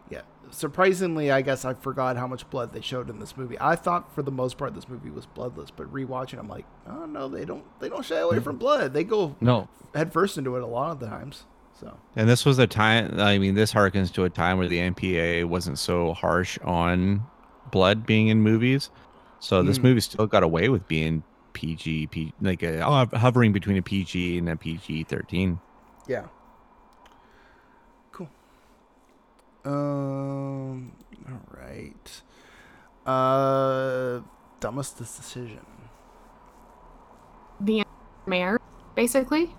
Yeah, 0.10 0.22
surprisingly, 0.52 1.32
I 1.32 1.42
guess 1.42 1.66
I 1.66 1.74
forgot 1.74 2.18
how 2.18 2.28
much 2.28 2.50
blood 2.50 2.74
they 2.74 2.82
showed 2.82 3.10
in 3.10 3.20
this 3.20 3.38
movie. 3.38 3.58
I 3.60 3.76
thought 3.76 4.14
for 4.14 4.22
the 4.22 4.32
most 4.32 4.58
part 4.58 4.74
this 4.76 4.90
movie 4.90 5.10
was 5.10 5.26
bloodless, 5.26 5.72
but 5.72 5.92
rewatching, 5.94 6.40
I'm 6.40 6.48
like, 6.50 6.66
oh 6.88 7.06
no, 7.06 7.28
they 7.28 7.46
don't 7.46 7.64
they 7.80 7.90
don't 7.90 8.04
shy 8.06 8.18
away 8.18 8.40
from 8.40 8.58
blood. 8.58 8.94
They 8.94 9.04
go 9.04 9.36
no, 9.42 9.68
head 9.94 10.12
first 10.14 10.38
into 10.38 10.56
it 10.56 10.64
a 10.64 10.68
lot 10.68 10.92
of 10.92 11.00
the 11.00 11.08
times. 11.08 11.44
So 11.80 11.98
and 12.16 12.28
this 12.28 12.46
was 12.46 12.60
a 12.60 12.68
time. 12.68 13.20
I 13.20 13.38
mean, 13.38 13.56
this 13.56 13.74
harkens 13.74 14.12
to 14.14 14.24
a 14.26 14.30
time 14.30 14.58
where 14.58 14.68
the 14.68 14.80
MPA 14.80 15.46
wasn't 15.46 15.80
so 15.80 16.14
harsh 16.14 16.58
on 16.64 17.24
blood 17.72 18.06
being 18.06 18.28
in 18.28 18.42
movies. 18.42 18.90
So 19.40 19.64
this 19.64 19.78
Hmm. 19.78 19.84
movie 19.84 20.02
still 20.02 20.28
got 20.28 20.44
away 20.44 20.68
with 20.68 20.86
being 20.90 21.24
PG, 21.54 22.08
P, 22.08 22.34
like 22.42 22.62
a, 22.64 22.86
uh, 22.86 23.06
hovering 23.18 23.54
between 23.54 23.78
a 23.78 23.82
PG 23.82 24.38
and 24.38 24.50
a 24.50 24.56
PG 24.58 25.04
thirteen. 25.06 25.60
yeah, 26.08 26.26
cool. 28.12 28.28
Um, 29.70 30.92
all 31.30 31.42
right. 31.58 32.22
Uh, 33.06 34.22
dumbest 34.60 34.98
decision. 34.98 35.60
The 37.62 37.84
mayor 38.26 38.60
basically 38.96 39.56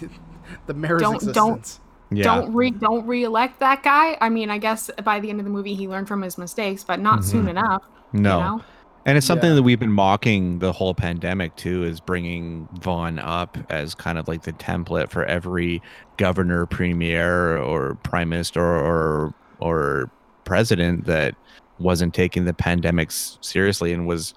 the 0.66 0.74
mayor's 0.74 1.00
Don't- 1.00 1.20
don't- 1.32 1.58
existence. 1.58 1.80
Yeah, 2.12 2.24
don't 2.24 2.52
re 2.52 2.72
don't 2.72 3.06
re-elect 3.06 3.60
that 3.60 3.84
guy. 3.84 4.18
I 4.20 4.30
mean, 4.30 4.50
I 4.50 4.58
guess 4.58 4.90
by 5.04 5.20
the 5.20 5.30
end 5.30 5.38
of 5.38 5.44
the 5.44 5.50
movie 5.50 5.74
he 5.76 5.86
learned 5.86 6.08
from 6.08 6.22
his 6.22 6.36
mistakes, 6.38 6.82
but 6.82 6.98
not 6.98 7.24
soon 7.24 7.46
Mhm. 7.46 7.50
enough. 7.50 7.82
no. 8.12 8.18
You 8.38 8.44
know? 8.44 8.62
And 9.06 9.16
it's 9.16 9.26
something 9.26 9.48
Yeah. 9.50 9.56
that 9.56 9.62
we've 9.62 9.80
been 9.80 9.92
mocking 9.92 10.58
the 10.58 10.72
whole 10.72 10.94
pandemic 10.94 11.56
too, 11.56 11.84
is 11.84 12.00
bringing 12.00 12.68
Vaughn 12.80 13.18
up 13.18 13.56
as 13.70 13.94
kind 13.94 14.18
of 14.18 14.28
like 14.28 14.42
the 14.42 14.52
template 14.52 15.08
for 15.10 15.24
every 15.24 15.80
governor, 16.18 16.66
premier, 16.66 17.56
or 17.56 17.94
prime 18.02 18.28
minister, 18.28 18.62
or 18.62 19.32
or 19.60 20.10
president 20.44 21.04
that 21.06 21.34
wasn't 21.78 22.12
taking 22.14 22.44
the 22.44 22.52
pandemics 22.52 23.38
seriously 23.42 23.92
and 23.92 24.06
was 24.06 24.34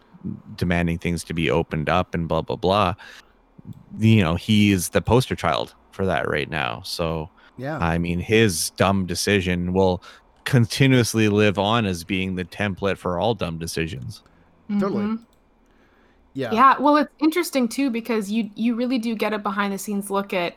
demanding 0.55 0.97
things 0.97 1.23
to 1.25 1.33
be 1.33 1.49
opened 1.49 1.89
up 1.89 2.13
and 2.13 2.27
blah 2.29 2.41
blah 2.41 2.55
blah. 2.55 2.93
You 3.99 4.23
know, 4.23 4.35
he 4.35 4.71
is 4.71 4.89
the 4.89 5.01
poster 5.01 5.35
child 5.35 5.73
for 5.91 6.05
that 6.05 6.27
right 6.29 6.49
now. 6.49 6.81
So 6.85 7.29
Yeah. 7.57 7.77
I 7.79 7.97
mean, 7.97 8.19
his 8.19 8.71
dumb 8.71 9.05
decision 9.05 9.73
will 9.73 10.01
continuously 10.45 11.29
live 11.29 11.59
on 11.59 11.85
as 11.85 12.03
being 12.03 12.35
the 12.35 12.45
template 12.45 12.97
for 12.97 13.19
all 13.19 13.33
dumb 13.35 13.57
decisions. 13.59 14.23
Totally. 14.79 15.03
Mhm. 15.05 15.19
yeah. 16.33 16.51
Yeah, 16.51 16.77
well, 16.79 16.97
it's 16.97 17.11
interesting 17.19 17.67
too 17.67 17.89
because 17.89 18.31
you 18.31 18.49
you 18.55 18.75
really 18.75 18.97
do 18.99 19.15
get 19.15 19.33
a 19.33 19.39
behind 19.39 19.73
the 19.73 19.77
scenes 19.77 20.09
look 20.09 20.33
at. 20.33 20.55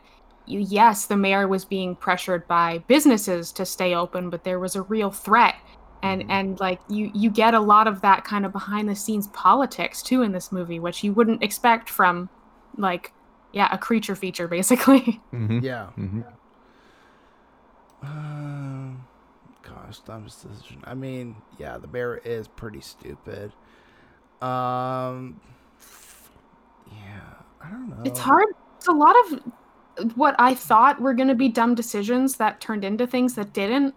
Yes, 0.49 1.07
the 1.07 1.17
mayor 1.17 1.49
was 1.49 1.65
being 1.65 1.97
pressured 1.97 2.47
by 2.47 2.79
businesses 2.87 3.51
to 3.53 3.67
stay 3.67 3.95
open, 3.95 4.31
but 4.31 4.45
there 4.45 4.61
was 4.61 4.77
a 4.77 4.83
real 4.83 5.11
threat, 5.11 5.57
and 6.05 6.23
Mhm. 6.23 6.27
and 6.31 6.61
like 6.61 6.81
you 6.89 7.11
you 7.15 7.31
get 7.31 7.53
a 7.53 7.59
lot 7.61 7.89
of 7.89 8.01
that 8.03 8.25
kind 8.25 8.47
of 8.47 8.53
behind 8.53 8.89
the 8.89 8.95
scenes 8.95 9.27
politics 9.29 10.03
too 10.03 10.23
in 10.23 10.31
this 10.33 10.53
movie, 10.53 10.79
which 10.79 11.03
you 11.03 11.13
wouldn't 11.13 11.43
expect 11.43 11.91
from, 11.91 12.29
like, 12.77 13.13
yeah, 13.53 13.69
a 13.73 13.79
creature 13.79 14.15
feature 14.15 14.47
basically. 14.59 15.21
Mm-hmm. 15.33 15.59
Yeah. 15.65 15.89
Mm-hmm. 15.99 16.21
Um, 18.03 19.05
gosh, 19.63 19.99
dumbest 20.01 20.47
decision. 20.49 20.83
I 20.85 20.95
mean, 20.95 21.37
yeah, 21.59 21.79
the 21.79 21.89
bear 21.89 22.19
is 22.19 22.47
pretty 22.49 22.81
stupid. 22.81 23.53
Um, 24.43 25.41
yeah, 26.91 27.21
I 27.63 27.71
don't 27.71 27.89
know. 27.89 28.03
It's 28.05 28.19
hard. 28.19 28.47
It's 28.77 28.89
a 28.89 28.93
lot 28.93 29.17
of 29.27 29.41
what 30.15 30.35
I 30.39 30.55
thought 30.55 31.01
were 31.01 31.15
going 31.15 31.29
to 31.29 31.35
be 31.35 31.49
dumb 31.49 31.75
decisions 31.75 32.37
that 32.37 32.61
turned 32.61 32.85
into 32.85 33.07
things 33.07 33.35
that 33.35 33.53
didn't. 33.53 33.95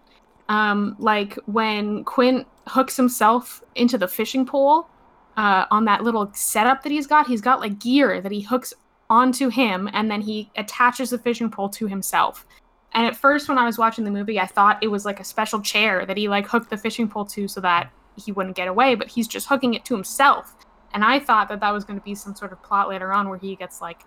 Um, 0.48 0.96
like 0.98 1.34
when 1.46 2.04
Quint 2.04 2.46
hooks 2.66 2.96
himself 2.96 3.62
into 3.76 3.98
the 3.98 4.08
fishing 4.08 4.44
pole 4.44 4.88
uh, 5.36 5.66
on 5.70 5.84
that 5.84 6.02
little 6.02 6.30
setup 6.34 6.82
that 6.82 6.90
he's 6.90 7.06
got, 7.06 7.26
he's 7.26 7.40
got 7.40 7.60
like 7.60 7.78
gear 7.78 8.20
that 8.20 8.32
he 8.32 8.40
hooks 8.40 8.74
onto 9.08 9.48
him 9.48 9.88
and 9.92 10.10
then 10.10 10.20
he 10.20 10.50
attaches 10.56 11.10
the 11.10 11.18
fishing 11.18 11.50
pole 11.50 11.68
to 11.68 11.86
himself. 11.86 12.46
And 12.92 13.06
at 13.06 13.16
first 13.16 13.48
when 13.48 13.58
I 13.58 13.66
was 13.66 13.78
watching 13.78 14.04
the 14.04 14.10
movie, 14.10 14.40
I 14.40 14.46
thought 14.46 14.82
it 14.82 14.88
was 14.88 15.04
like 15.04 15.20
a 15.20 15.24
special 15.24 15.60
chair 15.60 16.04
that 16.06 16.16
he 16.16 16.28
like 16.28 16.46
hooked 16.46 16.70
the 16.70 16.76
fishing 16.76 17.08
pole 17.08 17.24
to 17.26 17.46
so 17.46 17.60
that 17.60 17.92
he 18.16 18.32
wouldn't 18.32 18.56
get 18.56 18.68
away, 18.68 18.94
but 18.94 19.08
he's 19.08 19.28
just 19.28 19.48
hooking 19.48 19.74
it 19.74 19.84
to 19.86 19.94
himself. 19.94 20.54
And 20.92 21.04
I 21.04 21.20
thought 21.20 21.48
that 21.48 21.60
that 21.60 21.72
was 21.72 21.84
going 21.84 21.98
to 21.98 22.04
be 22.04 22.14
some 22.14 22.34
sort 22.34 22.52
of 22.52 22.62
plot 22.62 22.88
later 22.88 23.12
on 23.12 23.28
where 23.28 23.38
he 23.38 23.54
gets 23.56 23.80
like 23.80 24.02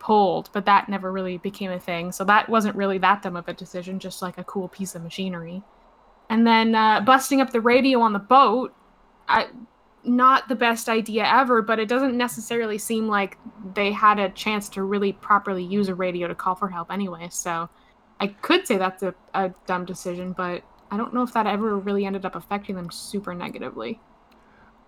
pulled, 0.00 0.50
but 0.52 0.66
that 0.66 0.88
never 0.88 1.12
really 1.12 1.38
became 1.38 1.70
a 1.70 1.78
thing. 1.78 2.10
So 2.10 2.24
that 2.24 2.48
wasn't 2.48 2.76
really 2.76 2.98
that 2.98 3.22
dumb 3.22 3.36
of 3.36 3.48
a 3.48 3.52
decision, 3.52 3.98
just 3.98 4.22
like 4.22 4.38
a 4.38 4.44
cool 4.44 4.68
piece 4.68 4.94
of 4.94 5.02
machinery. 5.02 5.62
And 6.28 6.46
then 6.46 6.74
uh, 6.74 7.00
busting 7.00 7.40
up 7.40 7.50
the 7.50 7.60
radio 7.60 8.00
on 8.00 8.12
the 8.12 8.18
boat, 8.18 8.74
I, 9.28 9.48
not 10.02 10.48
the 10.48 10.54
best 10.54 10.88
idea 10.88 11.24
ever, 11.24 11.62
but 11.62 11.78
it 11.78 11.88
doesn't 11.88 12.16
necessarily 12.16 12.78
seem 12.78 13.08
like 13.08 13.36
they 13.74 13.92
had 13.92 14.18
a 14.18 14.30
chance 14.30 14.68
to 14.70 14.82
really 14.82 15.12
properly 15.12 15.62
use 15.62 15.88
a 15.88 15.94
radio 15.94 16.26
to 16.28 16.34
call 16.34 16.54
for 16.54 16.68
help 16.68 16.90
anyway. 16.90 17.28
So 17.30 17.68
I 18.18 18.28
could 18.28 18.66
say 18.66 18.78
that's 18.78 19.02
a, 19.02 19.14
a 19.34 19.52
dumb 19.66 19.84
decision, 19.84 20.32
but 20.32 20.62
I 20.90 20.96
don't 20.96 21.14
know 21.14 21.22
if 21.22 21.32
that 21.34 21.46
ever 21.46 21.78
really 21.78 22.04
ended 22.04 22.24
up 22.24 22.34
affecting 22.34 22.76
them 22.76 22.90
super 22.90 23.34
negatively. 23.34 24.00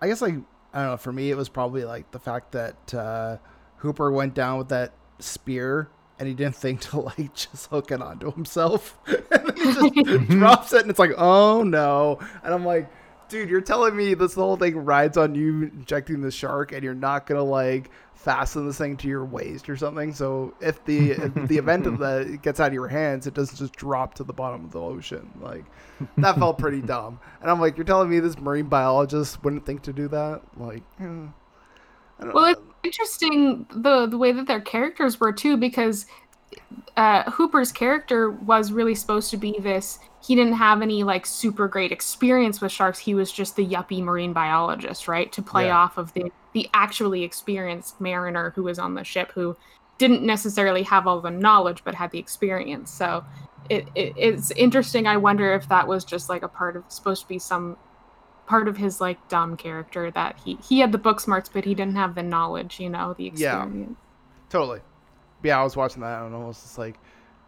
I 0.01 0.09
guess 0.09 0.21
like 0.21 0.35
I 0.73 0.83
don't 0.83 0.91
know. 0.93 0.97
For 0.97 1.13
me, 1.13 1.31
it 1.31 1.37
was 1.37 1.49
probably 1.49 1.85
like 1.85 2.11
the 2.11 2.19
fact 2.19 2.53
that 2.53 2.95
uh, 2.95 3.37
Hooper 3.77 4.11
went 4.11 4.35
down 4.35 4.59
with 4.59 4.69
that 4.69 4.93
spear 5.19 5.91
and 6.19 6.29
he 6.29 6.35
didn't 6.35 6.57
think 6.57 6.81
to 6.81 7.01
like 7.01 7.35
just 7.35 7.67
hook 7.67 7.91
it 7.91 8.01
onto 8.01 8.33
himself. 8.33 8.99
and 9.07 9.25
then 9.31 9.93
he 9.93 10.03
just 10.03 10.29
drops 10.29 10.73
it 10.73 10.83
and 10.83 10.91
it's 10.91 10.99
like, 10.99 11.13
oh 11.17 11.63
no. 11.63 12.19
And 12.43 12.55
I'm 12.55 12.65
like, 12.65 12.91
dude, 13.33 13.49
you're 13.49 13.61
telling 13.63 13.97
me 13.97 14.13
this 14.15 14.35
whole 14.35 14.57
thing 14.57 14.77
rides 14.85 15.17
on 15.17 15.35
you 15.35 15.63
injecting 15.65 16.21
the 16.21 16.31
shark 16.31 16.71
and 16.73 16.85
you're 16.85 16.95
not 16.95 17.27
gonna 17.27 17.43
like 17.43 17.91
fasten 18.15 18.67
this 18.67 18.77
thing 18.79 18.97
to 18.99 19.09
your 19.09 19.25
waist 19.25 19.69
or 19.71 19.77
something. 19.77 20.13
So 20.13 20.55
if 20.61 20.85
the 20.85 21.13
if 21.13 21.35
the 21.49 21.57
event 21.57 21.87
of 21.87 21.99
that 21.99 22.23
it 22.29 22.43
gets 22.43 22.61
out 22.61 22.69
of 22.69 22.75
your 22.75 22.89
hands, 22.89 23.27
it 23.27 23.35
doesn't 23.35 23.57
just 23.57 23.75
drop 23.75 24.15
to 24.15 24.25
the 24.25 24.35
bottom 24.35 24.65
of 24.67 24.73
the 24.73 24.81
ocean. 24.81 25.31
Like 25.41 25.65
that 26.19 26.37
felt 26.37 26.59
pretty 26.59 26.83
dumb. 26.95 27.19
And 27.41 27.51
I'm 27.51 27.59
like, 27.61 27.77
you're 27.77 27.87
telling 27.87 28.11
me 28.11 28.21
this 28.21 28.39
marine 28.39 28.67
biologist 28.67 29.43
wouldn't 29.43 29.65
think 29.67 29.83
to 29.83 29.93
do 29.93 30.09
that? 30.09 30.43
Like, 30.59 30.83
eh, 31.01 31.05
I 31.05 32.25
don't 32.25 32.35
Well, 32.35 32.45
know. 32.45 32.51
it's 32.51 32.61
interesting 32.85 33.67
the 33.71 34.07
the 34.07 34.19
way 34.19 34.33
that 34.33 34.47
their 34.47 34.61
characters 34.61 35.19
were 35.19 35.33
too, 35.33 35.57
because 35.57 36.07
uh, 36.97 37.31
Hooper's 37.31 37.73
character 37.73 38.31
was 38.31 38.73
really 38.73 38.95
supposed 38.95 39.31
to 39.31 39.37
be 39.37 39.59
this. 39.61 39.99
He 40.25 40.35
didn't 40.35 40.55
have 40.55 40.83
any 40.83 41.03
like 41.03 41.27
super 41.27 41.67
great 41.69 41.91
experience 41.93 42.61
with 42.61 42.71
sharks. 42.71 42.99
He 42.99 43.15
was 43.15 43.33
just 43.33 43.57
the 43.57 43.67
yuppie 43.67 44.03
marine 44.03 44.33
biologist, 44.33 45.09
right? 45.09 45.33
To 45.33 45.43
play 45.43 45.67
Yeah. 45.67 45.79
off 45.79 45.99
of 45.99 46.13
the 46.15 46.31
the 46.53 46.69
actually 46.75 47.23
experienced 47.23 47.99
mariner 48.01 48.53
who 48.55 48.65
was 48.65 48.79
on 48.79 48.95
the 48.95 49.05
ship, 49.05 49.33
who 49.35 49.57
didn't 49.99 50.23
necessarily 50.23 50.83
have 50.83 51.07
all 51.07 51.21
the 51.21 51.31
knowledge 51.31 51.83
but 51.85 51.95
had 51.95 52.11
the 52.11 52.19
experience. 52.19 52.91
So 52.91 53.25
it, 53.71 53.89
it 53.95 54.13
it's 54.17 54.51
interesting. 54.53 55.07
I 55.07 55.17
wonder 55.17 55.55
if 55.55 55.69
that 55.69 55.89
was 55.89 56.05
just 56.05 56.29
like 56.29 56.43
a 56.43 56.49
part 56.49 56.77
of 56.77 56.85
supposed 56.89 57.23
to 57.23 57.29
be 57.29 57.39
some 57.39 57.77
part 58.47 58.69
of 58.69 58.77
his 58.77 59.01
like 59.01 59.29
dumb 59.29 59.57
character 59.57 60.11
that 60.11 60.37
he 60.45 60.57
he 60.57 60.81
had 60.81 60.93
the 60.93 60.99
book 60.99 61.21
smarts 61.21 61.49
but 61.49 61.65
he 61.65 61.75
didn't 61.75 61.97
have 61.97 62.15
the 62.15 62.23
knowledge, 62.23 62.79
you 62.81 62.91
know, 62.91 63.15
the 63.17 63.27
experience. 63.27 63.41
Yeah. 63.41 63.63
experience. 63.65 63.99
Totally. 64.51 64.81
Yeah, 65.43 65.61
I 65.61 65.65
was 65.65 65.77
watching 65.77 66.03
that 66.03 66.23
and 66.23 66.35
I 66.35 66.39
was 66.39 66.61
just 66.61 66.79
like, 66.79 66.99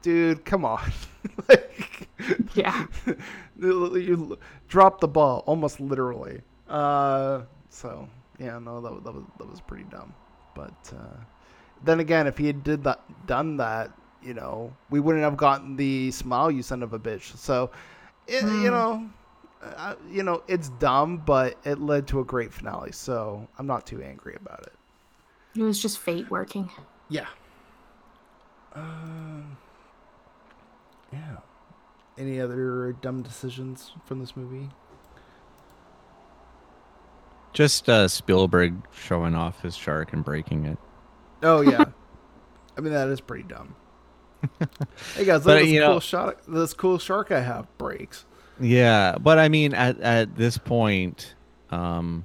dude, 0.02 0.44
come 0.44 0.64
on. 0.64 0.92
like, 1.48 2.08
Yeah. 2.54 2.86
you 3.58 4.38
dropped 4.68 5.00
the 5.00 5.08
ball 5.08 5.42
almost 5.46 5.80
literally. 5.80 6.40
Uh, 6.68 7.42
so 7.68 8.08
yeah, 8.38 8.58
no, 8.58 8.80
that, 8.80 9.04
that 9.04 9.12
was 9.14 9.24
that 9.38 9.48
was 9.50 9.60
pretty 9.60 9.84
dumb. 9.84 10.14
But 10.54 10.92
uh, 10.94 11.16
then 11.84 12.00
again, 12.00 12.26
if 12.26 12.38
he 12.38 12.46
had 12.46 12.62
did 12.64 12.84
that, 12.84 13.00
done 13.26 13.56
that, 13.58 13.90
you 14.22 14.34
know, 14.34 14.76
we 14.90 15.00
wouldn't 15.00 15.24
have 15.24 15.36
gotten 15.36 15.76
the 15.76 16.10
smile, 16.10 16.50
you 16.50 16.62
son 16.62 16.82
of 16.82 16.92
a 16.92 16.98
bitch. 16.98 17.36
So, 17.36 17.70
it, 18.26 18.44
you 18.56 18.70
Hmm. 18.70 18.70
know, 18.70 19.10
uh, 19.62 19.94
you 20.10 20.22
know, 20.22 20.42
it's 20.48 20.70
dumb, 20.70 21.18
but 21.18 21.58
it 21.64 21.78
led 21.80 22.06
to 22.08 22.20
a 22.20 22.24
great 22.24 22.52
finale. 22.52 22.92
So 22.92 23.48
I'm 23.58 23.66
not 23.66 23.86
too 23.86 24.02
angry 24.02 24.36
about 24.36 24.60
it. 24.66 24.72
It 25.56 25.62
was 25.62 25.80
just 25.80 25.98
fate 25.98 26.30
working. 26.30 26.70
Yeah. 27.08 27.26
Um. 28.74 29.56
yeah. 31.12 31.36
Any 32.18 32.40
other 32.40 32.92
dumb 33.00 33.22
decisions 33.22 33.92
from 34.04 34.20
this 34.20 34.36
movie? 34.36 34.70
Just 37.52 37.88
uh, 37.88 38.08
Spielberg 38.08 38.74
showing 38.92 39.34
off 39.34 39.60
his 39.62 39.76
shark 39.76 40.12
and 40.12 40.24
breaking 40.24 40.64
it. 40.64 40.78
Oh 41.42 41.60
yeah. 41.60 41.84
I 42.76 42.80
mean 42.80 42.92
that 42.92 43.08
is 43.08 43.20
pretty 43.20 43.44
dumb. 43.44 43.76
hey 45.16 45.24
guys, 45.24 45.46
look 45.46 45.60
at 45.60 45.64
this 45.64 45.78
cool 45.78 45.94
know- 45.94 46.00
shot. 46.00 46.38
This 46.48 46.74
cool 46.74 46.98
shark 46.98 47.30
I 47.30 47.40
have 47.40 47.66
breaks. 47.78 48.24
Yeah, 48.60 49.16
but 49.20 49.38
I 49.38 49.48
mean, 49.48 49.74
at 49.74 49.98
at 50.00 50.36
this 50.36 50.58
point, 50.58 51.34
um, 51.70 52.24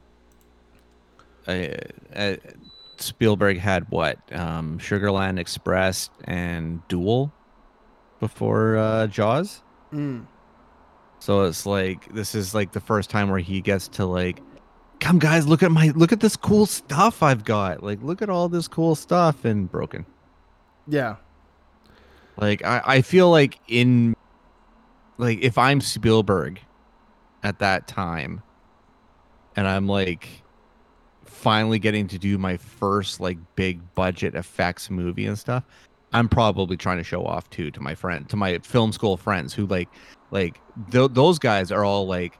uh, 1.48 1.68
uh, 2.16 2.36
Spielberg 3.02 3.58
had 3.58 3.90
what? 3.90 4.18
Um, 4.32 4.80
Sugarland 4.80 5.40
Express 5.40 6.10
and 6.26 6.86
Duel 6.88 7.32
before 8.20 8.78
uh, 8.78 9.08
Jaws. 9.08 9.62
Mm. 9.94 10.26
So 11.20 11.44
it's 11.44 11.66
like 11.66 12.14
this 12.14 12.36
is 12.36 12.56
like 12.56 12.72
the 12.72 12.80
first 12.80 13.10
time 13.10 13.30
where 13.30 13.40
he 13.40 13.62
gets 13.62 13.88
to 13.90 14.06
like, 14.06 14.42
come 15.00 15.20
guys, 15.20 15.48
look 15.48 15.64
at 15.64 15.72
my 15.72 15.90
look 15.96 16.12
at 16.12 16.20
this 16.20 16.36
cool 16.36 16.66
stuff 16.66 17.22
I've 17.22 17.44
got. 17.44 17.84
Like, 17.84 18.02
look 18.02 18.22
at 18.22 18.30
all 18.30 18.50
this 18.50 18.68
cool 18.68 18.96
stuff 18.96 19.46
and 19.46 19.70
broken. 19.70 20.06
Yeah. 20.88 21.18
Like 22.38 22.64
I, 22.66 22.82
I 22.86 23.02
feel 23.02 23.30
like 23.30 23.60
in 23.68 24.16
like 25.18 25.40
if 25.42 25.58
I'm 25.58 25.82
Spielberg 25.82 26.62
at 27.44 27.60
that 27.60 27.88
time 27.88 28.42
and 29.56 29.68
I'm 29.68 29.88
like 29.88 30.44
finally 31.40 31.80
getting 31.80 32.08
to 32.10 32.20
do 32.20 32.38
my 32.38 32.58
first 32.58 33.20
like 33.20 33.38
big 33.56 33.80
budget 33.96 34.36
effects 34.36 34.90
movie 34.90 35.26
and 35.26 35.38
stuff, 35.40 35.64
I'm 36.14 36.28
probably 36.30 36.78
trying 36.78 36.98
to 36.98 37.04
show 37.04 37.26
off 37.26 37.50
too 37.50 37.72
to 37.72 37.82
my 37.82 37.96
friend 37.96 38.28
to 38.30 38.36
my 38.36 38.60
film 38.60 38.92
school 38.92 39.18
friends 39.18 39.54
who 39.54 39.66
like 39.68 39.90
like 40.32 40.60
th- 40.92 41.12
those 41.14 41.40
guys 41.40 41.72
are 41.72 41.84
all 41.86 42.06
like 42.08 42.38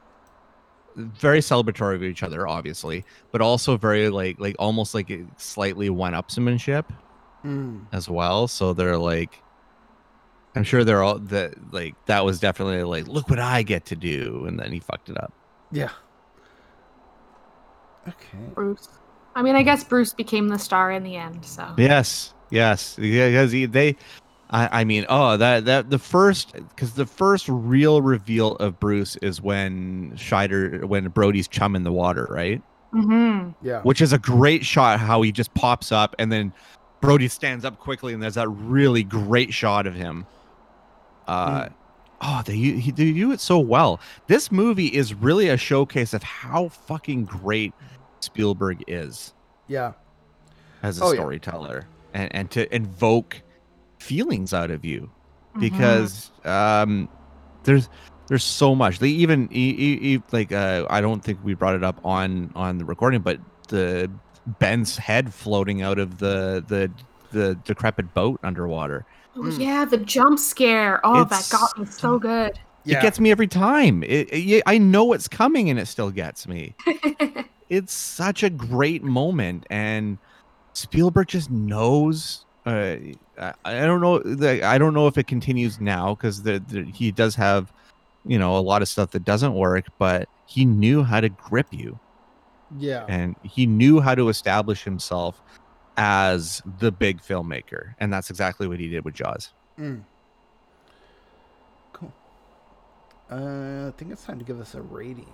very 0.96 1.38
celebratory 1.40 1.94
of 1.94 2.02
each 2.02 2.22
other 2.24 2.48
obviously 2.48 3.04
but 3.30 3.40
also 3.40 3.76
very 3.76 4.08
like 4.10 4.38
like 4.40 4.56
almost 4.58 4.92
like 4.94 5.10
slightly 5.36 5.88
one-upsmanship 5.90 6.84
Mm. 7.44 7.86
as 7.92 8.06
well. 8.06 8.48
So 8.48 8.74
they're 8.74 8.98
like, 8.98 9.32
I'm 10.54 10.62
sure 10.62 10.84
they're 10.84 11.02
all 11.02 11.18
that 11.18 11.72
like 11.72 11.94
that 12.04 12.22
was 12.22 12.38
definitely 12.38 12.82
like, 12.82 13.08
look 13.08 13.30
what 13.30 13.38
I 13.38 13.62
get 13.62 13.86
to 13.86 13.96
do, 13.96 14.44
and 14.46 14.60
then 14.60 14.72
he 14.72 14.78
fucked 14.80 15.08
it 15.08 15.16
up. 15.16 15.32
Yeah. 15.72 15.88
Okay. 18.10 18.52
Bruce. 18.54 18.88
I 19.34 19.42
mean, 19.42 19.54
I 19.56 19.62
guess 19.62 19.84
Bruce 19.84 20.12
became 20.12 20.48
the 20.48 20.58
star 20.58 20.90
in 20.90 21.02
the 21.04 21.16
end, 21.16 21.44
so. 21.44 21.66
Yes, 21.78 22.34
yes, 22.50 22.96
because 22.96 23.52
he, 23.52 23.66
they, 23.66 23.96
I, 24.50 24.80
I 24.80 24.84
mean, 24.84 25.06
oh, 25.08 25.36
that 25.36 25.64
that 25.66 25.90
the 25.90 25.98
first 25.98 26.52
because 26.52 26.94
the 26.94 27.06
first 27.06 27.48
real 27.48 28.02
reveal 28.02 28.56
of 28.56 28.80
Bruce 28.80 29.16
is 29.16 29.40
when 29.40 30.12
Scheider 30.16 30.84
when 30.84 31.08
Brody's 31.08 31.46
chum 31.46 31.76
in 31.76 31.84
the 31.84 31.92
water, 31.92 32.26
right? 32.30 32.60
hmm 32.92 33.50
Yeah. 33.62 33.82
Which 33.82 34.00
is 34.00 34.12
a 34.12 34.18
great 34.18 34.64
shot 34.64 34.98
how 34.98 35.22
he 35.22 35.30
just 35.30 35.54
pops 35.54 35.92
up 35.92 36.16
and 36.18 36.32
then 36.32 36.52
Brody 37.00 37.28
stands 37.28 37.64
up 37.64 37.78
quickly 37.78 38.12
and 38.12 38.22
there's 38.22 38.34
that 38.34 38.48
really 38.48 39.04
great 39.04 39.54
shot 39.54 39.86
of 39.86 39.94
him. 39.94 40.26
Uh, 41.28 41.68
oh, 42.20 42.42
they 42.44 42.56
he 42.56 42.90
they 42.90 43.12
do 43.12 43.30
it 43.30 43.40
so 43.40 43.60
well. 43.60 44.00
This 44.26 44.50
movie 44.50 44.88
is 44.88 45.14
really 45.14 45.48
a 45.48 45.56
showcase 45.56 46.12
of 46.12 46.24
how 46.24 46.68
fucking 46.70 47.26
great 47.26 47.72
Spielberg 48.20 48.84
is 48.86 49.32
Yeah. 49.68 49.92
as 50.82 51.00
a 51.00 51.04
Oh, 51.04 51.12
yeah. 51.12 51.20
storyteller 51.20 51.86
and 52.14 52.34
and 52.34 52.50
to 52.52 52.72
invoke 52.74 53.42
feelings 53.98 54.52
out 54.54 54.70
of 54.70 54.84
you 54.84 55.10
Mm-hmm. 55.50 55.60
because 55.60 56.30
um 56.44 57.08
there's 57.64 57.88
there's 58.28 58.44
so 58.44 58.74
much 58.76 59.00
they 59.00 59.08
even 59.08 59.48
e- 59.52 59.74
e- 59.76 60.14
e- 60.14 60.22
like 60.30 60.52
uh 60.52 60.86
i 60.88 61.00
don't 61.00 61.24
think 61.24 61.40
we 61.42 61.54
brought 61.54 61.74
it 61.74 61.82
up 61.82 62.00
on 62.04 62.52
on 62.54 62.78
the 62.78 62.84
recording 62.84 63.20
but 63.20 63.40
the 63.68 64.08
ben's 64.60 64.96
head 64.96 65.34
floating 65.34 65.82
out 65.82 65.98
of 65.98 66.18
the 66.18 66.64
the 66.68 66.88
the 67.36 67.56
decrepit 67.64 68.14
boat 68.14 68.38
underwater 68.44 69.04
Oh, 69.36 69.42
Mm. 69.42 69.58
yeah, 69.60 69.84
the 69.84 69.96
jump 69.98 70.40
scare. 70.40 71.00
Oh, 71.04 71.22
It's 71.22 71.48
that 71.48 71.56
got 71.56 71.78
me 71.78 71.86
so 71.86 72.18
good. 72.18 72.58
Yeah. 72.84 72.98
it 72.98 73.02
gets 73.02 73.20
me 73.20 73.30
every 73.30 73.46
time 73.46 74.02
it, 74.02 74.28
it- 74.32 74.62
i 74.66 74.78
know 74.78 75.12
it's 75.12 75.28
coming 75.28 75.70
and 75.70 75.78
it 75.78 75.86
still 75.86 76.10
gets 76.10 76.48
me 76.48 76.74
it's 77.68 77.92
such 77.92 78.42
a 78.42 78.50
great 78.50 79.02
moment 79.02 79.66
and 79.70 80.18
spielberg 80.72 81.28
just 81.28 81.50
knows 81.50 82.44
uh, 82.66 82.96
I, 83.38 83.54
I 83.64 83.80
don't 83.86 84.00
know 84.00 84.18
the, 84.18 84.62
i 84.64 84.78
don't 84.78 84.94
know 84.94 85.06
if 85.06 85.18
it 85.18 85.26
continues 85.26 85.80
now 85.80 86.14
because 86.14 86.42
the, 86.42 86.62
the, 86.68 86.84
he 86.84 87.10
does 87.10 87.34
have 87.34 87.72
you 88.24 88.38
know 88.38 88.56
a 88.56 88.60
lot 88.60 88.82
of 88.82 88.88
stuff 88.88 89.10
that 89.12 89.24
doesn't 89.24 89.54
work 89.54 89.86
but 89.98 90.28
he 90.46 90.64
knew 90.64 91.02
how 91.02 91.20
to 91.20 91.28
grip 91.28 91.68
you 91.70 91.98
yeah. 92.78 93.04
and 93.08 93.36
he 93.42 93.66
knew 93.66 94.00
how 94.00 94.14
to 94.14 94.28
establish 94.28 94.84
himself 94.84 95.40
as 95.96 96.62
the 96.78 96.90
big 96.90 97.20
filmmaker, 97.20 97.94
and 97.98 98.12
that's 98.12 98.30
exactly 98.30 98.66
what 98.66 98.80
he 98.80 98.88
did 98.88 99.04
with 99.04 99.14
Jaws. 99.14 99.52
Mm. 99.78 100.02
Cool. 101.92 102.12
Uh, 103.30 103.88
I 103.88 103.92
think 103.96 104.10
it's 104.10 104.24
time 104.24 104.38
to 104.38 104.44
give 104.44 104.60
us 104.60 104.74
a 104.74 104.82
rating. 104.82 105.30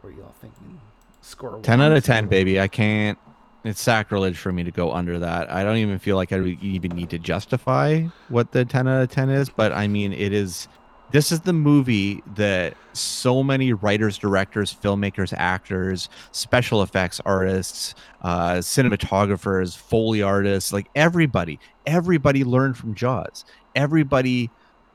What 0.00 0.10
are 0.10 0.16
y'all 0.16 0.34
thinking? 0.40 0.80
Score 1.20 1.60
Ten 1.62 1.78
one, 1.78 1.92
out 1.92 1.96
of 1.96 2.04
10, 2.04 2.26
baby. 2.26 2.60
I 2.60 2.68
can't. 2.68 3.18
It's 3.62 3.80
sacrilege 3.80 4.38
for 4.38 4.52
me 4.52 4.64
to 4.64 4.70
go 4.70 4.90
under 4.92 5.18
that. 5.18 5.52
I 5.52 5.62
don't 5.62 5.76
even 5.76 5.98
feel 5.98 6.16
like 6.16 6.32
I 6.32 6.38
even 6.40 6.92
need 6.92 7.10
to 7.10 7.18
justify 7.18 8.04
what 8.28 8.52
the 8.52 8.64
ten 8.64 8.88
out 8.88 9.02
of 9.02 9.10
ten 9.10 9.28
is. 9.28 9.50
But 9.50 9.72
I 9.72 9.86
mean, 9.86 10.14
it 10.14 10.32
is. 10.32 10.66
This 11.12 11.30
is 11.30 11.40
the 11.40 11.52
movie 11.52 12.22
that 12.36 12.74
so 12.94 13.42
many 13.42 13.72
writers, 13.74 14.16
directors, 14.16 14.72
filmmakers, 14.72 15.34
actors, 15.36 16.08
special 16.32 16.82
effects 16.82 17.20
artists, 17.26 17.94
uh, 18.22 18.54
cinematographers, 18.54 19.76
foley 19.76 20.22
artists, 20.22 20.72
like 20.72 20.86
everybody, 20.94 21.58
everybody 21.84 22.44
learned 22.44 22.78
from 22.78 22.94
Jaws. 22.94 23.44
Everybody, 23.74 24.50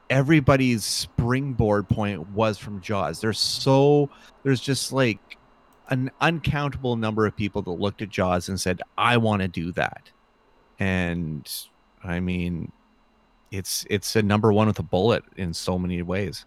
everybody's 0.09 0.83
springboard 0.85 1.87
point 1.89 2.27
was 2.29 2.57
from 2.57 2.81
Jaws. 2.81 3.21
There's 3.21 3.39
so 3.39 4.09
there's 4.43 4.61
just 4.61 4.91
like 4.91 5.37
an 5.89 6.11
uncountable 6.21 6.95
number 6.95 7.25
of 7.25 7.35
people 7.35 7.61
that 7.63 7.71
looked 7.71 8.01
at 8.01 8.09
Jaws 8.09 8.49
and 8.49 8.59
said, 8.59 8.81
"I 8.97 9.17
want 9.17 9.41
to 9.41 9.47
do 9.47 9.71
that." 9.73 10.09
And 10.79 11.51
I 12.03 12.19
mean, 12.19 12.71
it's 13.51 13.85
it's 13.89 14.15
a 14.15 14.21
number 14.21 14.51
one 14.51 14.67
with 14.67 14.79
a 14.79 14.83
bullet 14.83 15.23
in 15.37 15.53
so 15.53 15.77
many 15.79 16.01
ways. 16.01 16.45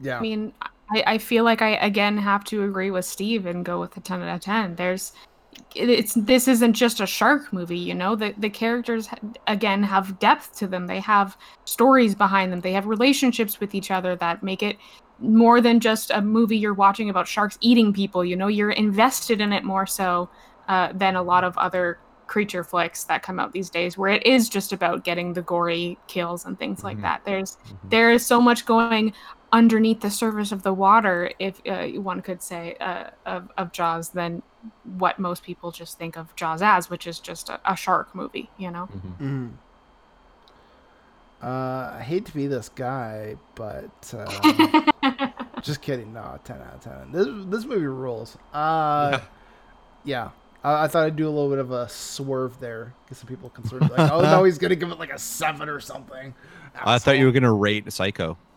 Yeah. 0.00 0.18
I 0.18 0.20
mean, 0.20 0.52
I, 0.90 1.04
I 1.06 1.18
feel 1.18 1.44
like 1.44 1.62
I 1.62 1.76
again 1.76 2.18
have 2.18 2.44
to 2.44 2.64
agree 2.64 2.90
with 2.90 3.04
Steve 3.04 3.46
and 3.46 3.64
go 3.64 3.80
with 3.80 3.92
the 3.92 4.00
ten 4.00 4.22
out 4.22 4.34
of 4.34 4.40
ten. 4.40 4.74
There's, 4.74 5.10
it- 5.10 5.18
it's 5.74 6.14
this 6.14 6.48
isn't 6.48 6.74
just 6.74 7.00
a 7.00 7.06
shark 7.06 7.52
movie, 7.52 7.78
you 7.78 7.94
know. 7.94 8.14
The 8.14 8.34
the 8.38 8.50
characters 8.50 9.08
again 9.46 9.82
have 9.82 10.18
depth 10.18 10.56
to 10.58 10.66
them. 10.66 10.86
They 10.86 11.00
have 11.00 11.36
stories 11.64 12.14
behind 12.14 12.52
them. 12.52 12.60
They 12.60 12.72
have 12.72 12.86
relationships 12.86 13.60
with 13.60 13.74
each 13.74 13.90
other 13.90 14.16
that 14.16 14.42
make 14.42 14.62
it 14.62 14.76
more 15.18 15.60
than 15.60 15.80
just 15.80 16.10
a 16.10 16.20
movie 16.20 16.56
you're 16.56 16.74
watching 16.74 17.10
about 17.10 17.28
sharks 17.28 17.58
eating 17.60 17.92
people. 17.92 18.24
You 18.24 18.36
know, 18.36 18.48
you're 18.48 18.70
invested 18.70 19.40
in 19.40 19.52
it 19.52 19.64
more 19.64 19.86
so 19.86 20.28
uh, 20.68 20.92
than 20.92 21.16
a 21.16 21.22
lot 21.22 21.44
of 21.44 21.56
other 21.58 21.98
creature 22.34 22.64
flicks 22.64 23.04
that 23.04 23.22
come 23.22 23.38
out 23.38 23.52
these 23.52 23.70
days, 23.70 23.96
where 23.96 24.12
it 24.12 24.26
is 24.26 24.48
just 24.48 24.72
about 24.72 25.04
getting 25.04 25.32
the 25.34 25.42
gory 25.42 25.96
kills 26.08 26.44
and 26.46 26.58
things 26.58 26.82
like 26.82 26.98
Mhm. 26.98 27.02
that. 27.02 27.20
There's 27.24 27.56
Mhm. 27.56 27.90
there 27.90 28.10
is 28.10 28.26
so 28.26 28.40
much 28.40 28.66
going 28.66 29.12
underneath 29.52 30.00
the 30.00 30.10
surface 30.10 30.50
of 30.50 30.64
the 30.64 30.72
water, 30.74 31.30
if 31.38 31.54
uh, 31.64 31.86
one 32.10 32.20
could 32.20 32.42
say, 32.42 32.74
uh, 32.80 33.10
of, 33.24 33.42
of 33.56 33.70
Jaws 33.70 34.08
than 34.08 34.42
what 34.98 35.20
most 35.20 35.44
people 35.44 35.70
just 35.70 35.96
think 35.96 36.16
of 36.16 36.34
Jaws 36.34 36.60
as, 36.60 36.90
which 36.90 37.06
is 37.06 37.20
just 37.20 37.48
a, 37.50 37.60
a 37.64 37.76
shark 37.76 38.12
movie, 38.16 38.50
you 38.58 38.70
know? 38.72 38.88
Mhm. 39.20 39.20
Mm. 39.20 39.50
Uh, 41.40 41.98
I 41.98 42.02
hate 42.02 42.24
to 42.26 42.34
be 42.34 42.46
this 42.48 42.68
guy, 42.68 43.36
but 43.54 44.12
uh, 44.18 45.28
just 45.62 45.82
kidding. 45.82 46.12
No, 46.12 46.38
ten 46.42 46.60
out 46.62 46.74
of 46.74 46.80
ten. 46.80 47.12
This 47.12 47.28
this 47.52 47.64
movie 47.64 47.86
rules. 47.86 48.36
Uh, 48.52 49.20
yeah. 50.04 50.30
I, 50.64 50.84
I 50.84 50.88
thought 50.88 51.04
I'd 51.06 51.14
do 51.16 51.28
a 51.28 51.30
little 51.30 51.50
bit 51.50 51.58
of 51.60 51.70
a 51.70 51.88
swerve 51.88 52.58
there, 52.58 52.94
get 53.08 53.18
some 53.18 53.28
people 53.28 53.50
concerned. 53.50 53.90
Like, 53.90 54.10
oh 54.10 54.22
no, 54.22 54.42
he's 54.44 54.58
gonna 54.58 54.74
give 54.74 54.90
it 54.90 54.98
like 54.98 55.12
a 55.12 55.18
seven 55.18 55.68
or 55.68 55.78
something. 55.78 56.34
I 56.74 56.98
thought 56.98 57.18
you 57.18 57.26
were 57.26 57.32
gonna 57.32 57.52
rate 57.52 57.92
Psycho. 57.92 58.36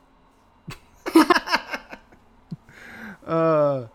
Uh, 3.26 3.88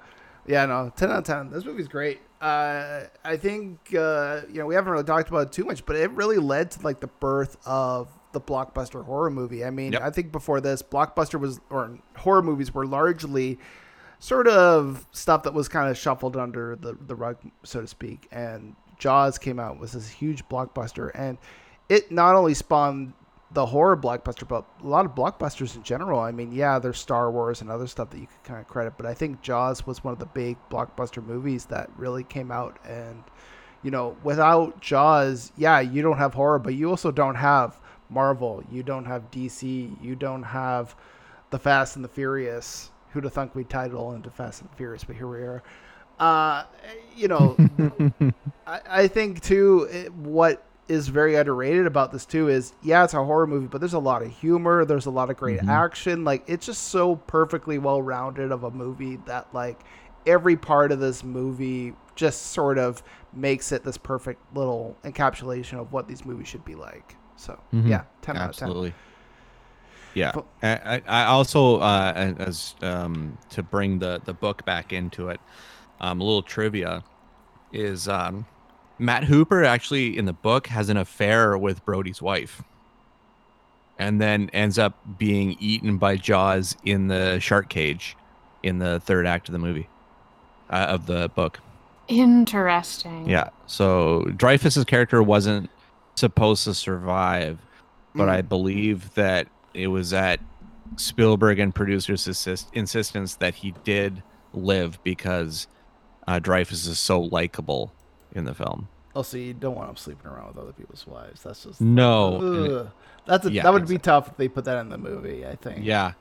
yeah, 0.46 0.66
no, 0.66 0.92
ten 0.94 1.10
out 1.10 1.18
of 1.20 1.24
ten. 1.24 1.50
This 1.50 1.64
movie's 1.64 1.88
great. 1.88 2.20
Uh, 2.40 3.04
I 3.24 3.36
think 3.38 3.94
uh, 3.96 4.42
you 4.48 4.58
know 4.58 4.66
we 4.66 4.74
haven't 4.74 4.92
really 4.92 5.04
talked 5.04 5.28
about 5.30 5.46
it 5.46 5.52
too 5.52 5.64
much, 5.64 5.86
but 5.86 5.96
it 5.96 6.10
really 6.10 6.36
led 6.36 6.70
to 6.72 6.82
like 6.82 7.00
the 7.00 7.06
birth 7.06 7.56
of 7.64 8.08
the 8.32 8.40
blockbuster 8.40 9.04
horror 9.04 9.30
movie. 9.30 9.64
I 9.64 9.70
mean, 9.70 9.92
Yep. 9.92 10.02
I 10.02 10.10
think 10.10 10.32
before 10.32 10.60
this, 10.60 10.82
blockbuster 10.82 11.40
was 11.40 11.60
or 11.70 11.98
horror 12.16 12.42
movies 12.42 12.74
were 12.74 12.84
largely 12.86 13.58
sort 14.22 14.46
of 14.46 15.04
stuff 15.10 15.42
that 15.42 15.52
was 15.52 15.68
kind 15.68 15.90
of 15.90 15.98
shuffled 15.98 16.36
under 16.36 16.76
the 16.76 16.96
the 17.08 17.14
rug, 17.14 17.36
so 17.64 17.80
to 17.80 17.88
speak. 17.88 18.28
And 18.30 18.76
Jaws 18.96 19.36
came 19.36 19.58
out 19.58 19.80
was 19.80 19.92
this 19.92 20.08
huge 20.08 20.48
blockbuster, 20.48 21.10
and 21.14 21.38
it 21.88 22.12
not 22.12 22.36
only 22.36 22.54
spawned 22.54 23.14
the 23.50 23.66
horror 23.66 23.96
blockbuster, 23.96 24.46
but 24.46 24.64
a 24.82 24.86
lot 24.86 25.04
of 25.04 25.16
blockbusters 25.16 25.74
in 25.74 25.82
general. 25.82 26.20
I 26.20 26.30
mean, 26.30 26.52
yeah, 26.52 26.78
there's 26.78 26.98
Star 26.98 27.32
Wars 27.32 27.62
and 27.62 27.68
other 27.68 27.88
stuff 27.88 28.10
that 28.10 28.18
you 28.18 28.28
could 28.28 28.44
kind 28.44 28.60
of 28.60 28.68
credit, 28.68 28.94
but 28.96 29.06
I 29.06 29.12
think 29.12 29.42
Jaws 29.42 29.86
was 29.86 30.04
one 30.04 30.12
of 30.12 30.20
the 30.20 30.26
big 30.26 30.56
blockbuster 30.70 31.22
movies 31.22 31.66
that 31.66 31.90
really 31.96 32.22
came 32.22 32.52
out. 32.52 32.78
And, 32.86 33.24
you 33.82 33.90
know, 33.90 34.16
without 34.22 34.80
Jaws, 34.80 35.52
yeah, 35.56 35.80
you 35.80 36.00
don't 36.00 36.16
have 36.16 36.32
horror, 36.32 36.60
but 36.60 36.74
you 36.74 36.88
also 36.88 37.10
don't 37.10 37.34
have 37.34 37.80
Marvel, 38.08 38.62
you 38.70 38.84
don't 38.84 39.04
have 39.04 39.32
DC, 39.32 40.00
you 40.00 40.14
don't 40.14 40.44
have 40.44 40.94
the 41.50 41.58
Fast 41.58 41.96
and 41.96 42.04
the 42.04 42.08
Furious. 42.08 42.91
Who'd 43.12 43.24
have 43.24 43.32
thunk 43.32 43.54
we'd 43.54 43.68
title 43.68 44.12
into 44.12 44.30
Fast 44.30 44.62
and 44.62 44.70
Furious, 44.76 45.04
but 45.04 45.16
here 45.16 45.26
we 45.28 45.38
are. 45.38 45.62
Uh, 46.18 46.64
you 47.16 47.28
know, 47.28 47.56
I, 48.66 48.80
I 48.88 49.08
think 49.08 49.42
too 49.42 49.88
it, 49.90 50.12
what 50.14 50.64
is 50.88 51.08
very 51.08 51.34
underrated 51.36 51.86
about 51.86 52.10
this 52.12 52.26
too 52.26 52.48
is 52.48 52.74
yeah 52.82 53.04
it's 53.04 53.14
a 53.14 53.24
horror 53.24 53.46
movie 53.46 53.68
but 53.68 53.80
there's 53.80 53.94
a 53.94 53.98
lot 53.98 54.20
of 54.20 54.28
humor 54.36 54.84
there's 54.84 55.06
a 55.06 55.10
lot 55.10 55.30
of 55.30 55.36
great 55.36 55.60
Mhm. 55.60 55.68
action 55.68 56.24
like 56.24 56.42
it's 56.48 56.66
just 56.66 56.88
so 56.88 57.14
perfectly 57.16 57.78
well 57.78 58.02
rounded 58.02 58.50
of 58.50 58.64
a 58.64 58.70
movie 58.70 59.16
that 59.26 59.46
like 59.54 59.80
every 60.26 60.56
part 60.56 60.90
of 60.90 60.98
this 60.98 61.22
movie 61.22 61.94
just 62.16 62.46
sort 62.48 62.78
of 62.78 63.02
makes 63.32 63.70
it 63.72 63.84
this 63.84 63.96
perfect 63.96 64.40
little 64.56 64.96
encapsulation 65.04 65.78
of 65.80 65.92
what 65.92 66.08
these 66.08 66.24
movies 66.26 66.48
should 66.48 66.64
be 66.64 66.74
like 66.74 67.14
so 67.36 67.58
Mhm. 67.72 67.88
yeah 67.88 68.02
10 68.22 68.36
out 68.36 68.50
of 68.50 68.56
10 68.56 68.68
Absolutely. 68.68 68.94
Yeah. 70.14 70.32
I, 70.62 71.02
I 71.06 71.24
also 71.24 71.76
uh, 71.78 72.34
as 72.38 72.74
um, 72.82 73.38
to 73.50 73.62
bring 73.62 73.98
the 73.98 74.20
the 74.24 74.34
book 74.34 74.64
back 74.64 74.92
into 74.92 75.28
it, 75.28 75.40
um, 76.00 76.20
a 76.20 76.24
little 76.24 76.42
trivia 76.42 77.02
is 77.72 78.08
um, 78.08 78.46
Matt 78.98 79.24
Hooper 79.24 79.64
actually 79.64 80.16
in 80.16 80.26
the 80.26 80.32
book 80.32 80.66
has 80.68 80.88
an 80.88 80.96
affair 80.96 81.56
with 81.56 81.84
Brody's 81.84 82.20
wife, 82.20 82.62
and 83.98 84.20
then 84.20 84.50
ends 84.52 84.78
up 84.78 84.98
being 85.18 85.56
eaten 85.58 85.98
by 85.98 86.16
Jaws 86.16 86.76
in 86.84 87.08
the 87.08 87.38
shark 87.40 87.68
cage 87.68 88.16
in 88.62 88.78
the 88.78 89.00
third 89.00 89.26
act 89.26 89.48
of 89.48 89.52
the 89.52 89.58
movie 89.58 89.88
uh, 90.70 90.86
of 90.88 91.06
the 91.06 91.30
book. 91.34 91.60
Interesting. 92.08 93.28
Yeah. 93.28 93.50
So 93.66 94.24
Dreyfuss's 94.36 94.84
character 94.84 95.22
wasn't 95.22 95.70
supposed 96.14 96.64
to 96.64 96.74
survive, 96.74 97.58
but 98.14 98.28
I 98.28 98.42
believe 98.42 99.14
that 99.14 99.48
it 99.74 99.88
was 99.88 100.12
at 100.12 100.40
Spielberg 100.96 101.58
and 101.58 101.74
producers' 101.74 102.26
assist- 102.28 102.70
insistence 102.74 103.36
that 103.36 103.54
he 103.56 103.74
did 103.84 104.22
live 104.52 105.02
because 105.04 105.66
uh, 106.28 106.38
Dreyfuss 106.40 106.86
is 106.86 106.98
so 106.98 107.20
likable 107.20 107.92
in 108.34 108.44
the 108.44 108.54
film. 108.54 108.88
oh 109.14 109.22
so 109.22 109.36
you 109.36 109.52
don't 109.54 109.74
want 109.74 109.90
him 109.90 109.96
sleeping 109.96 110.26
around 110.26 110.48
with 110.48 110.58
other 110.58 110.72
people's 110.72 111.06
wives 111.06 111.42
that's 111.42 111.64
just 111.64 111.80
No. 111.80 112.64
it- 112.64 112.86
that's 113.26 113.46
a, 113.46 113.52
Yeah, 113.52 113.62
that 113.62 113.72
would 113.72 113.86
be 113.86 113.98
tough 113.98 114.28
if 114.28 114.36
they 114.36 114.48
put 114.48 114.64
that 114.64 114.78
in 114.80 114.88
the 114.88 114.98
movie 114.98 115.46
i 115.46 115.54
think 115.56 115.84
Yeah. 115.84 116.12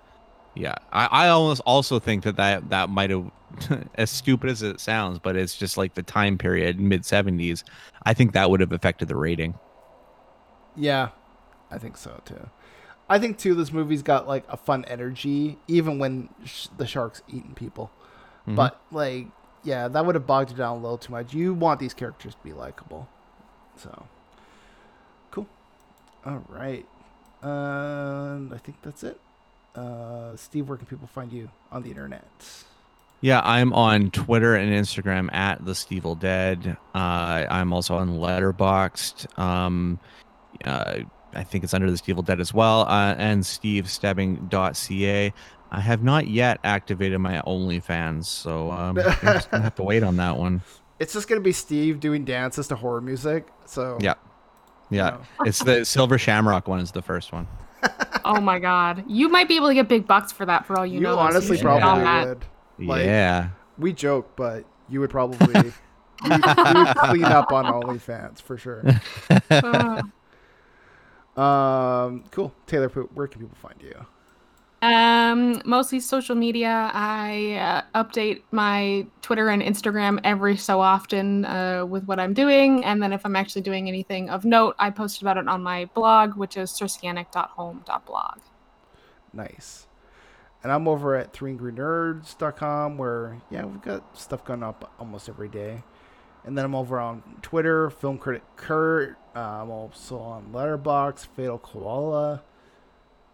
Yeah. 0.53 0.75
I, 0.91 1.05
I 1.05 1.27
almost 1.29 1.61
also 1.65 1.97
think 1.99 2.23
that 2.23 2.35
that, 2.35 2.69
that 2.71 2.89
might 2.89 3.09
have, 3.09 3.31
as 3.95 4.09
stupid 4.11 4.49
as 4.49 4.61
it 4.61 4.81
sounds, 4.81 5.17
but 5.17 5.37
it's 5.37 5.55
just 5.57 5.77
like 5.77 5.93
the 5.93 6.03
time 6.03 6.37
period, 6.37 6.77
mid 6.77 7.03
70s. 7.03 7.63
I 8.05 8.13
think 8.13 8.33
that 8.33 8.49
would 8.49 8.59
have 8.59 8.73
affected 8.73 9.07
the 9.07 9.15
rating. 9.15 9.53
Yeah, 10.75 11.09
I 11.69 11.77
think 11.77 11.95
so 11.97 12.21
too. 12.25 12.49
I 13.11 13.19
think 13.19 13.37
too 13.37 13.53
this 13.55 13.73
movie's 13.73 14.01
got 14.03 14.27
like 14.27 14.45
a 14.47 14.55
fun 14.57 14.85
energy, 14.85 15.57
even 15.67 15.99
when 15.99 16.29
sh- 16.45 16.67
the 16.77 16.87
sharks 16.87 17.21
eating 17.27 17.53
people. 17.55 17.91
Mhm. 18.47 18.55
But 18.55 18.79
like, 18.91 19.27
yeah, 19.63 19.87
that 19.89 20.05
would 20.05 20.15
have 20.15 20.25
bogged 20.25 20.51
it 20.51 20.57
down 20.57 20.77
a 20.77 20.79
little 20.81 20.97
too 20.97 21.11
much. 21.11 21.33
You 21.33 21.53
want 21.53 21.79
these 21.79 21.93
characters 21.93 22.35
to 22.35 22.41
be 22.43 22.53
likable, 22.53 23.07
so 23.75 24.05
cool. 25.29 25.47
All 26.25 26.43
right, 26.47 26.85
and 27.41 28.53
I 28.53 28.57
think 28.57 28.77
that's 28.81 29.03
it. 29.03 29.19
Uh, 29.75 30.35
Steve, 30.37 30.67
where 30.69 30.77
can 30.77 30.87
people 30.87 31.07
find 31.07 31.31
you 31.31 31.49
on 31.71 31.83
the 31.83 31.89
internet? 31.89 32.23
Yeah, 33.21 33.41
I'm 33.43 33.71
on 33.73 34.09
Twitter 34.11 34.55
and 34.55 34.71
Instagram 34.73 35.31
at 35.33 35.63
the 35.63 35.73
Stevel 35.73 36.17
Dead. 36.19 36.75
Uh, 36.95 37.45
I'm 37.49 37.71
also 37.71 37.95
on 37.95 38.09
Letterboxd. 38.17 39.37
Um, 39.37 39.99
uh, 40.65 41.01
I 41.33 41.43
think 41.43 41.63
it's 41.63 41.73
under 41.73 41.89
the 41.89 41.97
Stevel 41.97 42.23
Dead 42.25 42.39
as 42.39 42.53
well, 42.53 42.81
uh, 42.87 43.15
and 43.17 43.43
SteveStebbing.ca. 43.43 45.33
I 45.73 45.79
have 45.79 46.03
not 46.03 46.27
yet 46.27 46.59
activated 46.63 47.19
my 47.19 47.41
OnlyFans, 47.47 48.25
so 48.25 48.71
um, 48.71 48.97
I'm 48.99 49.05
just 49.21 49.49
gonna 49.51 49.63
have 49.63 49.75
to 49.75 49.83
wait 49.83 50.03
on 50.03 50.17
that 50.17 50.37
one. 50.37 50.61
It's 50.99 51.13
just 51.13 51.27
gonna 51.27 51.41
be 51.41 51.51
Steve 51.51 51.99
doing 51.99 52.25
dances 52.25 52.67
to 52.67 52.75
horror 52.75 53.01
music. 53.01 53.47
So 53.65 53.97
Yeah, 53.99 54.13
yeah. 54.91 55.09
know. 55.09 55.21
It's 55.45 55.57
the 55.63 55.83
Silver 55.95 56.19
Shamrock 56.19 56.67
one 56.67 56.79
is 56.79 56.91
the 56.91 57.01
first 57.01 57.31
one. 57.31 57.47
Oh 58.23 58.39
my 58.39 58.59
god. 58.59 59.03
You 59.07 59.27
might 59.27 59.47
be 59.47 59.55
able 59.55 59.69
to 59.69 59.73
get 59.73 59.87
big 59.87 60.05
bucks 60.05 60.31
for 60.31 60.45
that 60.45 60.67
for 60.67 60.77
all 60.77 60.85
you, 60.85 60.95
you, 60.95 60.99
know. 60.99 61.15
though, 61.15 61.15
so 61.15 61.21
honestly 61.21 61.57
should 61.57 61.63
probably 61.63 62.03
that. 62.03 62.27
would. 62.27 62.45
Like- 62.87 63.05
yeah. 63.05 63.49
We 63.79 63.93
joke, 63.93 64.35
but 64.35 64.63
you 64.89 64.99
would 64.99 65.09
probably 65.09 65.47
you, 65.55 65.73
you 66.23 66.29
would 66.29 66.95
clean 66.97 67.23
up 67.23 67.51
on 67.51 67.65
OnlyFans 67.65 68.39
for 68.39 68.55
sure. 68.59 68.83
Um, 71.37 72.25
cool. 72.31 72.53
Taylor, 72.67 72.89
where 72.89 73.27
can 73.27 73.41
people 73.41 73.57
find 73.61 73.81
you? 73.81 74.05
Um, 74.81 75.61
mostly 75.63 75.99
social 75.99 76.35
media. 76.35 76.89
I 76.93 77.83
uh, 77.93 78.03
update 78.03 78.41
my 78.51 79.05
Twitter 79.21 79.49
and 79.49 79.61
Instagram 79.61 80.19
every 80.23 80.57
so 80.57 80.81
often 80.81 81.45
uh, 81.45 81.85
with 81.85 82.05
what 82.05 82.19
I'm 82.19 82.33
doing, 82.33 82.83
and 82.83 83.01
then 83.01 83.13
if 83.13 83.23
I'm 83.23 83.35
actually 83.35 83.61
doing 83.61 83.87
anything 83.87 84.31
of 84.31 84.43
note, 84.43 84.75
I 84.79 84.89
post 84.89 85.21
about 85.21 85.37
it 85.37 85.47
on 85.47 85.61
my 85.61 85.85
blog, 85.93 86.35
which 86.35 86.57
is 86.57 86.71
circanic.home.blog. 86.71 88.39
Nice. 89.33 89.87
And 90.63 90.71
I'm 90.71 90.87
over 90.87 91.15
at 91.15 91.33
3angrynerds.com 91.33 92.97
where, 92.97 93.41
yeah, 93.49 93.65
we've 93.65 93.81
got 93.81 94.17
stuff 94.17 94.45
going 94.45 94.63
up 94.63 94.93
almost 94.99 95.29
every 95.29 95.49
day. 95.49 95.83
And 96.43 96.57
then 96.57 96.65
I'm 96.65 96.75
over 96.75 96.99
on 96.99 97.23
Twitter, 97.41 97.89
Film 97.89 98.17
Critic 98.17 98.43
Kurt. 98.55 99.17
I'm 99.33 99.69
also 99.69 100.17
on 100.19 100.51
Letterbox, 100.51 101.25
Fatal 101.25 101.57
Koala. 101.57 102.41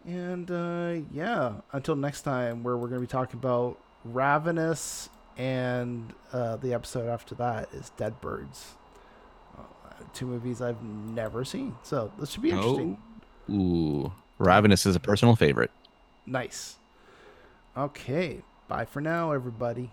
And 0.06 0.50
uh, 0.50 1.06
yeah, 1.12 1.56
until 1.72 1.96
next 1.96 2.22
time, 2.22 2.64
where 2.64 2.78
we're 2.78 2.88
going 2.88 3.02
to 3.02 3.08
be 3.08 3.12
talking 3.12 3.40
about 3.40 3.78
Ravenous, 4.06 5.10
and 5.38 6.14
uh, 6.32 6.56
the 6.58 6.74
episode 6.74 7.10
after 7.10 7.36
that 7.36 7.70
is 7.74 7.90
Dead 7.98 8.20
Birds. 8.22 8.76
Uh, 9.58 9.64
two 10.14 10.26
movies 10.26 10.62
I've 10.62 10.82
never 10.82 11.44
seen. 11.44 11.76
So 11.84 12.12
this 12.20 12.32
should 12.32 12.42
be 12.42 12.52
interesting. 12.52 12.98
Ooh, 13.50 14.14
Ravenous 14.40 14.86
is 14.86 14.96
a 14.96 15.00
personal 15.00 15.36
favorite. 15.36 15.72
Nice. 16.26 16.78
Okay. 17.76 18.44
Bye 18.68 18.86
for 18.86 19.02
now, 19.02 19.32
everybody. 19.32 19.92